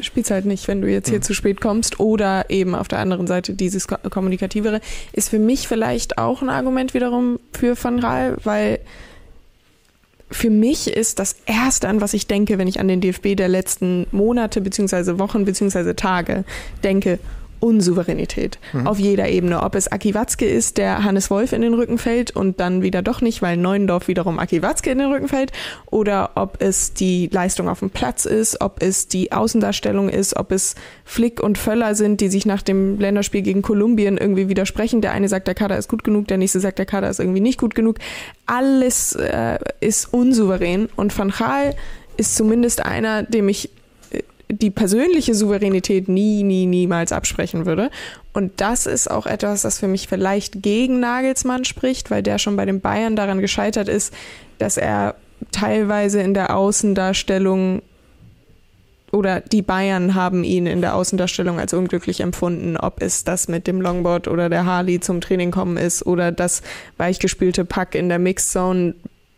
spielst 0.00 0.30
halt 0.30 0.44
nicht, 0.44 0.68
wenn 0.68 0.80
du 0.80 0.88
jetzt 0.88 1.08
hier 1.08 1.18
mhm. 1.18 1.22
zu 1.22 1.34
spät 1.34 1.60
kommst. 1.60 2.00
Oder 2.00 2.48
eben 2.48 2.74
auf 2.74 2.88
der 2.88 3.00
anderen 3.00 3.26
Seite 3.26 3.54
dieses 3.54 3.86
Kommunikativere, 3.88 4.80
ist 5.12 5.30
für 5.30 5.38
mich 5.38 5.68
vielleicht 5.68 6.18
auch 6.18 6.42
ein 6.42 6.48
Argument 6.48 6.94
wiederum 6.94 7.40
für 7.52 7.76
Van 7.82 7.98
Raal, 7.98 8.36
weil 8.44 8.78
für 10.30 10.50
mich 10.50 10.88
ist 10.88 11.18
das 11.18 11.36
Erste, 11.46 11.88
an 11.88 12.00
was 12.00 12.14
ich 12.14 12.28
denke, 12.28 12.58
wenn 12.58 12.68
ich 12.68 12.78
an 12.78 12.86
den 12.86 13.00
DFB 13.00 13.34
der 13.36 13.48
letzten 13.48 14.06
Monate 14.12 14.60
beziehungsweise 14.60 15.18
Wochen 15.18 15.44
beziehungsweise 15.44 15.96
Tage 15.96 16.44
denke, 16.84 17.18
Unsouveränität 17.60 18.58
mhm. 18.72 18.86
auf 18.86 18.98
jeder 18.98 19.28
Ebene. 19.28 19.62
Ob 19.62 19.74
es 19.74 19.88
Aki 19.88 20.14
Watzke 20.14 20.46
ist, 20.46 20.78
der 20.78 21.04
Hannes 21.04 21.30
Wolf 21.30 21.52
in 21.52 21.62
den 21.62 21.74
Rücken 21.74 21.98
fällt 21.98 22.34
und 22.34 22.58
dann 22.58 22.82
wieder 22.82 23.02
doch 23.02 23.20
nicht, 23.20 23.42
weil 23.42 23.56
Neuendorf 23.56 24.08
wiederum 24.08 24.38
Aki 24.38 24.62
Watzke 24.62 24.90
in 24.90 24.98
den 24.98 25.12
Rücken 25.12 25.28
fällt, 25.28 25.52
oder 25.86 26.30
ob 26.34 26.62
es 26.62 26.94
die 26.94 27.28
Leistung 27.30 27.68
auf 27.68 27.80
dem 27.80 27.90
Platz 27.90 28.24
ist, 28.24 28.60
ob 28.60 28.82
es 28.82 29.08
die 29.08 29.32
Außendarstellung 29.32 30.08
ist, 30.08 30.36
ob 30.36 30.52
es 30.52 30.74
Flick 31.04 31.40
und 31.42 31.58
Völler 31.58 31.94
sind, 31.94 32.20
die 32.20 32.28
sich 32.28 32.46
nach 32.46 32.62
dem 32.62 32.98
Länderspiel 32.98 33.42
gegen 33.42 33.62
Kolumbien 33.62 34.16
irgendwie 34.16 34.48
widersprechen. 34.48 35.00
Der 35.00 35.12
eine 35.12 35.28
sagt, 35.28 35.46
der 35.46 35.54
Kader 35.54 35.78
ist 35.78 35.88
gut 35.88 36.04
genug, 36.04 36.28
der 36.28 36.38
nächste 36.38 36.60
sagt, 36.60 36.78
der 36.78 36.86
Kader 36.86 37.10
ist 37.10 37.20
irgendwie 37.20 37.40
nicht 37.40 37.58
gut 37.58 37.74
genug. 37.74 37.96
Alles 38.46 39.14
äh, 39.14 39.58
ist 39.80 40.12
unsouverän 40.12 40.88
und 40.96 41.16
Van 41.16 41.30
Gaal 41.30 41.74
ist 42.16 42.36
zumindest 42.36 42.84
einer, 42.84 43.22
dem 43.22 43.48
ich 43.48 43.70
die 44.52 44.70
persönliche 44.70 45.34
Souveränität 45.34 46.08
nie, 46.08 46.42
nie, 46.42 46.66
niemals 46.66 47.12
absprechen 47.12 47.66
würde. 47.66 47.90
Und 48.32 48.60
das 48.60 48.86
ist 48.86 49.10
auch 49.10 49.26
etwas, 49.26 49.62
das 49.62 49.78
für 49.78 49.88
mich 49.88 50.08
vielleicht 50.08 50.62
gegen 50.62 51.00
Nagelsmann 51.00 51.64
spricht, 51.64 52.10
weil 52.10 52.22
der 52.22 52.38
schon 52.38 52.56
bei 52.56 52.64
den 52.64 52.80
Bayern 52.80 53.16
daran 53.16 53.40
gescheitert 53.40 53.88
ist, 53.88 54.14
dass 54.58 54.76
er 54.76 55.14
teilweise 55.52 56.20
in 56.20 56.34
der 56.34 56.56
Außendarstellung 56.56 57.82
oder 59.12 59.40
die 59.40 59.62
Bayern 59.62 60.14
haben 60.14 60.44
ihn 60.44 60.66
in 60.66 60.80
der 60.80 60.94
Außendarstellung 60.94 61.58
als 61.58 61.74
unglücklich 61.74 62.20
empfunden, 62.20 62.76
ob 62.76 63.02
es 63.02 63.24
das 63.24 63.48
mit 63.48 63.66
dem 63.66 63.80
Longboard 63.80 64.28
oder 64.28 64.48
der 64.48 64.64
Harley 64.64 65.00
zum 65.00 65.20
Training 65.20 65.50
kommen 65.50 65.76
ist 65.76 66.06
oder 66.06 66.30
das 66.30 66.62
weichgespülte 66.96 67.64
Pack 67.64 67.96
in 67.96 68.08
der 68.08 68.20
Mixzone 68.20 68.94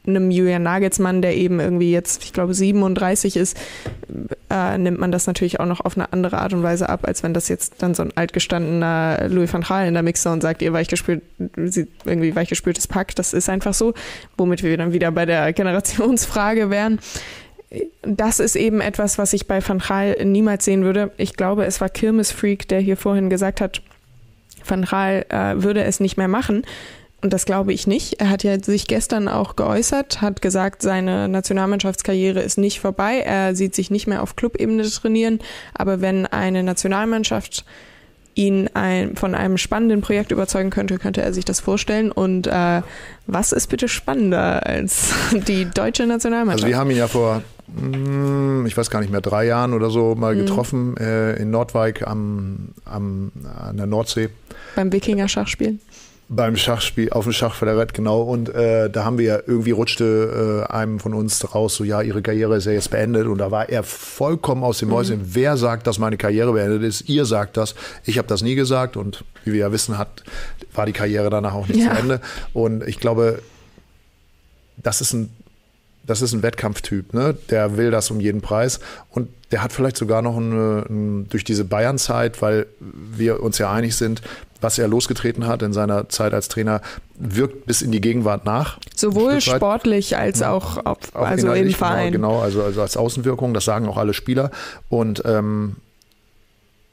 einem 0.07 0.31
Julian 0.31 0.63
Nagelsmann, 0.65 1.23
der 1.23 1.37
eben 1.37 1.61
irgendwie 1.61 1.93
jetzt, 1.93 2.25
ich 2.25 2.33
glaube, 2.33 2.55
37 2.55 3.37
ist, 3.37 3.57
äh, 4.51 4.77
nimmt 4.77 4.99
man 4.99 5.13
das 5.13 5.27
natürlich 5.27 5.61
auch 5.61 5.67
noch 5.67 5.81
auf 5.81 5.97
eine 5.97 6.13
andere 6.13 6.39
Art 6.39 6.53
und 6.53 6.63
Weise 6.63 6.89
ab, 6.89 7.07
als 7.07 7.23
wenn 7.23 7.35
das 7.35 7.49
jetzt 7.49 7.75
dann 7.79 7.95
so 7.95 8.03
ein 8.03 8.11
altgestandener 8.17 9.29
Louis 9.29 9.53
van 9.53 9.63
Gaal 9.63 9.87
in 9.87 9.95
der 9.95 10.03
Mixer 10.03 10.33
und 10.33 10.41
sagt, 10.41 10.61
ihr 10.63 10.73
weichgespült, 10.73 11.23
irgendwie 11.57 12.35
weichgespültes 12.35 12.89
Pack, 12.89 13.15
das 13.15 13.33
ist 13.33 13.49
einfach 13.49 13.75
so, 13.75 13.95
womit 14.37 14.63
wir 14.63 14.77
dann 14.77 14.93
wieder 14.93 15.13
bei 15.13 15.25
der 15.25 15.53
Generationsfrage 15.53 16.71
wären. 16.71 16.99
Das 18.03 18.41
ist 18.41 18.57
eben 18.57 18.81
etwas, 18.81 19.17
was 19.17 19.33
ich 19.33 19.47
bei 19.47 19.67
Van 19.67 19.79
Gaal 19.79 20.17
niemals 20.25 20.65
sehen 20.65 20.85
würde. 20.85 21.13
Ich 21.17 21.37
glaube, 21.37 21.65
es 21.65 21.81
war 21.81 21.89
Kirmes 21.89 22.31
Freak, 22.31 22.69
der 22.69 22.81
hier 22.81 22.97
vorhin 22.97 23.31
gesagt 23.31 23.61
hat, 23.61 23.81
Van 24.67 24.85
Gaal 24.85 25.25
äh, 25.29 25.63
würde 25.63 25.83
es 25.85 26.01
nicht 26.01 26.17
mehr 26.17 26.29
machen. 26.29 26.65
Und 27.23 27.33
das 27.33 27.45
glaube 27.45 27.73
ich 27.73 27.87
nicht. 27.87 28.21
Er 28.21 28.31
hat 28.31 28.43
ja 28.43 28.63
sich 28.63 28.89
gestern 28.89 29.29
auch 29.29 29.55
geäußert, 29.55 30.21
hat 30.21 30.43
gesagt, 30.43 30.83
seine 30.83 31.29
Nationalmannschaftskarriere 31.29 32.41
ist 32.41 32.59
nicht 32.59 32.81
vorbei. 32.81 33.21
Er 33.21 33.55
sieht 33.55 33.77
sich 33.77 33.93
nicht 33.93 34.09
mehr 34.09 34.23
auf 34.23 34.35
Clubebene 34.35 34.83
trainieren. 34.83 35.39
Aber 35.73 36.01
wenn 36.01 36.27
eine 36.27 36.65
Nationalmannschaft 36.65 37.65
ihn 38.35 38.69
ein, 38.75 39.15
von 39.15 39.35
einem 39.35 39.57
spannenden 39.57 40.01
Projekt 40.01 40.33
überzeugen 40.33 40.71
könnte, 40.71 40.99
könnte 40.99 41.23
er 41.23 41.33
sich 41.33 41.45
das 41.45 41.61
vorstellen. 41.61 42.11
Und 42.11 42.49
äh, 42.49 42.83
was 43.29 43.53
ist 43.53 43.69
bitte 43.69 43.87
spannender 43.87 44.67
als 44.67 45.13
die 45.47 45.67
deutsche 45.67 46.07
Nationalmannschaft? 46.07 46.65
Also 46.65 46.67
wir 46.67 46.79
haben 46.79 46.91
ihn 46.91 46.97
ja 46.97 47.09
vor, 47.09 47.43
hm, 47.77 48.67
ich 48.67 48.77
weiß 48.77 48.91
gar 48.91 49.01
nicht 49.01 49.13
mehr, 49.13 49.21
drei 49.21 49.47
Jahren 49.47 49.75
oder 49.75 49.91
so 49.91 50.15
mal 50.15 50.35
mhm. 50.35 50.41
getroffen 50.41 50.97
äh, 50.97 51.37
in 51.37 51.51
Nordwijk 51.51 52.07
am, 52.07 52.71
am, 52.85 53.33
an 53.63 53.77
der 53.77 53.87
Nordsee. 53.87 54.31
Beim 54.75 54.93
Wikinger-Schachspielen? 54.93 55.81
Beim 56.35 56.57
Schachspiel, 56.57 57.11
auf 57.11 57.25
dem 57.25 57.33
Schachfederett, 57.33 57.93
genau. 57.93 58.23
Und 58.23 58.49
äh, 58.49 58.89
da 58.89 59.05
haben 59.05 59.19
wir 59.19 59.25
ja 59.27 59.39
irgendwie 59.47 59.73
rutschte 59.73 60.67
äh, 60.69 60.73
einem 60.73 60.99
von 60.99 61.13
uns 61.15 61.55
raus, 61.55 61.77
so 61.77 61.85
ja, 61.85 62.01
ihre 62.01 62.23
Karriere 62.23 62.57
ist 62.57 62.65
ja 62.65 62.73
jetzt 62.73 62.91
beendet. 62.91 63.27
Und 63.27 63.39
da 63.39 63.51
war 63.51 63.69
er 63.69 63.83
vollkommen 63.83 64.65
aus 64.65 64.79
dem 64.79 64.89
Mäuschen. 64.89 65.21
Mhm. 65.21 65.35
Wer 65.35 65.57
sagt, 65.57 65.87
dass 65.87 65.99
meine 65.99 66.17
Karriere 66.17 66.53
beendet 66.53 66.83
ist? 66.83 67.09
Ihr 67.09 67.27
sagt 67.27 67.57
das. 67.57 67.75
Ich 68.05 68.19
habe 68.19 68.29
das 68.29 68.43
nie 68.43 68.55
gesagt. 68.55 68.97
Und 68.97 69.25
wie 69.45 69.53
wir 69.53 69.61
ja 69.61 69.73
wissen, 69.73 69.99
hat, 69.99 70.25
war 70.75 70.87
die 70.87 70.93
Karriere 70.93 71.29
danach 71.29 71.55
auch 71.55 71.69
nicht 71.69 71.81
ja. 71.81 71.93
zu 71.93 72.01
Ende. 72.01 72.21
Und 72.53 72.87
ich 72.87 72.99
glaube, 72.99 73.43
das 74.77 75.01
ist 75.01 75.13
ein 75.13 75.31
das 76.05 76.21
ist 76.21 76.33
ein 76.33 76.43
Wettkampftyp, 76.43 77.15
ne? 77.15 77.37
Der 77.51 77.77
will 77.77 77.93
das 77.93 78.11
um 78.11 78.19
jeden 78.19 78.41
Preis 78.41 78.81
und 79.11 79.29
der 79.53 79.63
hat 79.63 79.73
vielleicht 79.73 79.97
sogar 79.97 80.21
noch 80.21 80.37
eine, 80.37 80.85
eine, 80.89 81.23
durch 81.29 81.45
diese 81.45 81.65
Bayern-Zeit, 81.65 82.43
weil 82.43 82.67
wir 82.81 83.41
uns 83.41 83.59
ja 83.59 83.71
einig 83.71 83.95
sind, 83.95 84.21
was 84.63 84.79
er 84.79 84.89
losgetreten 84.89 85.47
hat 85.47 85.63
in 85.63 85.73
seiner 85.73 86.09
Zeit 86.09 86.35
als 86.35 86.49
Trainer, 86.49 86.81
wirkt 87.19 87.67
bis 87.67 87.83
in 87.83 87.93
die 87.93 88.01
Gegenwart 88.01 88.45
nach. 88.45 88.79
Sowohl 88.95 89.41
sportlich 89.41 90.17
als 90.17 90.43
auch, 90.43 90.85
auf, 90.85 90.99
auch 91.15 91.27
also 91.27 91.53
im 91.53 91.65
genau, 91.65 91.77
Verein. 91.77 92.13
Genau, 92.13 92.41
also, 92.41 92.63
also 92.63 92.83
als 92.83 92.97
Außenwirkung, 92.97 93.55
das 93.55 93.65
sagen 93.65 93.89
auch 93.89 93.97
alle 93.97 94.15
Spieler. 94.15 94.51
Und 94.89 95.23
ähm, 95.25 95.77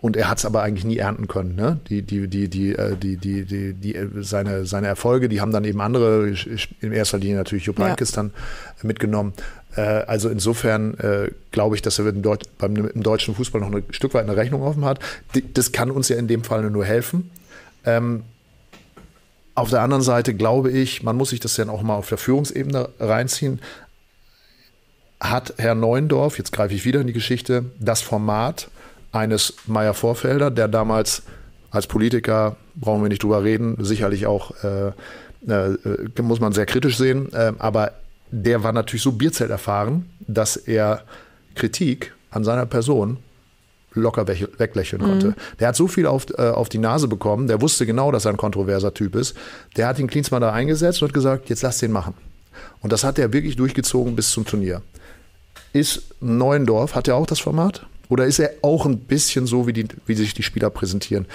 und 0.01 0.15
er 0.15 0.29
hat 0.29 0.37
es 0.37 0.45
aber 0.45 0.61
eigentlich 0.61 0.85
nie 0.85 0.97
ernten 0.97 1.27
können. 1.27 1.55
Ne? 1.55 1.79
Die, 1.89 2.01
die, 2.01 2.29
die, 2.29 2.47
die, 2.47 2.73
äh, 2.73 2.95
die, 2.95 3.17
die, 3.17 3.43
die, 3.43 3.73
die, 3.73 3.95
seine, 4.21 4.65
seine 4.65 4.87
Erfolge, 4.87 5.27
die 5.27 5.41
haben 5.41 5.51
dann 5.51 5.65
eben 5.65 5.81
andere, 5.81 6.33
in 6.79 6.93
erster 6.93 7.17
Linie 7.17 7.35
natürlich 7.35 7.65
Jupp 7.65 7.79
Heynckes 7.79 8.11
ja. 8.11 8.15
dann 8.17 8.31
mitgenommen. 8.81 9.33
Äh, 9.75 9.81
also 9.81 10.29
insofern 10.29 10.93
äh, 10.99 11.31
glaube 11.51 11.75
ich, 11.75 11.81
dass 11.81 11.99
er 11.99 12.07
im, 12.07 12.21
Deut 12.21 12.45
beim, 12.57 12.77
im 12.77 13.03
deutschen 13.03 13.35
Fußball 13.35 13.59
noch 13.59 13.73
ein 13.73 13.83
Stück 13.89 14.13
weit 14.13 14.23
eine 14.23 14.37
Rechnung 14.37 14.61
offen 14.61 14.85
hat. 14.85 14.99
Das 15.53 15.73
kann 15.73 15.91
uns 15.91 16.07
ja 16.07 16.15
in 16.15 16.29
dem 16.29 16.45
Fall 16.45 16.69
nur 16.69 16.85
helfen. 16.85 17.29
Ähm, 17.85 18.23
auf 19.55 19.69
der 19.69 19.81
anderen 19.81 20.03
Seite 20.03 20.33
glaube 20.33 20.71
ich, 20.71 21.03
man 21.03 21.17
muss 21.17 21.31
sich 21.31 21.39
das 21.39 21.55
dann 21.55 21.69
auch 21.69 21.81
mal 21.81 21.95
auf 21.95 22.07
der 22.07 22.17
Führungsebene 22.17 22.89
reinziehen. 22.99 23.59
Hat 25.19 25.53
Herr 25.57 25.75
Neuendorf, 25.75 26.37
jetzt 26.37 26.53
greife 26.53 26.73
ich 26.73 26.85
wieder 26.85 27.01
in 27.01 27.07
die 27.07 27.13
Geschichte, 27.13 27.65
das 27.77 28.01
Format 28.01 28.69
eines 29.11 29.55
Meyer 29.65 29.93
Vorfelder, 29.93 30.49
der 30.49 30.67
damals 30.67 31.23
als 31.71 31.87
Politiker, 31.87 32.55
brauchen 32.75 33.01
wir 33.01 33.09
nicht 33.09 33.21
drüber 33.21 33.43
reden, 33.43 33.75
sicherlich 33.83 34.27
auch, 34.27 34.53
äh, 34.63 34.91
äh, 35.47 36.21
muss 36.21 36.39
man 36.39 36.53
sehr 36.53 36.65
kritisch 36.65 36.97
sehen, 36.97 37.31
äh, 37.33 37.51
aber 37.59 37.91
der 38.31 38.63
war 38.63 38.71
natürlich 38.71 39.03
so 39.03 39.11
Bierzelt 39.11 39.51
erfahren, 39.51 40.09
dass 40.19 40.55
er 40.55 41.03
Kritik 41.55 42.13
an 42.31 42.43
seiner 42.43 42.65
Person 42.65 43.17
locker 43.93 44.27
weglächeln 44.27 45.01
konnte. 45.01 45.27
Mhm. 45.27 45.35
Der 45.59 45.69
hat 45.69 45.75
so 45.75 45.87
viel 45.87 46.05
auf, 46.05 46.27
äh, 46.37 46.49
auf 46.49 46.69
die 46.69 46.77
Nase 46.77 47.07
bekommen, 47.07 47.47
der 47.47 47.61
wusste 47.61 47.85
genau, 47.85 48.11
dass 48.11 48.25
er 48.25 48.31
ein 48.31 48.37
kontroverser 48.37 48.93
Typ 48.93 49.15
ist. 49.15 49.35
Der 49.77 49.87
hat 49.87 49.97
den 49.97 50.07
Klinsmann 50.07 50.41
da 50.41 50.51
eingesetzt 50.51 51.01
und 51.01 51.09
hat 51.09 51.13
gesagt, 51.13 51.49
jetzt 51.49 51.61
lass 51.61 51.79
den 51.79 51.91
machen. 51.91 52.13
Und 52.81 52.93
das 52.93 53.03
hat 53.03 53.19
er 53.19 53.33
wirklich 53.33 53.55
durchgezogen 53.55 54.15
bis 54.15 54.31
zum 54.31 54.45
Turnier. 54.45 54.81
Ist 55.73 56.03
Neuendorf, 56.19 56.95
hat 56.95 57.07
er 57.07 57.15
auch 57.15 57.27
das 57.27 57.39
Format? 57.39 57.85
Oder 58.09 58.25
ist 58.25 58.39
er 58.39 58.51
auch 58.63 58.85
ein 58.85 58.99
bisschen 58.99 59.45
so, 59.45 59.67
wie, 59.67 59.73
die, 59.73 59.87
wie 60.05 60.15
sich 60.15 60.33
die 60.33 60.43
Spieler 60.43 60.69
präsentieren? 60.69 61.25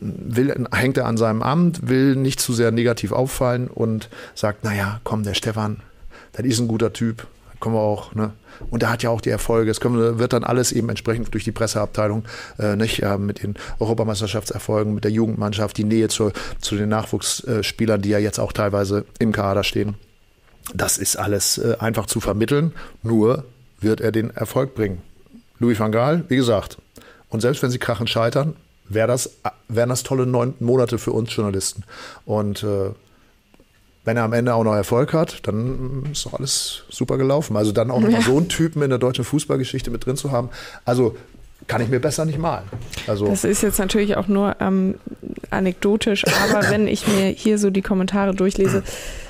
Will, 0.00 0.66
hängt 0.72 0.96
er 0.96 1.06
an 1.06 1.16
seinem 1.16 1.42
Amt, 1.42 1.88
will 1.88 2.16
nicht 2.16 2.40
zu 2.40 2.52
sehr 2.52 2.72
negativ 2.72 3.12
auffallen 3.12 3.68
und 3.68 4.08
sagt, 4.34 4.64
naja, 4.64 5.00
komm, 5.04 5.22
der 5.22 5.34
Stefan, 5.34 5.80
das 6.32 6.44
ist 6.44 6.58
ein 6.58 6.68
guter 6.68 6.92
Typ, 6.92 7.26
können 7.64 7.76
wir 7.76 7.80
auch, 7.80 8.14
ne? 8.14 8.32
Und 8.70 8.82
der 8.82 8.90
hat 8.90 9.02
ja 9.02 9.10
auch 9.10 9.20
die 9.20 9.30
Erfolge. 9.30 9.70
Es 9.70 9.82
wird 9.82 10.32
dann 10.32 10.44
alles 10.44 10.70
eben 10.70 10.88
entsprechend 10.88 11.32
durch 11.32 11.44
die 11.44 11.50
Presseabteilung, 11.50 12.24
äh, 12.58 12.76
nicht, 12.76 12.98
ja, 12.98 13.16
mit 13.18 13.42
den 13.42 13.54
Europameisterschaftserfolgen, 13.80 14.94
mit 14.94 15.02
der 15.02 15.10
Jugendmannschaft, 15.10 15.76
die 15.76 15.84
Nähe 15.84 16.08
zu, 16.08 16.30
zu 16.60 16.76
den 16.76 16.90
Nachwuchsspielern, 16.90 18.02
die 18.02 18.10
ja 18.10 18.18
jetzt 18.18 18.38
auch 18.38 18.52
teilweise 18.52 19.06
im 19.18 19.32
Kader 19.32 19.64
stehen. 19.64 19.94
Das 20.74 20.98
ist 20.98 21.16
alles 21.16 21.58
äh, 21.58 21.76
einfach 21.78 22.06
zu 22.06 22.20
vermitteln. 22.20 22.72
Nur 23.02 23.44
wird 23.80 24.00
er 24.00 24.12
den 24.12 24.30
Erfolg 24.30 24.74
bringen. 24.74 25.02
Louis 25.58 25.80
van 25.80 25.90
Gaal, 25.90 26.24
wie 26.28 26.36
gesagt. 26.36 26.78
Und 27.30 27.40
selbst 27.40 27.62
wenn 27.62 27.70
sie 27.70 27.78
krachen 27.78 28.06
scheitern, 28.06 28.54
wär 28.88 29.06
das, 29.06 29.38
wären 29.68 29.88
das 29.88 30.02
tolle 30.02 30.26
neun 30.26 30.54
Monate 30.60 30.98
für 30.98 31.12
uns 31.12 31.34
Journalisten. 31.34 31.84
Und 32.26 32.62
äh, 32.62 32.90
wenn 34.04 34.16
er 34.16 34.24
am 34.24 34.32
Ende 34.32 34.54
auch 34.54 34.64
noch 34.64 34.74
Erfolg 34.74 35.12
hat, 35.12 35.46
dann 35.46 36.04
ist 36.12 36.26
doch 36.26 36.34
alles 36.34 36.84
super 36.90 37.16
gelaufen. 37.16 37.56
Also 37.56 37.72
dann 37.72 37.90
auch 37.90 38.00
noch 38.00 38.10
ja. 38.10 38.20
so 38.20 38.36
einen 38.36 38.48
Typen 38.48 38.82
in 38.82 38.90
der 38.90 38.98
deutschen 38.98 39.24
Fußballgeschichte 39.24 39.90
mit 39.90 40.04
drin 40.04 40.16
zu 40.16 40.30
haben. 40.30 40.50
Also 40.84 41.16
kann 41.66 41.80
ich 41.80 41.88
mir 41.88 42.00
besser 42.00 42.26
nicht 42.26 42.38
malen. 42.38 42.64
Also 43.06 43.26
das 43.26 43.44
ist 43.44 43.62
jetzt 43.62 43.78
natürlich 43.78 44.16
auch 44.16 44.28
nur 44.28 44.56
ähm, 44.60 44.96
anekdotisch, 45.50 46.24
aber 46.26 46.68
wenn 46.70 46.86
ich 46.86 47.06
mir 47.08 47.28
hier 47.28 47.58
so 47.58 47.70
die 47.70 47.82
Kommentare 47.82 48.34
durchlese, 48.34 48.82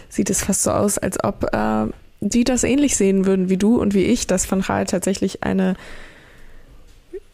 sieht 0.08 0.30
es 0.30 0.42
fast 0.42 0.64
so 0.64 0.72
aus, 0.72 0.98
als 0.98 1.22
ob 1.22 1.44
äh, 1.52 1.86
die 2.20 2.42
das 2.42 2.64
ähnlich 2.64 2.96
sehen 2.96 3.26
würden 3.26 3.48
wie 3.48 3.56
du 3.56 3.80
und 3.80 3.94
wie 3.94 4.04
ich, 4.04 4.26
dass 4.26 4.50
Van 4.50 4.62
Gaal 4.62 4.86
tatsächlich 4.86 5.42
eine 5.44 5.76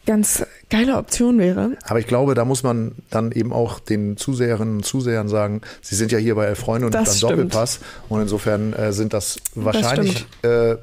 ganz 0.05 0.45
geile 0.69 0.97
Option 0.97 1.37
wäre. 1.37 1.77
Aber 1.85 1.99
ich 1.99 2.07
glaube, 2.07 2.33
da 2.33 2.45
muss 2.45 2.63
man 2.63 2.93
dann 3.09 3.31
eben 3.31 3.53
auch 3.53 3.79
den 3.79 4.17
Zuseherinnen 4.17 4.77
und 4.77 4.85
Zusehern 4.85 5.27
sagen, 5.27 5.61
sie 5.81 5.95
sind 5.95 6.11
ja 6.11 6.17
hier 6.17 6.35
bei 6.35 6.45
Elf 6.45 6.59
Freunde 6.59 6.87
und 6.87 6.95
das 6.95 7.19
dann 7.19 7.29
Doppelpass. 7.31 7.79
Und 8.09 8.21
insofern 8.21 8.73
äh, 8.73 8.93
sind 8.93 9.13
das 9.13 9.37
wahrscheinlich 9.55 10.25
das 10.41 10.51
äh, 10.51 10.77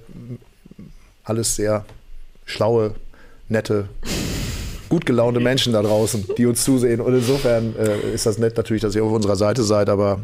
alles 1.24 1.56
sehr 1.56 1.84
schlaue, 2.44 2.94
nette, 3.48 3.88
gut 4.88 5.04
gelaunte 5.04 5.40
Menschen 5.40 5.72
da 5.72 5.82
draußen, 5.82 6.26
die 6.36 6.46
uns 6.46 6.64
zusehen. 6.64 7.00
Und 7.00 7.14
insofern 7.14 7.74
äh, 7.76 8.12
ist 8.14 8.26
das 8.26 8.38
nett 8.38 8.56
natürlich, 8.56 8.82
dass 8.82 8.94
ihr 8.94 9.04
auf 9.04 9.12
unserer 9.12 9.36
Seite 9.36 9.62
seid, 9.62 9.88
aber 9.88 10.20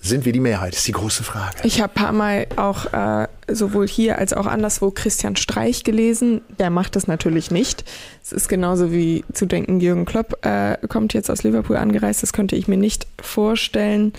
Sind 0.00 0.24
wir 0.24 0.32
die 0.32 0.40
Mehrheit? 0.40 0.74
Ist 0.74 0.86
die 0.86 0.92
große 0.92 1.24
Frage. 1.24 1.56
Ich 1.64 1.80
habe 1.80 1.92
ein 1.92 2.02
paar 2.02 2.12
Mal 2.12 2.46
auch 2.56 2.92
äh, 2.92 3.26
sowohl 3.48 3.88
hier 3.88 4.18
als 4.18 4.32
auch 4.32 4.46
anderswo 4.46 4.90
Christian 4.90 5.36
Streich 5.36 5.82
gelesen. 5.82 6.40
Der 6.58 6.70
macht 6.70 6.94
das 6.94 7.08
natürlich 7.08 7.50
nicht. 7.50 7.84
Es 8.22 8.32
ist 8.32 8.48
genauso 8.48 8.92
wie 8.92 9.24
zu 9.32 9.46
denken, 9.46 9.80
Jürgen 9.80 10.04
Klopp 10.04 10.44
äh, 10.46 10.78
kommt 10.88 11.14
jetzt 11.14 11.30
aus 11.30 11.42
Liverpool 11.42 11.76
angereist. 11.76 12.22
Das 12.22 12.32
könnte 12.32 12.54
ich 12.54 12.68
mir 12.68 12.76
nicht 12.76 13.06
vorstellen. 13.20 14.12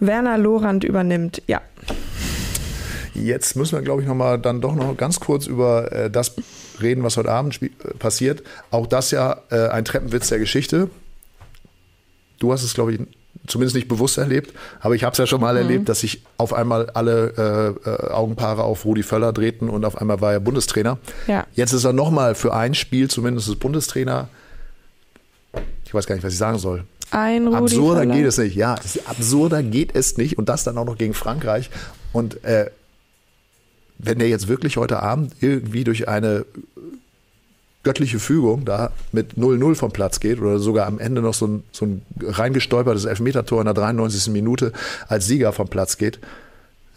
Werner 0.00 0.38
Lorand 0.38 0.84
übernimmt, 0.84 1.42
ja. 1.46 1.60
Jetzt 3.14 3.56
müssen 3.56 3.76
wir, 3.76 3.82
glaube 3.82 4.02
ich, 4.02 4.08
noch 4.08 4.14
mal 4.14 4.38
dann 4.38 4.60
doch 4.60 4.74
noch 4.74 4.96
ganz 4.96 5.18
kurz 5.18 5.46
über 5.46 5.92
äh, 5.92 6.10
das 6.10 6.34
reden, 6.80 7.02
was 7.02 7.16
heute 7.16 7.30
Abend 7.30 7.58
passiert. 7.98 8.42
Auch 8.70 8.86
das 8.86 9.10
ja 9.10 9.42
äh, 9.50 9.68
ein 9.68 9.84
Treppenwitz 9.84 10.28
der 10.28 10.38
Geschichte. 10.38 10.90
Du 12.38 12.52
hast 12.52 12.62
es, 12.62 12.74
glaube 12.74 12.94
ich, 12.94 13.00
zumindest 13.46 13.74
nicht 13.74 13.88
bewusst 13.88 14.18
erlebt, 14.18 14.54
aber 14.80 14.94
ich 14.94 15.04
habe 15.04 15.12
es 15.12 15.18
ja 15.18 15.26
schon 15.26 15.40
mal 15.40 15.54
mhm. 15.54 15.60
erlebt, 15.60 15.88
dass 15.88 16.00
sich 16.00 16.22
auf 16.36 16.52
einmal 16.52 16.90
alle 16.90 17.76
äh, 17.84 17.90
äh, 17.90 18.12
Augenpaare 18.12 18.62
auf 18.62 18.84
Rudi 18.84 19.02
Völler 19.02 19.32
drehten 19.32 19.68
und 19.68 19.84
auf 19.84 19.96
einmal 19.96 20.20
war 20.20 20.32
er 20.32 20.40
Bundestrainer. 20.40 20.98
Ja. 21.26 21.46
Jetzt 21.54 21.72
ist 21.72 21.84
er 21.84 21.92
nochmal 21.92 22.34
für 22.34 22.54
ein 22.54 22.74
Spiel 22.74 23.08
zumindest 23.08 23.58
Bundestrainer. 23.58 24.28
Ich 25.84 25.94
weiß 25.94 26.06
gar 26.06 26.14
nicht, 26.14 26.24
was 26.24 26.32
ich 26.32 26.38
sagen 26.38 26.58
soll. 26.58 26.84
Ein 27.10 27.48
Rudi 27.48 27.56
absurder 27.56 28.00
Völler. 28.02 28.14
geht 28.14 28.26
es 28.26 28.38
nicht, 28.38 28.54
ja. 28.54 28.76
Absurder 29.06 29.62
geht 29.62 29.94
es 29.94 30.16
nicht 30.16 30.38
und 30.38 30.48
das 30.48 30.64
dann 30.64 30.78
auch 30.78 30.84
noch 30.84 30.96
gegen 30.96 31.14
Frankreich. 31.14 31.70
Und 32.12 32.44
äh, 32.44 32.70
wenn 33.98 34.18
der 34.18 34.28
jetzt 34.28 34.48
wirklich 34.48 34.76
heute 34.76 35.02
Abend 35.02 35.34
irgendwie 35.40 35.84
durch 35.84 36.08
eine 36.08 36.44
göttliche 37.82 38.18
Fügung 38.18 38.64
da 38.64 38.92
mit 39.12 39.34
0-0 39.34 39.74
vom 39.74 39.90
Platz 39.90 40.20
geht 40.20 40.40
oder 40.40 40.58
sogar 40.58 40.86
am 40.86 40.98
Ende 40.98 41.22
noch 41.22 41.34
so 41.34 41.46
ein, 41.46 41.62
so 41.72 41.86
ein 41.86 42.02
reingestolpertes 42.20 43.06
Elfmetertor 43.06 43.60
in 43.60 43.64
der 43.64 43.74
93. 43.74 44.32
Minute 44.32 44.72
als 45.08 45.26
Sieger 45.26 45.52
vom 45.52 45.68
Platz 45.68 45.96
geht, 45.96 46.18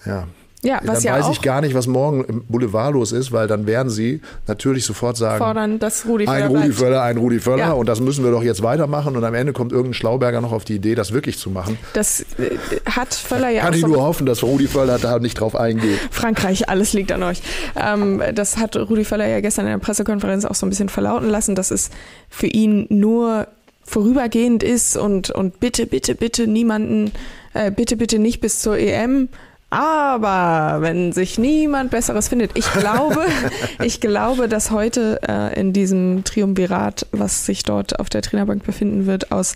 ja, 0.06 0.28
ja, 0.64 0.80
was 0.84 1.04
dann 1.04 1.14
ja 1.14 1.20
weiß 1.20 1.30
ich 1.32 1.42
gar 1.42 1.62
nicht, 1.62 1.76
was 1.76 1.88
morgen 1.88 2.24
im 2.24 2.44
Boulevard 2.46 2.94
los 2.94 3.12
ist, 3.12 3.32
weil 3.32 3.48
dann 3.48 3.68
werden 3.68 3.90
sie 3.90 4.22
natürlich 4.48 4.86
sofort 4.86 5.18
sagen, 5.18 5.38
fordern, 5.38 5.80
dass 5.80 6.06
Rudi 6.06 6.26
Völler 6.26 6.46
ein 6.46 6.48
Rudi. 6.48 6.72
Völler, 6.72 7.02
ein 7.04 7.18
Rudi 7.18 7.40
Völler 7.40 7.58
Ja. 7.58 7.72
und 7.74 7.88
das 7.88 8.00
müssen 8.00 8.24
wir 8.24 8.32
doch 8.32 8.44
jetzt 8.44 8.64
weitermachen 8.64 9.16
und 9.16 9.24
am 9.24 9.34
Ende 9.34 9.54
kommt 9.54 9.72
irgendein 9.72 9.94
Schlauberger 9.94 10.42
noch 10.42 10.52
auf 10.52 10.64
die 10.66 10.76
Idee, 10.76 10.96
das 10.96 11.12
wirklich 11.14 11.38
zu 11.38 11.50
machen. 11.50 11.78
Das 11.94 12.22
äh, 12.40 12.58
hat 12.90 13.14
Völler 13.14 13.50
ja 13.50 13.62
Kann 13.62 13.74
auch 13.74 13.78
ich 13.78 13.86
nur 13.86 14.02
hoffen, 14.02 14.26
dass 14.26 14.42
Rudi 14.42 14.68
Völler 14.68 14.98
da 15.00 15.20
nicht 15.20 15.40
drauf 15.40 15.56
eingeht. 15.56 16.00
Frankreich, 16.12 16.70
alles 16.70 16.94
liegt 16.94 17.12
an 17.12 17.24
euch. 17.24 17.42
Ähm, 17.76 18.22
das 18.34 18.58
hat 18.58 18.76
Rudi 18.78 19.04
Völler 19.04 19.28
ja 19.28 19.42
gestern 19.42 19.66
in 19.66 19.72
der 19.74 19.80
Pressekonferenz 19.80 20.46
auch 20.46 20.56
so 20.56 20.66
ein 20.66 20.70
bisschen 20.70 20.90
verlauten 20.90 21.30
lassen, 21.30 21.56
dass 21.56 21.72
es 21.72 21.90
für 22.30 22.48
ihn 22.48 22.88
nur 22.90 23.48
vorübergehend 23.84 24.64
ist 24.64 24.96
und, 24.98 25.30
und 25.30 25.60
bitte, 25.60 25.86
bitte, 25.86 26.16
bitte 26.16 26.48
niemanden, 26.48 27.12
äh, 27.54 27.70
bitte, 27.70 27.98
bitte 27.98 28.18
nicht 28.18 28.40
bis 28.42 28.60
zur 28.62 28.78
EM. 28.78 29.30
Aber 29.74 30.84
wenn 30.84 31.14
sich 31.14 31.40
niemand 31.40 31.90
Besseres 31.90 32.28
findet, 32.28 32.52
ich 32.54 32.72
glaube, 32.74 33.26
ich 33.84 34.00
glaube, 34.00 34.48
dass 34.48 34.70
heute 34.70 35.20
äh, 35.28 35.60
in 35.60 35.74
diesem 35.74 36.24
Triumvirat, 36.24 37.08
was 37.12 37.48
sich 37.48 37.64
dort 37.64 38.00
auf 38.00 38.08
der 38.08 38.22
Trainerbank 38.22 38.64
befinden 38.64 39.08
wird, 39.08 39.32
aus 39.32 39.56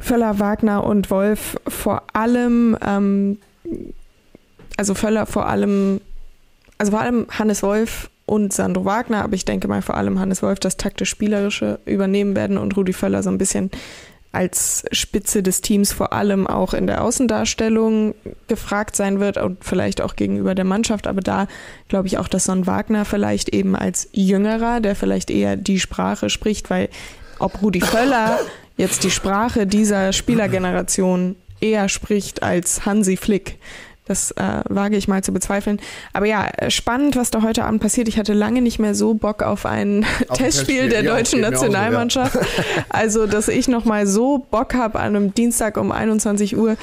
Völler, 0.00 0.40
Wagner 0.40 0.82
und 0.82 1.08
Wolf 1.12 1.56
vor 1.68 2.02
allem, 2.14 2.76
ähm, 2.84 3.38
also 4.76 4.94
Völler 4.94 5.26
vor 5.26 5.46
allem, 5.46 6.00
also 6.78 6.90
vor 6.90 7.00
allem 7.00 7.28
Hannes 7.30 7.62
Wolf 7.62 8.10
und 8.26 8.52
Sandro 8.52 8.84
Wagner, 8.84 9.22
aber 9.22 9.34
ich 9.34 9.44
denke 9.44 9.68
mal 9.68 9.82
vor 9.82 9.96
allem 9.96 10.18
Hannes 10.18 10.42
Wolf 10.42 10.58
das 10.58 10.78
taktisch-spielerische 10.78 11.78
übernehmen 11.86 12.34
werden 12.34 12.58
und 12.58 12.76
Rudi 12.76 12.92
Völler 12.92 13.22
so 13.22 13.30
ein 13.30 13.38
bisschen 13.38 13.70
als 14.32 14.84
Spitze 14.92 15.42
des 15.42 15.60
Teams 15.60 15.92
vor 15.92 16.14
allem 16.14 16.46
auch 16.46 16.72
in 16.72 16.86
der 16.86 17.04
Außendarstellung 17.04 18.14
gefragt 18.48 18.96
sein 18.96 19.20
wird 19.20 19.36
und 19.36 19.62
vielleicht 19.62 20.00
auch 20.00 20.16
gegenüber 20.16 20.54
der 20.54 20.64
Mannschaft. 20.64 21.06
Aber 21.06 21.20
da 21.20 21.46
glaube 21.88 22.06
ich 22.06 22.16
auch, 22.16 22.28
dass 22.28 22.44
Son 22.44 22.66
Wagner 22.66 23.04
vielleicht 23.04 23.50
eben 23.50 23.76
als 23.76 24.08
Jüngerer, 24.12 24.80
der 24.80 24.96
vielleicht 24.96 25.30
eher 25.30 25.56
die 25.56 25.78
Sprache 25.78 26.30
spricht, 26.30 26.70
weil 26.70 26.88
ob 27.38 27.60
Rudi 27.60 27.82
Völler 27.82 28.38
jetzt 28.78 29.04
die 29.04 29.10
Sprache 29.10 29.66
dieser 29.66 30.14
Spielergeneration 30.14 31.36
eher 31.60 31.90
spricht 31.90 32.42
als 32.42 32.86
Hansi 32.86 33.18
Flick. 33.18 33.58
Das 34.04 34.32
äh, 34.32 34.62
wage 34.68 34.96
ich 34.96 35.06
mal 35.06 35.22
zu 35.22 35.32
bezweifeln. 35.32 35.80
Aber 36.12 36.26
ja, 36.26 36.48
spannend, 36.68 37.14
was 37.14 37.30
da 37.30 37.42
heute 37.42 37.64
Abend 37.64 37.80
passiert. 37.80 38.08
Ich 38.08 38.18
hatte 38.18 38.32
lange 38.32 38.60
nicht 38.60 38.80
mehr 38.80 38.96
so 38.96 39.14
Bock 39.14 39.44
auf 39.44 39.64
ein 39.64 40.04
Auf 40.26 40.38
Testspiel 40.38 40.88
der 40.88 41.04
ja, 41.04 41.14
deutschen 41.14 41.38
auch 41.44 41.48
so, 41.48 41.50
ja. 41.50 41.50
Nationalmannschaft. 41.50 42.38
Also, 42.88 43.26
dass 43.26 43.46
ich 43.46 43.68
noch 43.68 43.84
mal 43.84 44.08
so 44.08 44.44
Bock 44.50 44.74
habe, 44.74 44.98
an 44.98 45.14
einem 45.14 45.34
Dienstag 45.34 45.76
um 45.76 45.92
21 45.92 46.56
Uhr 46.56 46.76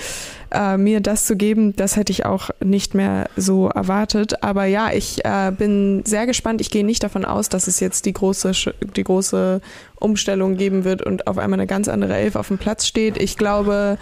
äh, 0.51 0.77
mir 0.77 1.01
das 1.01 1.25
zu 1.25 1.35
geben, 1.35 1.75
das 1.75 1.95
hätte 1.95 2.11
ich 2.11 2.25
auch 2.25 2.49
nicht 2.63 2.95
mehr 2.95 3.29
so 3.35 3.67
erwartet. 3.67 4.43
Aber 4.43 4.65
ja, 4.65 4.91
ich 4.91 5.23
äh, 5.25 5.51
bin 5.51 6.03
sehr 6.05 6.25
gespannt. 6.25 6.61
Ich 6.61 6.71
gehe 6.71 6.85
nicht 6.85 7.03
davon 7.03 7.25
aus, 7.25 7.49
dass 7.49 7.67
es 7.67 7.79
jetzt 7.79 8.05
die 8.05 8.13
große, 8.13 8.51
die 8.95 9.03
große 9.03 9.61
Umstellung 9.99 10.55
geben 10.55 10.85
wird 10.85 11.01
und 11.01 11.27
auf 11.27 11.37
einmal 11.37 11.59
eine 11.59 11.67
ganz 11.67 11.87
andere 11.87 12.15
Elf 12.15 12.35
auf 12.35 12.47
dem 12.47 12.57
Platz 12.57 12.87
steht. 12.87 13.21
Ich 13.21 13.37
glaube, 13.37 13.97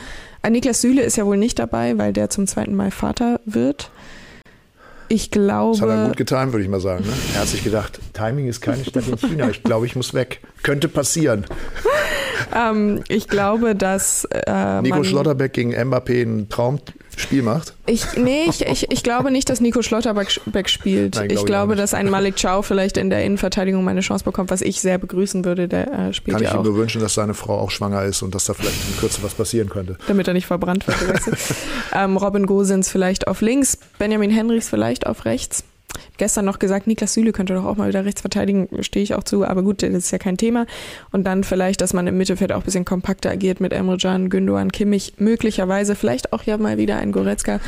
Niklas 0.49 0.81
Süle 0.81 1.01
ist 1.01 1.17
ja 1.17 1.25
wohl 1.25 1.37
nicht 1.37 1.59
dabei, 1.59 1.97
weil 1.97 2.13
der 2.13 2.29
zum 2.29 2.47
zweiten 2.47 2.75
Mal 2.75 2.91
Vater 2.91 3.39
wird. 3.45 3.91
Ich 5.09 5.31
Das 5.73 5.81
hat 5.81 5.89
er 5.89 5.95
glaube, 5.95 6.07
gut 6.09 6.17
getimt, 6.17 6.51
würde 6.51 6.63
ich 6.63 6.69
mal 6.69 6.81
sagen. 6.81 7.05
Ne? 7.05 7.13
Er 7.35 7.41
hat 7.41 7.47
sich 7.47 7.63
gedacht, 7.63 7.99
Timing 8.13 8.47
ist 8.47 8.59
keine 8.59 8.83
Stadt 8.83 9.07
in 9.07 9.17
China. 9.17 9.49
Ich 9.49 9.63
glaube, 9.63 9.85
ich 9.85 9.95
muss 9.95 10.13
weg. 10.13 10.41
Könnte 10.63 10.89
passieren. 10.89 11.45
ähm, 12.55 13.03
ich 13.07 13.27
glaube, 13.29 13.75
dass 13.75 14.25
äh, 14.25 14.81
Nico 14.81 15.03
Schlotterbeck 15.03 15.53
gegen 15.53 15.73
Mbappé 15.73 16.23
ein 16.23 16.49
Traumspiel 17.17 17.41
macht. 17.41 17.73
Ich, 17.85 18.05
nee, 18.15 18.45
ich, 18.47 18.65
ich, 18.65 18.91
ich 18.91 19.03
glaube 19.03 19.31
nicht, 19.31 19.49
dass 19.49 19.59
Nico 19.59 19.81
Schlotterbeck 19.81 20.39
Beck 20.45 20.69
spielt. 20.69 21.15
Nein, 21.15 21.27
glaub 21.27 21.35
ich 21.35 21.39
ich 21.39 21.45
glaube, 21.45 21.75
dass 21.75 21.93
ein 21.93 22.09
Malik 22.09 22.35
Chow 22.41 22.65
vielleicht 22.65 22.97
in 22.97 23.09
der 23.09 23.23
Innenverteidigung 23.23 23.83
meine 23.83 24.01
Chance 24.01 24.23
bekommt, 24.23 24.51
was 24.51 24.61
ich 24.61 24.81
sehr 24.81 24.97
begrüßen 24.97 25.43
würde. 25.43 25.67
Der 25.67 25.91
äh, 25.91 26.13
spielt 26.13 26.35
Kann 26.35 26.43
ich 26.43 26.49
ja 26.49 26.55
ihm 26.55 26.59
auch, 26.59 26.63
nur 26.63 26.75
wünschen, 26.75 27.01
dass 27.01 27.15
seine 27.15 27.33
Frau 27.33 27.59
auch 27.59 27.71
schwanger 27.71 28.03
ist 28.03 28.21
und 28.21 28.35
dass 28.35 28.45
da 28.45 28.53
vielleicht 28.53 28.77
in 28.89 28.97
Kürze 28.97 29.23
was 29.23 29.33
passieren 29.33 29.69
könnte. 29.69 29.97
damit 30.07 30.27
er 30.27 30.33
nicht 30.33 30.45
verbrannt 30.45 30.87
wird. 30.87 30.97
ähm, 31.93 32.17
Robin 32.17 32.45
Gosens 32.45 32.89
vielleicht 32.89 33.27
auf 33.27 33.41
links, 33.41 33.77
Benjamin 33.97 34.29
Henrichs 34.29 34.69
vielleicht 34.69 35.07
auf 35.07 35.25
rechts. 35.25 35.63
Gestern 36.17 36.45
noch 36.45 36.59
gesagt, 36.59 36.87
Niklas 36.87 37.13
Süle 37.13 37.31
könnte 37.31 37.53
doch 37.53 37.65
auch 37.65 37.77
mal 37.77 37.89
wieder 37.89 38.05
rechts 38.05 38.21
verteidigen, 38.21 38.67
stehe 38.81 39.03
ich 39.03 39.13
auch 39.13 39.23
zu, 39.23 39.45
aber 39.45 39.61
gut, 39.63 39.83
das 39.83 39.91
ist 39.91 40.11
ja 40.11 40.17
kein 40.17 40.37
Thema. 40.37 40.65
Und 41.11 41.25
dann 41.25 41.43
vielleicht, 41.43 41.81
dass 41.81 41.93
man 41.93 42.07
im 42.07 42.17
Mittelfeld 42.17 42.51
auch 42.51 42.57
ein 42.61 42.63
bisschen 42.63 42.85
kompakter 42.85 43.29
agiert 43.29 43.61
mit 43.61 43.71
Emre 43.71 43.97
Can, 43.97 44.29
Gündogan, 44.29 44.71
Kimmich, 44.71 45.13
möglicherweise 45.17 45.95
vielleicht 45.95 46.33
auch 46.33 46.43
ja 46.43 46.57
mal 46.57 46.77
wieder 46.77 46.97
ein 46.97 47.11
Goretzka. 47.11 47.59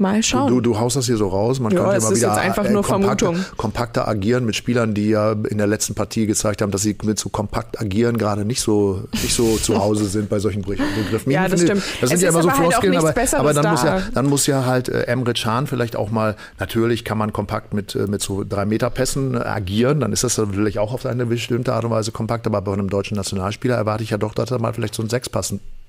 Mal 0.00 0.22
schauen. 0.22 0.48
Du, 0.48 0.60
du 0.60 0.78
haust 0.80 0.96
das 0.96 1.06
hier 1.06 1.16
so 1.18 1.28
raus. 1.28 1.60
Man 1.60 1.72
Ja, 1.72 1.80
könnte 1.84 1.96
immer 2.06 2.16
wieder 2.16 2.34
einfach 2.36 2.64
äh, 2.64 2.70
nur 2.70 2.82
kompakter, 2.82 3.26
Vermutung. 3.26 3.56
kompakter 3.58 4.08
agieren 4.08 4.46
mit 4.46 4.56
Spielern, 4.56 4.94
die 4.94 5.10
ja 5.10 5.32
in 5.32 5.58
der 5.58 5.66
letzten 5.66 5.94
Partie 5.94 6.26
gezeigt 6.26 6.62
haben, 6.62 6.70
dass 6.72 6.82
sie 6.82 6.96
mit 7.04 7.18
so 7.18 7.28
kompakt 7.28 7.80
agieren 7.80 8.16
gerade 8.16 8.44
nicht 8.44 8.60
so, 8.62 9.02
nicht 9.12 9.34
so 9.34 9.56
zu 9.58 9.78
Hause 9.78 10.06
sind 10.06 10.28
bei 10.30 10.38
solchen 10.38 10.62
Begr- 10.64 10.82
Begriffen. 11.04 11.30
Ja, 11.30 11.46
das 11.48 11.60
stimmt. 11.62 11.82
Das 12.00 12.08
sind 12.10 12.16
Es 12.16 12.22
ja 12.22 12.30
immer 12.30 12.42
so 12.42 12.48
halt 12.50 12.58
Floskeln, 12.58 12.96
aber, 12.96 13.14
aber 13.38 13.52
dann, 13.52 13.62
da. 13.62 13.70
muss 13.72 13.82
ja, 13.84 14.02
dann 14.14 14.26
muss 14.26 14.46
ja 14.46 14.64
halt 14.64 14.88
äh, 14.88 15.02
Emre 15.02 15.34
Can 15.34 15.66
vielleicht 15.66 15.96
auch 15.96 16.10
mal, 16.10 16.34
natürlich 16.58 17.04
kann 17.04 17.18
man 17.18 17.32
kompakt 17.32 17.74
mit, 17.74 17.94
äh, 17.94 18.06
mit 18.06 18.22
so 18.22 18.42
drei 18.48 18.64
Meter 18.64 18.88
Pässen 18.90 19.34
äh, 19.34 19.40
agieren, 19.40 20.00
dann 20.00 20.12
ist 20.14 20.24
das 20.24 20.38
natürlich 20.38 20.78
auch 20.78 20.94
auf 20.94 21.04
eine 21.06 21.26
bestimmte 21.26 21.74
Art 21.74 21.84
und 21.84 21.90
Weise 21.90 22.10
kompakt, 22.10 22.46
aber 22.46 22.62
bei 22.62 22.72
einem 22.72 22.88
deutschen 22.88 23.16
Nationalspieler 23.16 23.76
erwarte 23.76 24.02
ich 24.02 24.10
ja 24.10 24.18
doch, 24.18 24.34
dass 24.34 24.50
er 24.50 24.58
mal 24.60 24.72
vielleicht 24.72 24.94
so 24.94 25.02
einen 25.02 25.10
sechs 25.10 25.28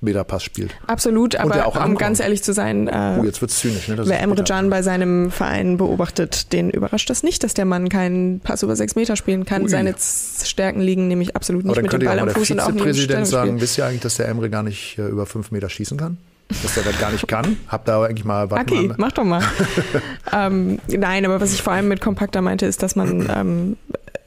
Meter 0.02 0.24
Pass 0.24 0.42
spielt. 0.42 0.74
Absolut, 0.86 1.36
aber 1.36 1.66
auch 1.66 1.76
um 1.76 1.82
ankommt. 1.82 1.98
ganz 1.98 2.20
ehrlich 2.20 2.42
zu 2.42 2.52
sein, 2.52 2.88
äh, 2.88 3.18
Oh, 3.20 3.24
jetzt 3.24 3.40
wird's 3.40 3.58
zynisch, 3.58 3.88
ne? 3.88 3.96
Das 3.96 4.08
wer 4.08 4.20
Emre. 4.20 4.42
Can 4.44 4.70
bei 4.70 4.82
seinem 4.82 5.30
Verein 5.30 5.76
beobachtet, 5.76 6.52
den 6.52 6.70
überrascht 6.70 7.08
das 7.10 7.22
nicht, 7.22 7.44
dass 7.44 7.54
der 7.54 7.64
Mann 7.64 7.88
keinen 7.88 8.40
Pass 8.40 8.62
über 8.62 8.76
sechs 8.76 8.96
Meter 8.96 9.16
spielen 9.16 9.44
kann. 9.44 9.62
Ui. 9.62 9.68
Seine 9.68 9.94
Stärken 9.98 10.80
liegen 10.80 11.08
nämlich 11.08 11.36
absolut 11.36 11.64
nicht 11.64 11.80
mit 11.80 11.92
dem 11.92 12.04
Ball 12.04 12.18
am 12.18 12.28
Fuß 12.28 12.50
und 12.50 12.60
auch 12.60 12.68
nicht 12.72 12.80
im 12.80 12.86
Vizepräsident 12.86 13.26
sagen, 13.26 13.60
wisst 13.60 13.78
ihr 13.78 13.86
eigentlich, 13.86 14.00
dass 14.02 14.16
der 14.16 14.28
Emre 14.28 14.50
gar 14.50 14.62
nicht 14.62 14.98
äh, 14.98 15.06
über 15.08 15.26
fünf 15.26 15.50
Meter 15.50 15.68
schießen 15.68 15.96
kann? 15.96 16.18
Dass 16.62 16.74
der 16.74 16.82
das 16.82 16.98
gar 16.98 17.10
nicht 17.10 17.26
kann? 17.28 17.56
Habt 17.68 17.88
da 17.88 18.02
eigentlich 18.04 18.24
mal, 18.24 18.46
Okay, 18.50 18.88
mal, 18.88 18.94
mach 18.98 19.12
doch 19.12 19.24
mal. 19.24 19.42
ähm, 20.32 20.78
nein, 20.88 21.24
aber 21.24 21.40
was 21.40 21.54
ich 21.54 21.62
vor 21.62 21.72
allem 21.72 21.88
mit 21.88 22.00
kompakter 22.02 22.42
meinte, 22.42 22.66
ist, 22.66 22.82
dass 22.82 22.94
man 22.94 23.26
ähm, 23.34 23.76
äh, 23.92 24.18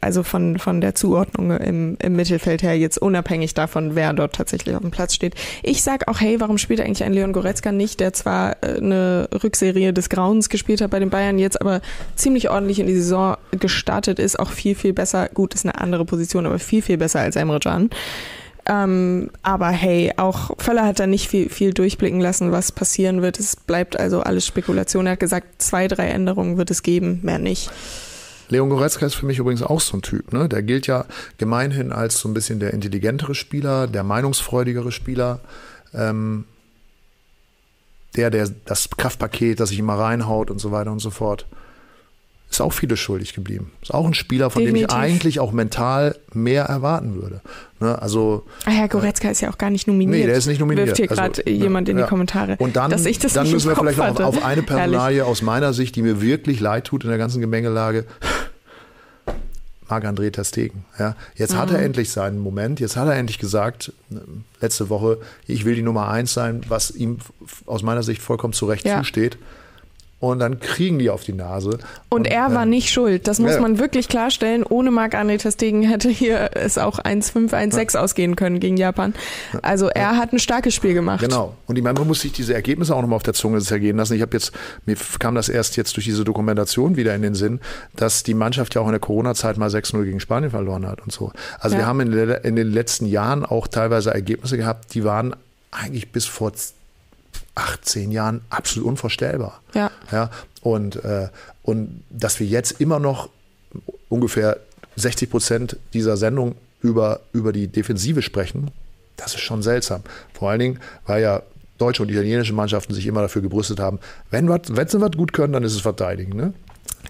also 0.00 0.22
von, 0.22 0.58
von 0.58 0.80
der 0.80 0.94
Zuordnung 0.94 1.50
im, 1.50 1.96
im 2.00 2.14
Mittelfeld 2.14 2.62
her 2.62 2.78
jetzt 2.78 2.98
unabhängig 2.98 3.54
davon, 3.54 3.96
wer 3.96 4.12
dort 4.12 4.34
tatsächlich 4.34 4.76
auf 4.76 4.82
dem 4.82 4.92
Platz 4.92 5.14
steht. 5.14 5.34
Ich 5.62 5.82
sag 5.82 6.06
auch, 6.08 6.20
hey, 6.20 6.40
warum 6.40 6.56
spielt 6.56 6.80
eigentlich 6.80 7.02
ein 7.02 7.12
Leon 7.12 7.32
Goretzka 7.32 7.72
nicht, 7.72 7.98
der 7.98 8.12
zwar 8.12 8.56
äh, 8.62 8.76
eine 8.76 9.28
Rückserie 9.42 9.92
des 9.92 10.08
Grauens 10.08 10.48
gespielt 10.48 10.80
hat 10.80 10.90
bei 10.90 11.00
den 11.00 11.10
Bayern, 11.10 11.38
jetzt 11.38 11.60
aber 11.60 11.80
ziemlich 12.14 12.48
ordentlich 12.48 12.78
in 12.78 12.86
die 12.86 12.94
Saison 12.94 13.36
gestartet 13.50 14.18
ist, 14.20 14.38
auch 14.38 14.50
viel, 14.50 14.74
viel 14.76 14.92
besser, 14.92 15.28
gut, 15.28 15.54
ist 15.54 15.64
eine 15.64 15.80
andere 15.80 16.04
Position, 16.04 16.46
aber 16.46 16.58
viel, 16.60 16.82
viel 16.82 16.96
besser 16.96 17.20
als 17.20 17.34
Emre 17.34 17.58
Can. 17.58 17.90
Ähm, 18.66 19.30
aber 19.42 19.68
hey, 19.68 20.12
auch 20.16 20.52
Völler 20.58 20.84
hat 20.84 21.00
da 21.00 21.06
nicht 21.06 21.28
viel, 21.28 21.48
viel 21.48 21.72
durchblicken 21.72 22.20
lassen, 22.20 22.52
was 22.52 22.70
passieren 22.72 23.22
wird. 23.22 23.40
Es 23.40 23.56
bleibt 23.56 23.98
also 23.98 24.20
alles 24.20 24.46
Spekulation. 24.46 25.06
Er 25.06 25.12
hat 25.12 25.20
gesagt, 25.20 25.60
zwei, 25.62 25.88
drei 25.88 26.08
Änderungen 26.08 26.56
wird 26.56 26.70
es 26.70 26.82
geben, 26.82 27.20
mehr 27.22 27.38
nicht. 27.38 27.70
Leon 28.50 28.68
Goretzka 28.68 29.06
ist 29.06 29.14
für 29.14 29.26
mich 29.26 29.38
übrigens 29.38 29.62
auch 29.62 29.80
so 29.80 29.96
ein 29.96 30.02
Typ. 30.02 30.32
Ne? 30.32 30.48
Der 30.48 30.62
gilt 30.62 30.86
ja 30.86 31.06
gemeinhin 31.38 31.92
als 31.92 32.20
so 32.20 32.28
ein 32.28 32.34
bisschen 32.34 32.60
der 32.60 32.74
intelligentere 32.74 33.34
Spieler, 33.34 33.86
der 33.86 34.02
meinungsfreudigere 34.02 34.92
Spieler. 34.92 35.40
Ähm, 35.94 36.44
der, 38.16 38.30
der 38.30 38.50
das 38.64 38.90
Kraftpaket, 38.90 39.60
das 39.60 39.68
sich 39.68 39.78
immer 39.78 39.94
reinhaut 39.94 40.50
und 40.50 40.58
so 40.58 40.72
weiter 40.72 40.92
und 40.92 40.98
so 40.98 41.10
fort. 41.10 41.46
Ist 42.50 42.60
auch 42.60 42.72
vieles 42.72 42.98
schuldig 42.98 43.32
geblieben. 43.34 43.70
Ist 43.80 43.94
auch 43.94 44.04
ein 44.04 44.12
Spieler, 44.14 44.50
von 44.50 44.62
Definitiv. 44.62 44.88
dem 44.88 44.96
ich 44.96 45.00
eigentlich 45.02 45.38
auch 45.40 45.52
mental 45.52 46.16
mehr 46.32 46.64
erwarten 46.64 47.14
würde. 47.14 47.42
Ne, 47.78 48.00
also 48.02 48.44
Ah, 48.64 48.70
Herr 48.70 48.88
Goretzka 48.88 49.30
ist 49.30 49.40
ja 49.40 49.50
auch 49.50 49.56
gar 49.58 49.70
nicht 49.70 49.86
nominiert. 49.86 50.20
Nee, 50.22 50.26
der 50.26 50.34
ist 50.36 50.46
nicht 50.46 50.58
nominiert. 50.58 50.88
Wirft 50.88 50.96
hier 50.98 51.10
Also, 51.10 51.22
gerade 51.22 51.48
ja, 51.50 51.56
jemand 51.64 51.88
in 51.88 51.96
ja. 51.96 52.04
die 52.04 52.08
Kommentare. 52.08 52.56
Und 52.58 52.74
dann, 52.74 52.90
dass 52.90 53.06
ich 53.06 53.20
das 53.20 53.34
dann 53.34 53.44
nicht 53.44 53.52
müssen 53.52 53.68
wir 53.68 53.74
Kopf 53.74 53.84
vielleicht 53.84 53.98
noch 53.98 54.06
hatte. 54.06 54.26
auf, 54.26 54.38
auf 54.38 54.44
eine. 54.44 54.62
Personalie 54.62 55.24
aus 55.24 55.42
meiner 55.42 55.72
Sicht, 55.72 55.94
die 55.94 56.02
mir 56.02 56.20
wirklich 56.20 56.58
leid 56.58 56.86
tut 56.86 57.04
in 57.04 57.10
der 57.10 57.18
ganzen 57.18 57.40
Gemengelage. 57.40 58.04
Marc-André 59.88 60.30
Ter 60.30 60.44
Stegen. 60.44 60.84
Ja, 60.98 61.16
jetzt 61.34 61.56
hat 61.56 61.70
Mhm. 61.70 61.76
er 61.76 61.82
endlich 61.82 62.10
seinen 62.10 62.38
Moment. 62.38 62.78
Jetzt 62.80 62.96
hat 62.96 63.08
er 63.08 63.14
endlich 63.14 63.38
gesagt, 63.38 63.92
äh, 64.12 64.16
letzte 64.60 64.88
Woche, 64.88 65.18
ich 65.46 65.64
will 65.64 65.74
die 65.74 65.82
Nummer 65.82 66.08
eins 66.08 66.32
sein, 66.32 66.62
was 66.68 66.90
ihm 66.92 67.18
aus 67.66 67.82
meiner 67.82 68.02
Sicht 68.04 68.22
vollkommen 68.22 68.52
zu 68.52 68.66
Recht 68.66 68.86
Ja. 68.86 68.98
zusteht. 68.98 69.36
Und 70.20 70.38
dann 70.38 70.60
kriegen 70.60 70.98
die 70.98 71.08
auf 71.08 71.24
die 71.24 71.32
Nase. 71.32 71.78
Und 72.10 72.26
er 72.26 72.52
war 72.54 72.66
nicht 72.66 72.90
schuld. 72.90 73.26
Das 73.26 73.38
muss 73.38 73.54
Ja. 73.54 73.60
man 73.62 73.78
wirklich 73.78 74.06
klarstellen. 74.06 74.64
Ohne 74.64 74.90
Marc-André 74.90 75.38
Ter 75.38 75.50
Stegen 75.50 75.82
hätte 75.82 76.10
hier 76.10 76.50
es 76.54 76.76
auch 76.76 76.98
1-5, 76.98 77.54
1-6 77.54 77.96
ausgehen 77.96 78.36
können 78.36 78.60
gegen 78.60 78.76
Japan. 78.76 79.14
Also 79.62 79.88
er 79.88 80.18
hat 80.18 80.34
ein 80.34 80.38
starkes 80.38 80.74
Spiel 80.74 80.92
gemacht. 80.92 81.20
Genau. 81.20 81.54
Und 81.66 81.78
ich 81.78 81.82
meine, 81.82 81.98
man 81.98 82.06
muss 82.06 82.20
sich 82.20 82.32
diese 82.32 82.52
Ergebnisse 82.52 82.94
auch 82.94 83.00
nochmal 83.00 83.16
auf 83.16 83.22
der 83.22 83.32
Zunge 83.32 83.60
zergehen 83.62 83.96
lassen. 83.96 84.12
Ich 84.14 84.20
habe 84.20 84.36
jetzt, 84.36 84.52
mir 84.84 84.96
kam 85.18 85.34
das 85.34 85.48
erst 85.48 85.78
jetzt 85.78 85.96
durch 85.96 86.04
diese 86.04 86.22
Dokumentation 86.22 86.96
wieder 86.96 87.14
in 87.14 87.22
den 87.22 87.34
Sinn, 87.34 87.58
dass 87.96 88.22
die 88.22 88.34
Mannschaft 88.34 88.74
ja 88.74 88.82
auch 88.82 88.86
in 88.86 88.92
der 88.92 89.00
Corona-Zeit 89.00 89.56
mal 89.56 89.70
6-0 89.70 90.04
gegen 90.04 90.20
Spanien 90.20 90.50
verloren 90.50 90.86
hat 90.86 91.00
und 91.00 91.12
so. 91.12 91.32
Also 91.60 91.76
Ja. 91.76 91.82
wir 91.82 91.86
haben 91.86 92.00
in, 92.00 92.12
in 92.12 92.56
den 92.56 92.70
letzten 92.70 93.06
Jahren 93.06 93.46
auch 93.46 93.68
teilweise 93.68 94.12
Ergebnisse 94.12 94.58
gehabt, 94.58 94.92
die 94.92 95.02
waren 95.02 95.34
eigentlich 95.70 96.12
bis 96.12 96.26
vor 96.26 96.52
18 97.60 98.10
Jahren 98.10 98.40
absolut 98.50 98.88
unvorstellbar. 98.88 99.60
Ja. 99.74 99.90
Ja, 100.10 100.30
und, 100.62 101.04
äh, 101.04 101.28
und 101.62 102.02
dass 102.10 102.40
wir 102.40 102.46
jetzt 102.46 102.80
immer 102.80 102.98
noch 102.98 103.28
ungefähr 104.08 104.58
60 104.96 105.30
Prozent 105.30 105.76
dieser 105.92 106.16
Sendung 106.16 106.54
über, 106.82 107.20
über 107.32 107.52
die 107.52 107.68
Defensive 107.68 108.22
sprechen, 108.22 108.70
das 109.16 109.34
ist 109.34 109.40
schon 109.40 109.62
seltsam. 109.62 110.02
Vor 110.32 110.50
allen 110.50 110.60
Dingen, 110.60 110.80
weil 111.06 111.22
ja 111.22 111.42
deutsche 111.78 112.02
und 112.02 112.10
italienische 112.10 112.52
Mannschaften 112.52 112.94
sich 112.94 113.06
immer 113.06 113.22
dafür 113.22 113.42
gebrüstet 113.42 113.80
haben, 113.80 113.98
wenn, 114.30 114.48
wat, 114.48 114.74
wenn 114.76 114.88
sie 114.88 115.00
was 115.00 115.12
gut 115.12 115.32
können, 115.32 115.52
dann 115.52 115.64
ist 115.64 115.74
es 115.74 115.80
verteidigen. 115.80 116.36
Ne? 116.36 116.52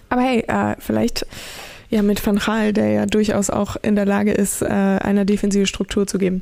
Aber 0.09 0.21
hey, 0.21 0.43
äh, 0.47 0.75
vielleicht 0.79 1.25
ja 1.89 2.01
mit 2.01 2.25
Van 2.25 2.37
Gaal, 2.37 2.73
der 2.73 2.89
ja 2.89 3.05
durchaus 3.05 3.49
auch 3.49 3.75
in 3.81 3.95
der 3.95 4.05
Lage 4.05 4.31
ist, 4.31 4.61
äh, 4.61 4.65
eine 4.65 5.25
defensive 5.25 5.67
Struktur 5.67 6.07
zu 6.07 6.17
geben. 6.17 6.41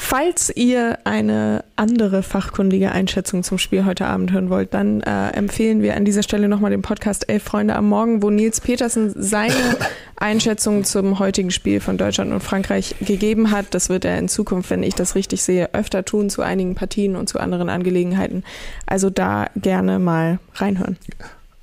Falls 0.00 0.50
ihr 0.54 1.00
eine 1.04 1.64
andere 1.74 2.22
fachkundige 2.22 2.92
Einschätzung 2.92 3.42
zum 3.42 3.58
Spiel 3.58 3.84
heute 3.84 4.06
Abend 4.06 4.32
hören 4.32 4.48
wollt, 4.48 4.72
dann 4.72 5.02
äh, 5.02 5.30
empfehlen 5.30 5.82
wir 5.82 5.96
an 5.96 6.04
dieser 6.04 6.22
Stelle 6.22 6.48
nochmal 6.48 6.70
den 6.70 6.82
Podcast 6.82 7.28
Elf 7.28 7.42
Freunde 7.42 7.74
am 7.74 7.88
Morgen, 7.88 8.22
wo 8.22 8.30
Nils 8.30 8.60
Petersen 8.60 9.12
seine 9.16 9.52
Einschätzung 10.16 10.84
zum 10.84 11.18
heutigen 11.18 11.50
Spiel 11.50 11.80
von 11.80 11.98
Deutschland 11.98 12.32
und 12.32 12.40
Frankreich 12.40 12.94
gegeben 13.00 13.50
hat. 13.50 13.74
Das 13.74 13.90
wird 13.90 14.04
er 14.04 14.18
in 14.18 14.28
Zukunft, 14.28 14.70
wenn 14.70 14.84
ich 14.84 14.94
das 14.94 15.16
richtig 15.16 15.42
sehe, 15.42 15.74
öfter 15.74 16.04
tun 16.04 16.30
zu 16.30 16.42
einigen 16.42 16.76
Partien 16.76 17.16
und 17.16 17.28
zu 17.28 17.40
anderen 17.40 17.68
Angelegenheiten. 17.68 18.44
Also 18.86 19.10
da 19.10 19.48
gerne 19.56 19.98
mal 19.98 20.38
reinhören. 20.54 20.96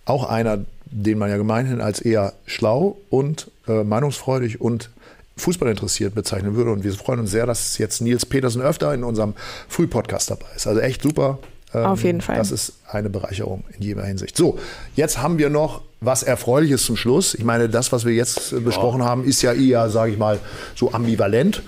Auch 0.04 0.30
einer, 0.30 0.60
den 0.92 1.18
man 1.18 1.30
ja 1.30 1.38
gemeinhin 1.38 1.80
als 1.80 2.02
eher 2.02 2.34
schlau 2.46 2.98
und 3.10 3.50
äh, 3.68 3.84
meinungsfreudig 3.84 4.60
und 4.62 4.90
Fußball 5.38 5.70
interessiert 5.70 6.16
bezeichnen 6.16 6.56
würde. 6.56 6.72
Und 6.72 6.84
wir 6.84 6.94
freuen 6.94 7.20
uns 7.20 7.32
sehr, 7.32 7.46
dass 7.46 7.78
jetzt 7.78 8.02
Nils 8.02 8.26
Petersen 8.26 8.62
öfter 8.62 8.94
in 8.94 9.04
unserem 9.04 9.34
Frühpodcast 9.68 10.32
dabei 10.32 10.48
ist. 10.56 10.68
Also 10.68 10.80
echt 10.80 11.02
super. 11.02 11.40
Ähm, 11.74 11.86
Auf 11.86 12.04
jeden 12.04 12.22
Fall. 12.22 12.38
Das 12.38 12.52
ist 12.52 12.74
eine 12.90 13.10
Bereicherung 13.10 13.64
in 13.78 13.84
jeder 13.84 14.04
Hinsicht. 14.04 14.38
So, 14.38 14.58
jetzt 14.96 15.22
haben 15.22 15.38
wir 15.38 15.50
noch 15.50 15.82
was 16.00 16.24
Erfreuliches 16.24 16.86
zum 16.86 16.96
Schluss. 16.96 17.34
Ich 17.34 17.44
meine, 17.44 17.68
das, 17.68 17.92
was 17.92 18.06
wir 18.06 18.14
jetzt 18.14 18.54
äh, 18.54 18.60
besprochen 18.60 19.04
haben, 19.04 19.26
ist 19.26 19.42
ja 19.42 19.54
eher, 19.54 19.90
sage 19.90 20.12
ich 20.12 20.18
mal, 20.18 20.40
so 20.76 20.94
ambivalent. 20.94 21.64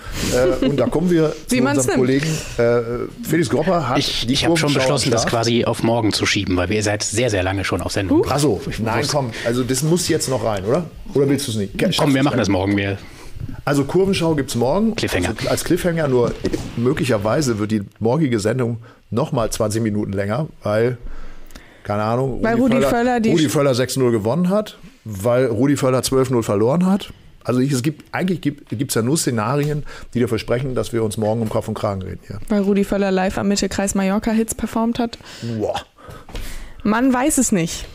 Äh, 0.61 0.65
und 0.65 0.77
da 0.77 0.87
kommen 0.87 1.09
wir 1.09 1.33
zu 1.47 1.57
unserem 1.57 1.75
nimmt. 1.77 1.97
Kollegen 1.97 2.27
äh, 2.57 2.81
Felix 3.27 3.49
Gropper. 3.49 3.89
Hat 3.89 3.97
Ich, 3.97 4.29
ich 4.29 4.45
habe 4.45 4.55
schon 4.55 4.73
beschlossen, 4.73 5.11
das 5.11 5.25
quasi 5.25 5.65
auf 5.65 5.83
morgen 5.83 6.13
zu 6.13 6.25
schieben, 6.25 6.55
weil 6.55 6.71
ihr 6.71 6.83
seid 6.83 7.03
sehr, 7.03 7.29
sehr 7.29 7.43
lange 7.43 7.65
schon 7.65 7.81
auf 7.81 7.91
Sendung. 7.91 8.25
Achso, 8.29 8.61
nein, 8.79 9.05
komm, 9.09 9.31
also 9.45 9.63
das 9.63 9.81
muss 9.83 10.07
jetzt 10.07 10.29
noch 10.29 10.43
rein, 10.43 10.63
oder? 10.65 10.85
Oder 11.13 11.27
willst 11.27 11.47
du 11.47 11.51
es 11.51 11.57
nicht? 11.57 11.73
Komm, 11.97 12.13
wir 12.13 12.23
machen 12.23 12.37
das 12.37 12.47
morgen. 12.47 12.77
Wir 12.77 12.97
Also 13.65 13.83
Kurvenschau 13.85 14.35
gibt 14.35 14.49
es 14.49 14.55
morgen. 14.55 14.95
Cliffhanger. 14.95 15.29
Also 15.37 15.49
als 15.49 15.63
Cliffhanger, 15.63 16.07
nur 16.07 16.33
möglicherweise 16.77 17.59
wird 17.59 17.71
die 17.71 17.81
morgige 17.99 18.39
Sendung 18.39 18.77
nochmal 19.11 19.49
20 19.49 19.81
Minuten 19.81 20.11
länger, 20.13 20.47
weil, 20.63 20.97
keine 21.83 22.03
Ahnung, 22.03 22.43
Weil 22.43 22.55
Rudi 22.55 22.81
Völler 22.81 23.19
die- 23.19 23.31
Rudi 23.31 23.49
Völler 23.49 23.71
6-0 23.73 24.11
gewonnen 24.11 24.49
hat, 24.49 24.77
weil 25.05 25.45
Rudi 25.47 25.77
Völler 25.77 25.99
12-0 26.01 26.43
verloren 26.43 26.85
hat. 26.85 27.11
Also 27.43 27.61
ich, 27.61 27.71
es 27.71 27.81
gibt, 27.81 28.03
eigentlich 28.13 28.41
gibt 28.41 28.89
es 28.91 28.95
ja 28.95 29.01
nur 29.01 29.17
Szenarien, 29.17 29.83
die 30.13 30.19
dir 30.19 30.27
versprechen, 30.27 30.75
dass 30.75 30.91
wir 30.91 31.01
uns 31.03 31.15
morgen 31.15 31.41
um 31.41 31.47
Kopf 31.47 31.69
und 31.69 31.75
Kragen 31.75 32.01
reden 32.01 32.19
hier. 32.27 32.39
Weil 32.49 32.61
Rudi 32.63 32.83
Völler 32.83 33.09
live 33.11 33.37
am 33.37 33.47
Mittelkreis 33.47 33.95
Mallorca 33.95 34.31
Hits 34.31 34.53
performt 34.53 34.99
hat. 34.99 35.17
Boah. 35.57 35.81
Man 36.83 37.13
weiß 37.13 37.37
es 37.37 37.53
nicht. 37.53 37.85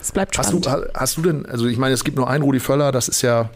Es 0.00 0.12
bleibt 0.12 0.36
Hast 0.38 0.46
spannend. 0.48 0.66
du, 0.66 0.90
hast 0.94 1.16
du 1.18 1.22
denn, 1.22 1.46
also 1.46 1.66
ich 1.66 1.76
meine, 1.76 1.92
es 1.94 2.04
gibt 2.04 2.16
nur 2.16 2.28
einen 2.28 2.42
Rudi 2.42 2.58
Völler, 2.58 2.90
das 2.90 3.08
ist 3.08 3.20
ja, 3.22 3.50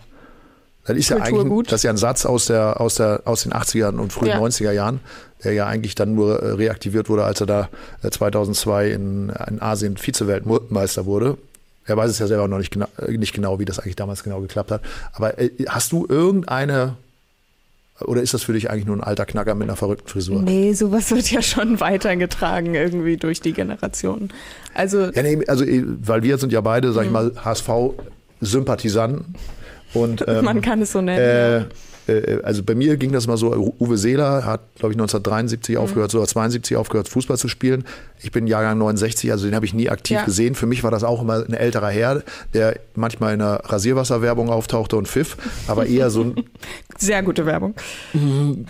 das 0.87 0.97
ist 0.97 1.09
ja 1.11 1.17
eigentlich, 1.19 1.67
das 1.67 1.81
ist 1.81 1.83
ja 1.85 1.91
ein 1.91 1.97
Satz 1.97 2.25
aus, 2.27 2.47
der, 2.47 2.81
aus, 2.81 2.95
der, 2.97 3.23
aus 3.25 3.43
den 3.43 3.53
80er 3.53 3.97
und 3.99 4.13
frühen 4.13 4.29
Ja. 4.31 4.39
90er 4.41 4.73
Jahren, 4.73 5.01
der 5.45 5.53
ja 5.53 5.67
eigentlich 5.67 5.95
dann 5.95 6.15
nur 6.15 6.43
äh, 6.43 6.53
reaktiviert 6.53 7.09
wurde, 7.09 7.25
als 7.25 7.41
er 7.41 7.47
da 7.47 7.69
äh, 8.03 8.11
2002 8.11 8.91
in, 8.91 9.33
in 9.49 9.61
Asien 9.61 9.97
Vize-Weltmeister 9.97 11.07
wurde. 11.07 11.37
Er 11.89 11.97
weiß 11.97 12.11
es 12.11 12.19
ja 12.19 12.27
selber 12.27 12.49
noch 12.49 12.59
nicht 12.59 12.73
genau, 12.73 12.87
äh, 12.99 13.17
nicht 13.17 13.33
genau, 13.35 13.59
wie 13.59 13.65
das 13.65 13.79
eigentlich 13.79 13.97
damals 13.97 14.23
genau 14.25 14.41
geklappt 14.41 14.71
hat. 14.71 14.81
Aber 15.13 15.39
äh, 15.39 15.51
hast 15.69 15.93
du 15.93 16.07
irgendeine, 16.09 16.97
oder 18.01 18.23
ist 18.23 18.35
das 18.35 18.43
für 18.43 18.53
dich 18.53 18.71
eigentlich 18.71 18.87
nur 18.87 18.97
ein 18.97 19.03
alter 19.05 19.25
Knacker 19.25 19.55
mit 19.55 19.69
einer 19.69 19.77
verrückten 19.77 20.09
Frisur? 20.09 20.43
Nee, 20.43 20.73
sowas 20.73 21.11
wird 21.13 21.31
ja 21.31 21.43
schon 21.43 21.79
weitergetragen 21.81 22.75
irgendwie 22.75 23.17
durch 23.17 23.41
die 23.41 23.53
Generationen. 23.53 24.31
Also 24.75 25.11
Ja, 25.13 25.23
nee, 25.23 25.39
also, 25.47 25.65
weil 25.67 26.23
wir 26.23 26.39
sind 26.39 26.53
ja 26.53 26.61
beide, 26.61 26.89
Mhm. 26.89 26.93
sag 26.95 27.05
ich 27.07 27.11
mal, 27.11 27.33
HSV-Sympathisanten. 27.45 29.35
Und, 29.95 30.25
ähm, 30.29 30.45
man 30.45 30.61
kann 30.61 30.83
es 30.83 30.93
so 30.93 31.01
nennen. 31.01 31.19
Äh, 32.09 32.13
äh, 32.13 32.41
also 32.45 32.63
bei 32.63 32.75
mir 32.77 32.97
ging 32.97 33.11
das 33.13 33.27
mal 33.27 33.37
so, 33.37 33.75
Uwe 33.81 33.97
Seeler 33.99 34.45
hat, 34.45 34.61
glaube 34.77 34.93
ich, 34.93 34.97
1973 34.99 35.75
Mhm. 35.77 35.81
aufgehört, 35.81 36.11
so 36.13 36.25
72 36.25 36.77
aufgehört, 36.77 37.09
Fußball 37.09 37.37
zu 37.37 37.49
spielen. 37.49 37.85
Ich 38.23 38.31
bin 38.31 38.47
Jahrgang 38.47 38.79
69, 38.79 39.31
also 39.33 39.45
den 39.47 39.55
habe 39.57 39.67
ich 39.67 39.75
nie 39.75 39.89
aktiv 39.91 40.17
Ja. 40.19 40.25
gesehen. 40.25 40.55
Für 40.55 40.67
mich 40.67 40.85
war 40.85 40.91
das 40.93 41.03
auch 41.05 41.21
immer 41.23 41.45
ein 41.45 41.53
älterer 41.55 41.89
Herr, 41.91 42.23
der 42.55 42.79
manchmal 42.95 43.35
in 43.35 43.43
einer 43.43 43.57
Rasierwasserwerbung 43.65 44.51
auftauchte 44.51 44.97
und 44.97 45.09
pfiff, 45.09 45.37
aber 45.67 45.87
eher 45.87 46.11
so 46.11 46.23
ein 46.23 46.35
Sehr 46.99 47.23
gute 47.23 47.45
Werbung. 47.45 47.75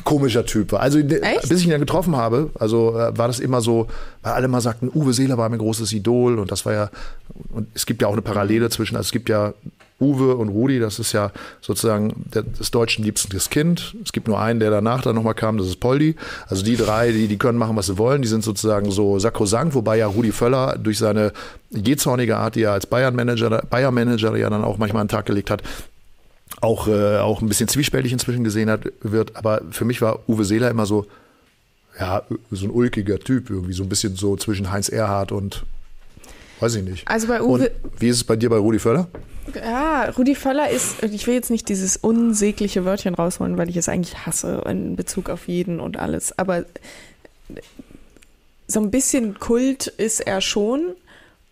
komischer 0.05 0.45
Typ 0.47 0.73
war. 0.73 0.81
Also 0.81 0.99
Echt? 0.99 1.49
bis 1.49 1.61
ich 1.61 1.65
ihn 1.67 1.71
dann 1.71 1.81
getroffen 1.81 2.17
habe, 2.17 2.51
also 2.59 2.99
äh, 2.99 3.17
war 3.17 3.29
das 3.29 3.39
immer 3.39 3.61
so, 3.61 3.87
weil 4.23 4.33
alle 4.33 4.49
mal 4.49 4.61
sagten, 4.61 4.91
Uwe 4.93 5.13
Seeler 5.13 5.39
war 5.39 5.49
mein 5.49 5.59
großes 5.59 5.93
Idol 5.93 6.39
und 6.39 6.51
das 6.51 6.65
war 6.67 6.73
ja, 6.73 6.91
und 7.53 7.69
es 7.75 7.87
gibt 7.87 8.03
ja 8.03 8.09
auch 8.09 8.13
eine 8.13 8.23
Parallele 8.23 8.69
zwischen, 8.71 8.97
also 8.97 9.07
es 9.07 9.13
gibt 9.13 9.29
ja 9.29 9.55
Uwe 9.99 10.37
und 10.37 10.49
Rudi, 10.49 10.79
das 10.79 10.99
ist 10.99 11.13
ja 11.13 11.33
sozusagen 11.63 12.27
das 12.31 12.71
deutschen 12.71 13.03
liebstes 13.03 13.49
Kind. 13.49 13.97
Es 14.05 14.13
gibt 14.13 14.29
nur 14.29 14.39
einen, 14.39 14.61
der 14.61 14.71
danach 14.71 15.03
dann 15.03 15.15
nochmal 15.15 15.35
kam, 15.35 15.57
das 15.57 15.69
ist 15.69 15.81
Poldi. 15.81 16.17
Also 16.49 16.63
die 16.63 16.77
drei, 16.77 17.13
die, 17.13 17.29
die 17.29 17.39
können 17.39 17.57
machen, 17.57 17.77
was 17.77 17.87
sie 17.87 17.97
wollen, 17.97 18.21
die 18.21 18.29
sind 18.29 18.45
sozusagen 18.45 18.91
so 18.91 19.19
sakrosankt, 19.19 19.75
wobei 19.75 19.97
ja 19.97 20.07
Rudi 20.07 20.33
Völler 20.33 20.77
durch 20.79 20.99
seine 20.99 21.33
jähzornige 21.71 22.37
Art, 22.37 22.57
die 22.57 22.63
er 22.63 22.73
als 22.73 22.87
Bayern-Manager 22.87 23.63
Bayern-Manager 23.71 24.37
ja 24.37 24.51
dann 24.51 24.65
auch 24.65 24.77
manchmal 24.77 25.01
an 25.01 25.07
den 25.07 25.13
Tag 25.13 25.25
gelegt 25.25 25.51
hat, 25.51 25.63
auch, 26.61 26.89
äh, 26.89 27.17
auch 27.19 27.41
ein 27.41 27.49
bisschen 27.49 27.69
zwiespältig 27.69 28.13
inzwischen 28.13 28.45
gesehen 28.45 28.69
hat, 28.69 28.93
wird. 29.01 29.37
Aber 29.37 29.63
für 29.71 29.87
mich 29.87 30.03
war 30.03 30.29
Uwe 30.29 30.45
Seeler 30.45 30.71
immer 30.71 30.85
so, 30.85 31.07
ja, 31.99 32.23
so 32.51 32.67
ein 32.67 32.71
ulkiger 32.71 33.19
Typ 33.19 33.49
irgendwie, 33.49 33.73
so 33.73 33.83
ein 33.83 33.89
bisschen 33.89 34.15
so 34.17 34.37
zwischen 34.37 34.71
Heinz 34.71 34.91
Erhardt 34.91 35.33
und 35.33 35.65
weiß 36.61 36.77
ich 36.77 36.85
nicht. 36.85 37.09
Also 37.09 37.29
bei 37.29 37.41
Uwe, 37.43 37.71
Und 37.71 37.71
wie 38.01 38.09
ist 38.09 38.17
es 38.17 38.25
bei 38.25 38.37
dir 38.37 38.51
bei 38.51 38.57
Rudi 38.57 38.79
Völler? 38.79 39.09
ja, 39.55 40.11
Rudi 40.11 40.35
Völler 40.35 40.71
ist, 40.71 41.03
ich 41.03 41.27
will 41.27 41.35
jetzt 41.35 41.51
nicht 41.51 41.69
dieses 41.69 41.97
unsägliche 41.97 42.85
Wörtchen 42.85 43.15
rausholen, 43.15 43.57
weil 43.59 43.71
ich 43.71 43.77
es 43.77 43.89
eigentlich 43.89 44.27
hasse 44.27 44.63
in 44.69 44.97
Bezug 44.97 45.31
auf 45.31 45.47
jeden 45.49 45.79
und 45.81 45.99
alles, 45.99 46.37
aber 46.39 46.65
so 48.67 48.81
ein 48.81 48.91
bisschen 48.91 49.39
Kult 49.39 49.87
ist 49.87 50.21
er 50.21 50.41
schon. 50.41 50.95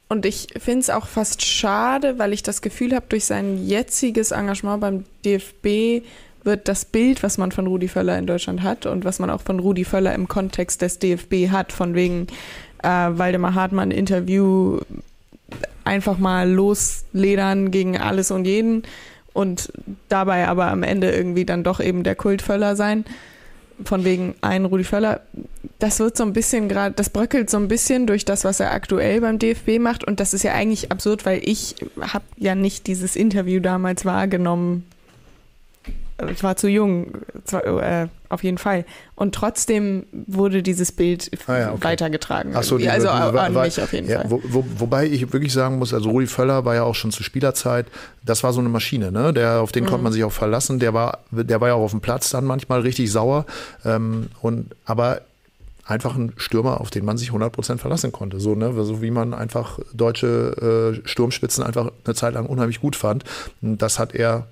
Und 0.08 0.26
ich 0.26 0.48
finde 0.58 0.80
es 0.80 0.90
auch 0.90 1.06
fast 1.06 1.44
schade, 1.44 2.18
weil 2.18 2.32
ich 2.32 2.42
das 2.42 2.62
Gefühl 2.62 2.94
habe, 2.94 3.06
durch 3.08 3.24
sein 3.24 3.66
jetziges 3.66 4.32
Engagement 4.32 4.80
beim 4.80 5.04
DFB 5.24 6.04
wird 6.42 6.68
das 6.68 6.84
Bild, 6.84 7.22
was 7.22 7.38
man 7.38 7.52
von 7.52 7.66
Rudi 7.66 7.88
Völler 7.88 8.18
in 8.18 8.26
Deutschland 8.26 8.62
hat 8.62 8.84
und 8.86 9.04
was 9.04 9.18
man 9.18 9.30
auch 9.30 9.40
von 9.40 9.60
Rudi 9.60 9.84
Völler 9.84 10.14
im 10.14 10.28
Kontext 10.28 10.82
des 10.82 10.98
DFB 10.98 11.50
hat, 11.50 11.72
von 11.72 11.94
wegen 11.94 12.26
äh, 12.84 13.18
Waldemar 13.18 13.54
Hartmann 13.54 13.90
Interview, 13.90 14.78
einfach 15.84 16.18
mal 16.18 16.50
losledern 16.50 17.70
gegen 17.70 17.98
alles 17.98 18.30
und 18.30 18.44
jeden 18.44 18.84
und 19.32 19.72
dabei 20.08 20.48
aber 20.48 20.68
am 20.68 20.82
Ende 20.82 21.10
irgendwie 21.10 21.44
dann 21.44 21.64
doch 21.64 21.80
eben 21.80 22.04
der 22.04 22.14
Kult 22.14 22.40
Völler 22.40 22.76
sein, 22.76 23.04
von 23.84 24.04
wegen 24.04 24.34
ein 24.40 24.64
Rudi 24.64 24.84
Völler, 24.84 25.20
das 25.78 25.98
wird 25.98 26.16
so 26.16 26.24
ein 26.24 26.32
bisschen 26.32 26.68
gerade, 26.68 26.94
das 26.94 27.10
bröckelt 27.10 27.50
so 27.50 27.56
ein 27.56 27.68
bisschen 27.68 28.06
durch 28.06 28.24
das, 28.24 28.44
was 28.44 28.60
er 28.60 28.72
aktuell 28.72 29.20
beim 29.20 29.38
DFB 29.38 29.80
macht. 29.80 30.04
Und 30.04 30.20
das 30.20 30.32
ist 30.32 30.44
ja 30.44 30.52
eigentlich 30.52 30.92
absurd, 30.92 31.26
weil 31.26 31.40
ich 31.42 31.74
habe 32.00 32.24
ja 32.36 32.54
nicht 32.54 32.86
dieses 32.86 33.16
Interview 33.16 33.60
damals 33.60 34.04
wahrgenommen. 34.04 34.84
Ich 36.30 36.44
war 36.44 36.56
zu 36.56 36.68
jung, 36.68 37.08
zwar, 37.44 37.64
äh, 37.66 38.06
auf 38.28 38.44
jeden 38.44 38.58
Fall. 38.58 38.84
Und 39.16 39.34
trotzdem 39.34 40.06
wurde 40.12 40.62
dieses 40.62 40.92
Bild 40.92 41.28
Ah 41.48 41.58
ja, 41.58 41.72
okay. 41.72 41.82
weitergetragen. 41.84 42.52
Ach 42.54 42.62
so, 42.62 42.76
irgendwie. 42.76 42.84
die- 42.84 42.90
also 42.90 43.06
die- 43.08 43.38
an 43.38 43.54
weil- 43.54 43.64
mich 43.66 43.80
auf 43.82 43.92
jeden 43.92 44.08
ja, 44.08 44.20
Fall. 44.20 44.30
Wo, 44.30 44.40
wo, 44.44 44.64
wobei 44.78 45.06
ich 45.06 45.32
wirklich 45.32 45.52
sagen 45.52 45.78
muss, 45.78 45.92
also 45.92 46.10
Rudi 46.10 46.26
Völler 46.28 46.64
war 46.64 46.74
ja 46.76 46.84
auch 46.84 46.94
schon 46.94 47.10
zu 47.10 47.24
Spielerzeit, 47.24 47.86
das 48.24 48.44
war 48.44 48.52
so 48.52 48.60
eine 48.60 48.68
Maschine, 48.68 49.10
ne? 49.10 49.32
Der, 49.32 49.60
auf 49.60 49.72
den 49.72 49.84
konnte 49.86 49.98
Mhm. 49.98 50.04
man 50.04 50.12
sich 50.12 50.22
auch 50.22 50.32
verlassen. 50.32 50.78
Der 50.78 50.94
war, 50.94 51.18
der 51.32 51.60
war 51.60 51.68
ja 51.68 51.74
auch 51.74 51.82
auf 51.82 51.90
dem 51.90 52.00
Platz 52.00 52.30
dann 52.30 52.44
manchmal 52.44 52.80
richtig 52.82 53.10
sauer. 53.10 53.44
Ähm, 53.84 54.28
und, 54.40 54.74
aber 54.84 55.20
einfach 55.86 56.14
ein 56.16 56.32
Stürmer, 56.36 56.80
auf 56.80 56.90
den 56.90 57.04
man 57.04 57.18
sich 57.18 57.30
100% 57.32 57.78
verlassen 57.80 58.12
konnte. 58.12 58.38
So, 58.40 58.54
ne? 58.54 58.72
so 58.84 59.02
wie 59.02 59.10
man 59.10 59.34
einfach 59.34 59.78
deutsche 59.92 60.94
äh, 61.04 61.06
Sturmspitzen 61.08 61.62
einfach 61.64 61.90
eine 62.04 62.14
Zeit 62.14 62.34
lang 62.34 62.46
unheimlich 62.46 62.80
gut 62.80 62.94
fand. 62.96 63.24
Und 63.60 63.82
das 63.82 63.98
hat 63.98 64.14
er 64.14 64.46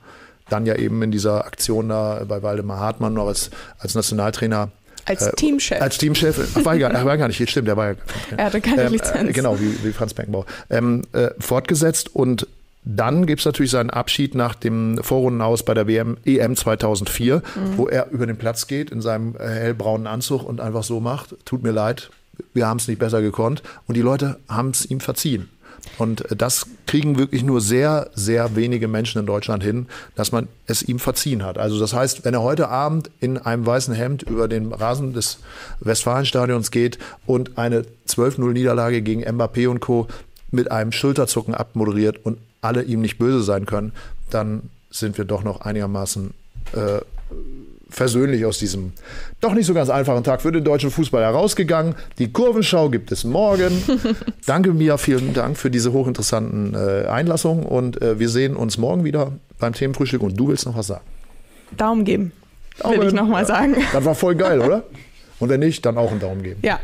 dann 0.53 0.67
ja 0.67 0.77
eben 0.77 1.03
in 1.03 1.11
dieser 1.11 1.45
Aktion 1.47 1.89
da 1.89 2.25
bei 2.27 2.43
Waldemar 2.43 2.79
Hartmann 2.79 3.15
noch 3.15 3.27
als, 3.27 3.51
als 3.79 3.95
Nationaltrainer 3.95 4.71
Als 5.05 5.23
äh, 5.23 5.33
Teamchef. 5.33 5.81
Als 5.81 5.99
Teamchef. 5.99 6.39
Ach, 6.55 6.65
war, 6.65 6.79
gar, 6.79 6.93
war 7.05 7.19
gar 7.19 7.29
nicht, 7.29 7.51
stimmt, 7.51 7.69
der 7.69 7.77
war 7.77 7.93
ja 7.93 7.95
er 8.37 8.45
hatte 8.47 8.61
keine 8.61 8.83
ähm, 8.83 8.93
Lizenz. 8.93 9.31
Äh, 9.31 9.33
genau, 9.33 9.59
wie, 9.59 9.85
wie 9.85 9.93
Franz 9.93 10.15
Beckenbauer. 10.15 10.47
Ähm, 10.71 11.03
äh, 11.13 11.31
fortgesetzt 11.39 12.15
und 12.15 12.47
dann 12.85 13.27
gibt 13.27 13.41
es 13.41 13.47
natürlich 13.47 13.71
seinen 13.71 13.91
Abschied 13.91 14.35
nach 14.35 14.57
dem 14.57 14.99
Vorrundenaus 15.03 15.63
bei 15.63 15.73
der 15.73 15.87
WM, 15.87 16.17
EM 16.25 16.57
2004, 16.57 17.41
wo 17.77 17.87
er 17.87 18.11
über 18.11 18.27
den 18.27 18.37
Platz 18.37 18.67
geht 18.67 18.91
in 18.91 19.01
seinem 19.01 19.37
äh, 19.37 19.47
hellbraunen 19.47 20.09
Anzug 20.09 20.43
und 20.43 20.61
einfach 20.61 20.83
so 20.83 20.99
macht, 20.99 21.37
tut 21.45 21.63
mir 21.63 21.71
leid, 21.71 22.11
wir 22.55 22.67
haben 22.67 22.79
es 22.79 22.89
nicht 22.89 22.99
besser 22.99 23.23
gekonnt. 23.23 23.63
Und 23.87 23.97
die 23.97 24.03
Leute 24.03 24.39
haben 24.49 24.71
es 24.71 24.85
ihm 24.85 25.01
verziehen. 25.01 25.49
Und 25.99 26.31
äh, 26.31 26.37
das 26.37 26.67
kriegen 26.87 27.19
wirklich 27.19 27.43
nur 27.43 27.61
sehr, 27.61 28.11
sehr 28.15 28.57
wenige 28.57 28.89
Menschen 28.89 29.19
in 29.21 29.27
Deutschland 29.27 29.63
hin, 29.63 29.87
dass 30.15 30.33
man 30.33 30.49
es 30.67 30.83
ihm 30.83 30.99
verziehen 30.99 31.45
hat. 31.45 31.59
Also 31.59 31.79
das 31.79 31.93
heißt, 31.93 32.25
wenn 32.25 32.35
er 32.35 32.43
heute 32.43 32.69
Abend 32.69 33.11
in 33.21 33.39
einem 33.39 33.67
weißen 33.67 33.95
Hemd 33.95 34.23
über 34.23 34.49
den 34.49 34.73
Rasen 34.73 35.13
des 35.13 35.39
Westfalenstadions 35.81 36.71
geht 36.71 36.99
und 37.27 37.59
eine 37.59 37.85
12-0-Niederlage 38.09 39.03
gegen 39.03 39.25
Mbappé 39.25 39.69
und 39.69 39.81
Co. 39.81 40.09
mit 40.51 40.71
einem 40.71 40.93
Schulterzucken 40.93 41.55
abmoderiert 41.55 42.25
und 42.25 42.39
alle 42.61 42.83
ihm 42.83 43.01
nicht 43.01 43.19
böse 43.19 43.43
sein 43.43 43.67
können, 43.67 43.93
dann 44.31 44.71
sind 44.91 45.19
wir 45.19 45.25
doch 45.25 45.43
noch 45.43 45.63
einigermaßen 45.63 46.33
äh, 46.75 47.01
versöhnlich 47.93 48.45
aus 48.47 48.59
diesem 48.59 48.93
doch 49.41 49.53
nicht 49.53 49.67
so 49.67 49.75
ganz 49.75 49.91
einfachen 49.91 50.25
Tag 50.25 50.43
für 50.43 50.51
den 50.51 50.65
deutschen 50.65 50.91
Fußball 50.91 51.23
herausgegangen. 51.23 51.95
Die 52.19 52.33
Kurvenschau 52.33 52.89
gibt 52.89 53.13
es 53.13 53.25
morgen. 53.25 53.83
Danke 54.47 54.73
Mia, 54.73 54.97
vielen 54.97 55.35
Dank 55.35 55.59
für 55.59 55.71
diese 55.71 55.93
hochinteressanten 55.93 56.75
äh, 56.75 57.07
Einlassungen 57.07 57.65
und 57.65 58.01
äh, 58.01 58.19
wir 58.19 58.29
sehen 58.29 58.57
uns 58.57 58.79
morgen 58.79 59.05
wieder 59.05 59.33
beim 59.59 59.75
Themenfrühstück 59.75 60.23
und 60.23 60.39
du 60.39 60.49
willst 60.49 60.67
noch 60.67 60.77
was 60.77 60.89
sagen. 60.89 61.05
Daumen 61.77 62.05
geben, 62.05 62.33
will 62.83 62.97
Daumen. 62.97 63.09
ich 63.09 63.15
nochmal 63.15 63.47
sagen. 63.47 63.77
Das 63.93 64.05
war 64.05 64.15
voll 64.15 64.35
geil, 64.35 64.61
oder? 64.61 64.85
Und 65.39 65.49
wenn 65.49 65.59
nicht, 65.59 65.85
dann 65.85 65.99
auch 65.99 66.13
einen 66.13 66.21
Daumen 66.21 66.45
geben. 66.45 66.61
Ja, 66.63 66.79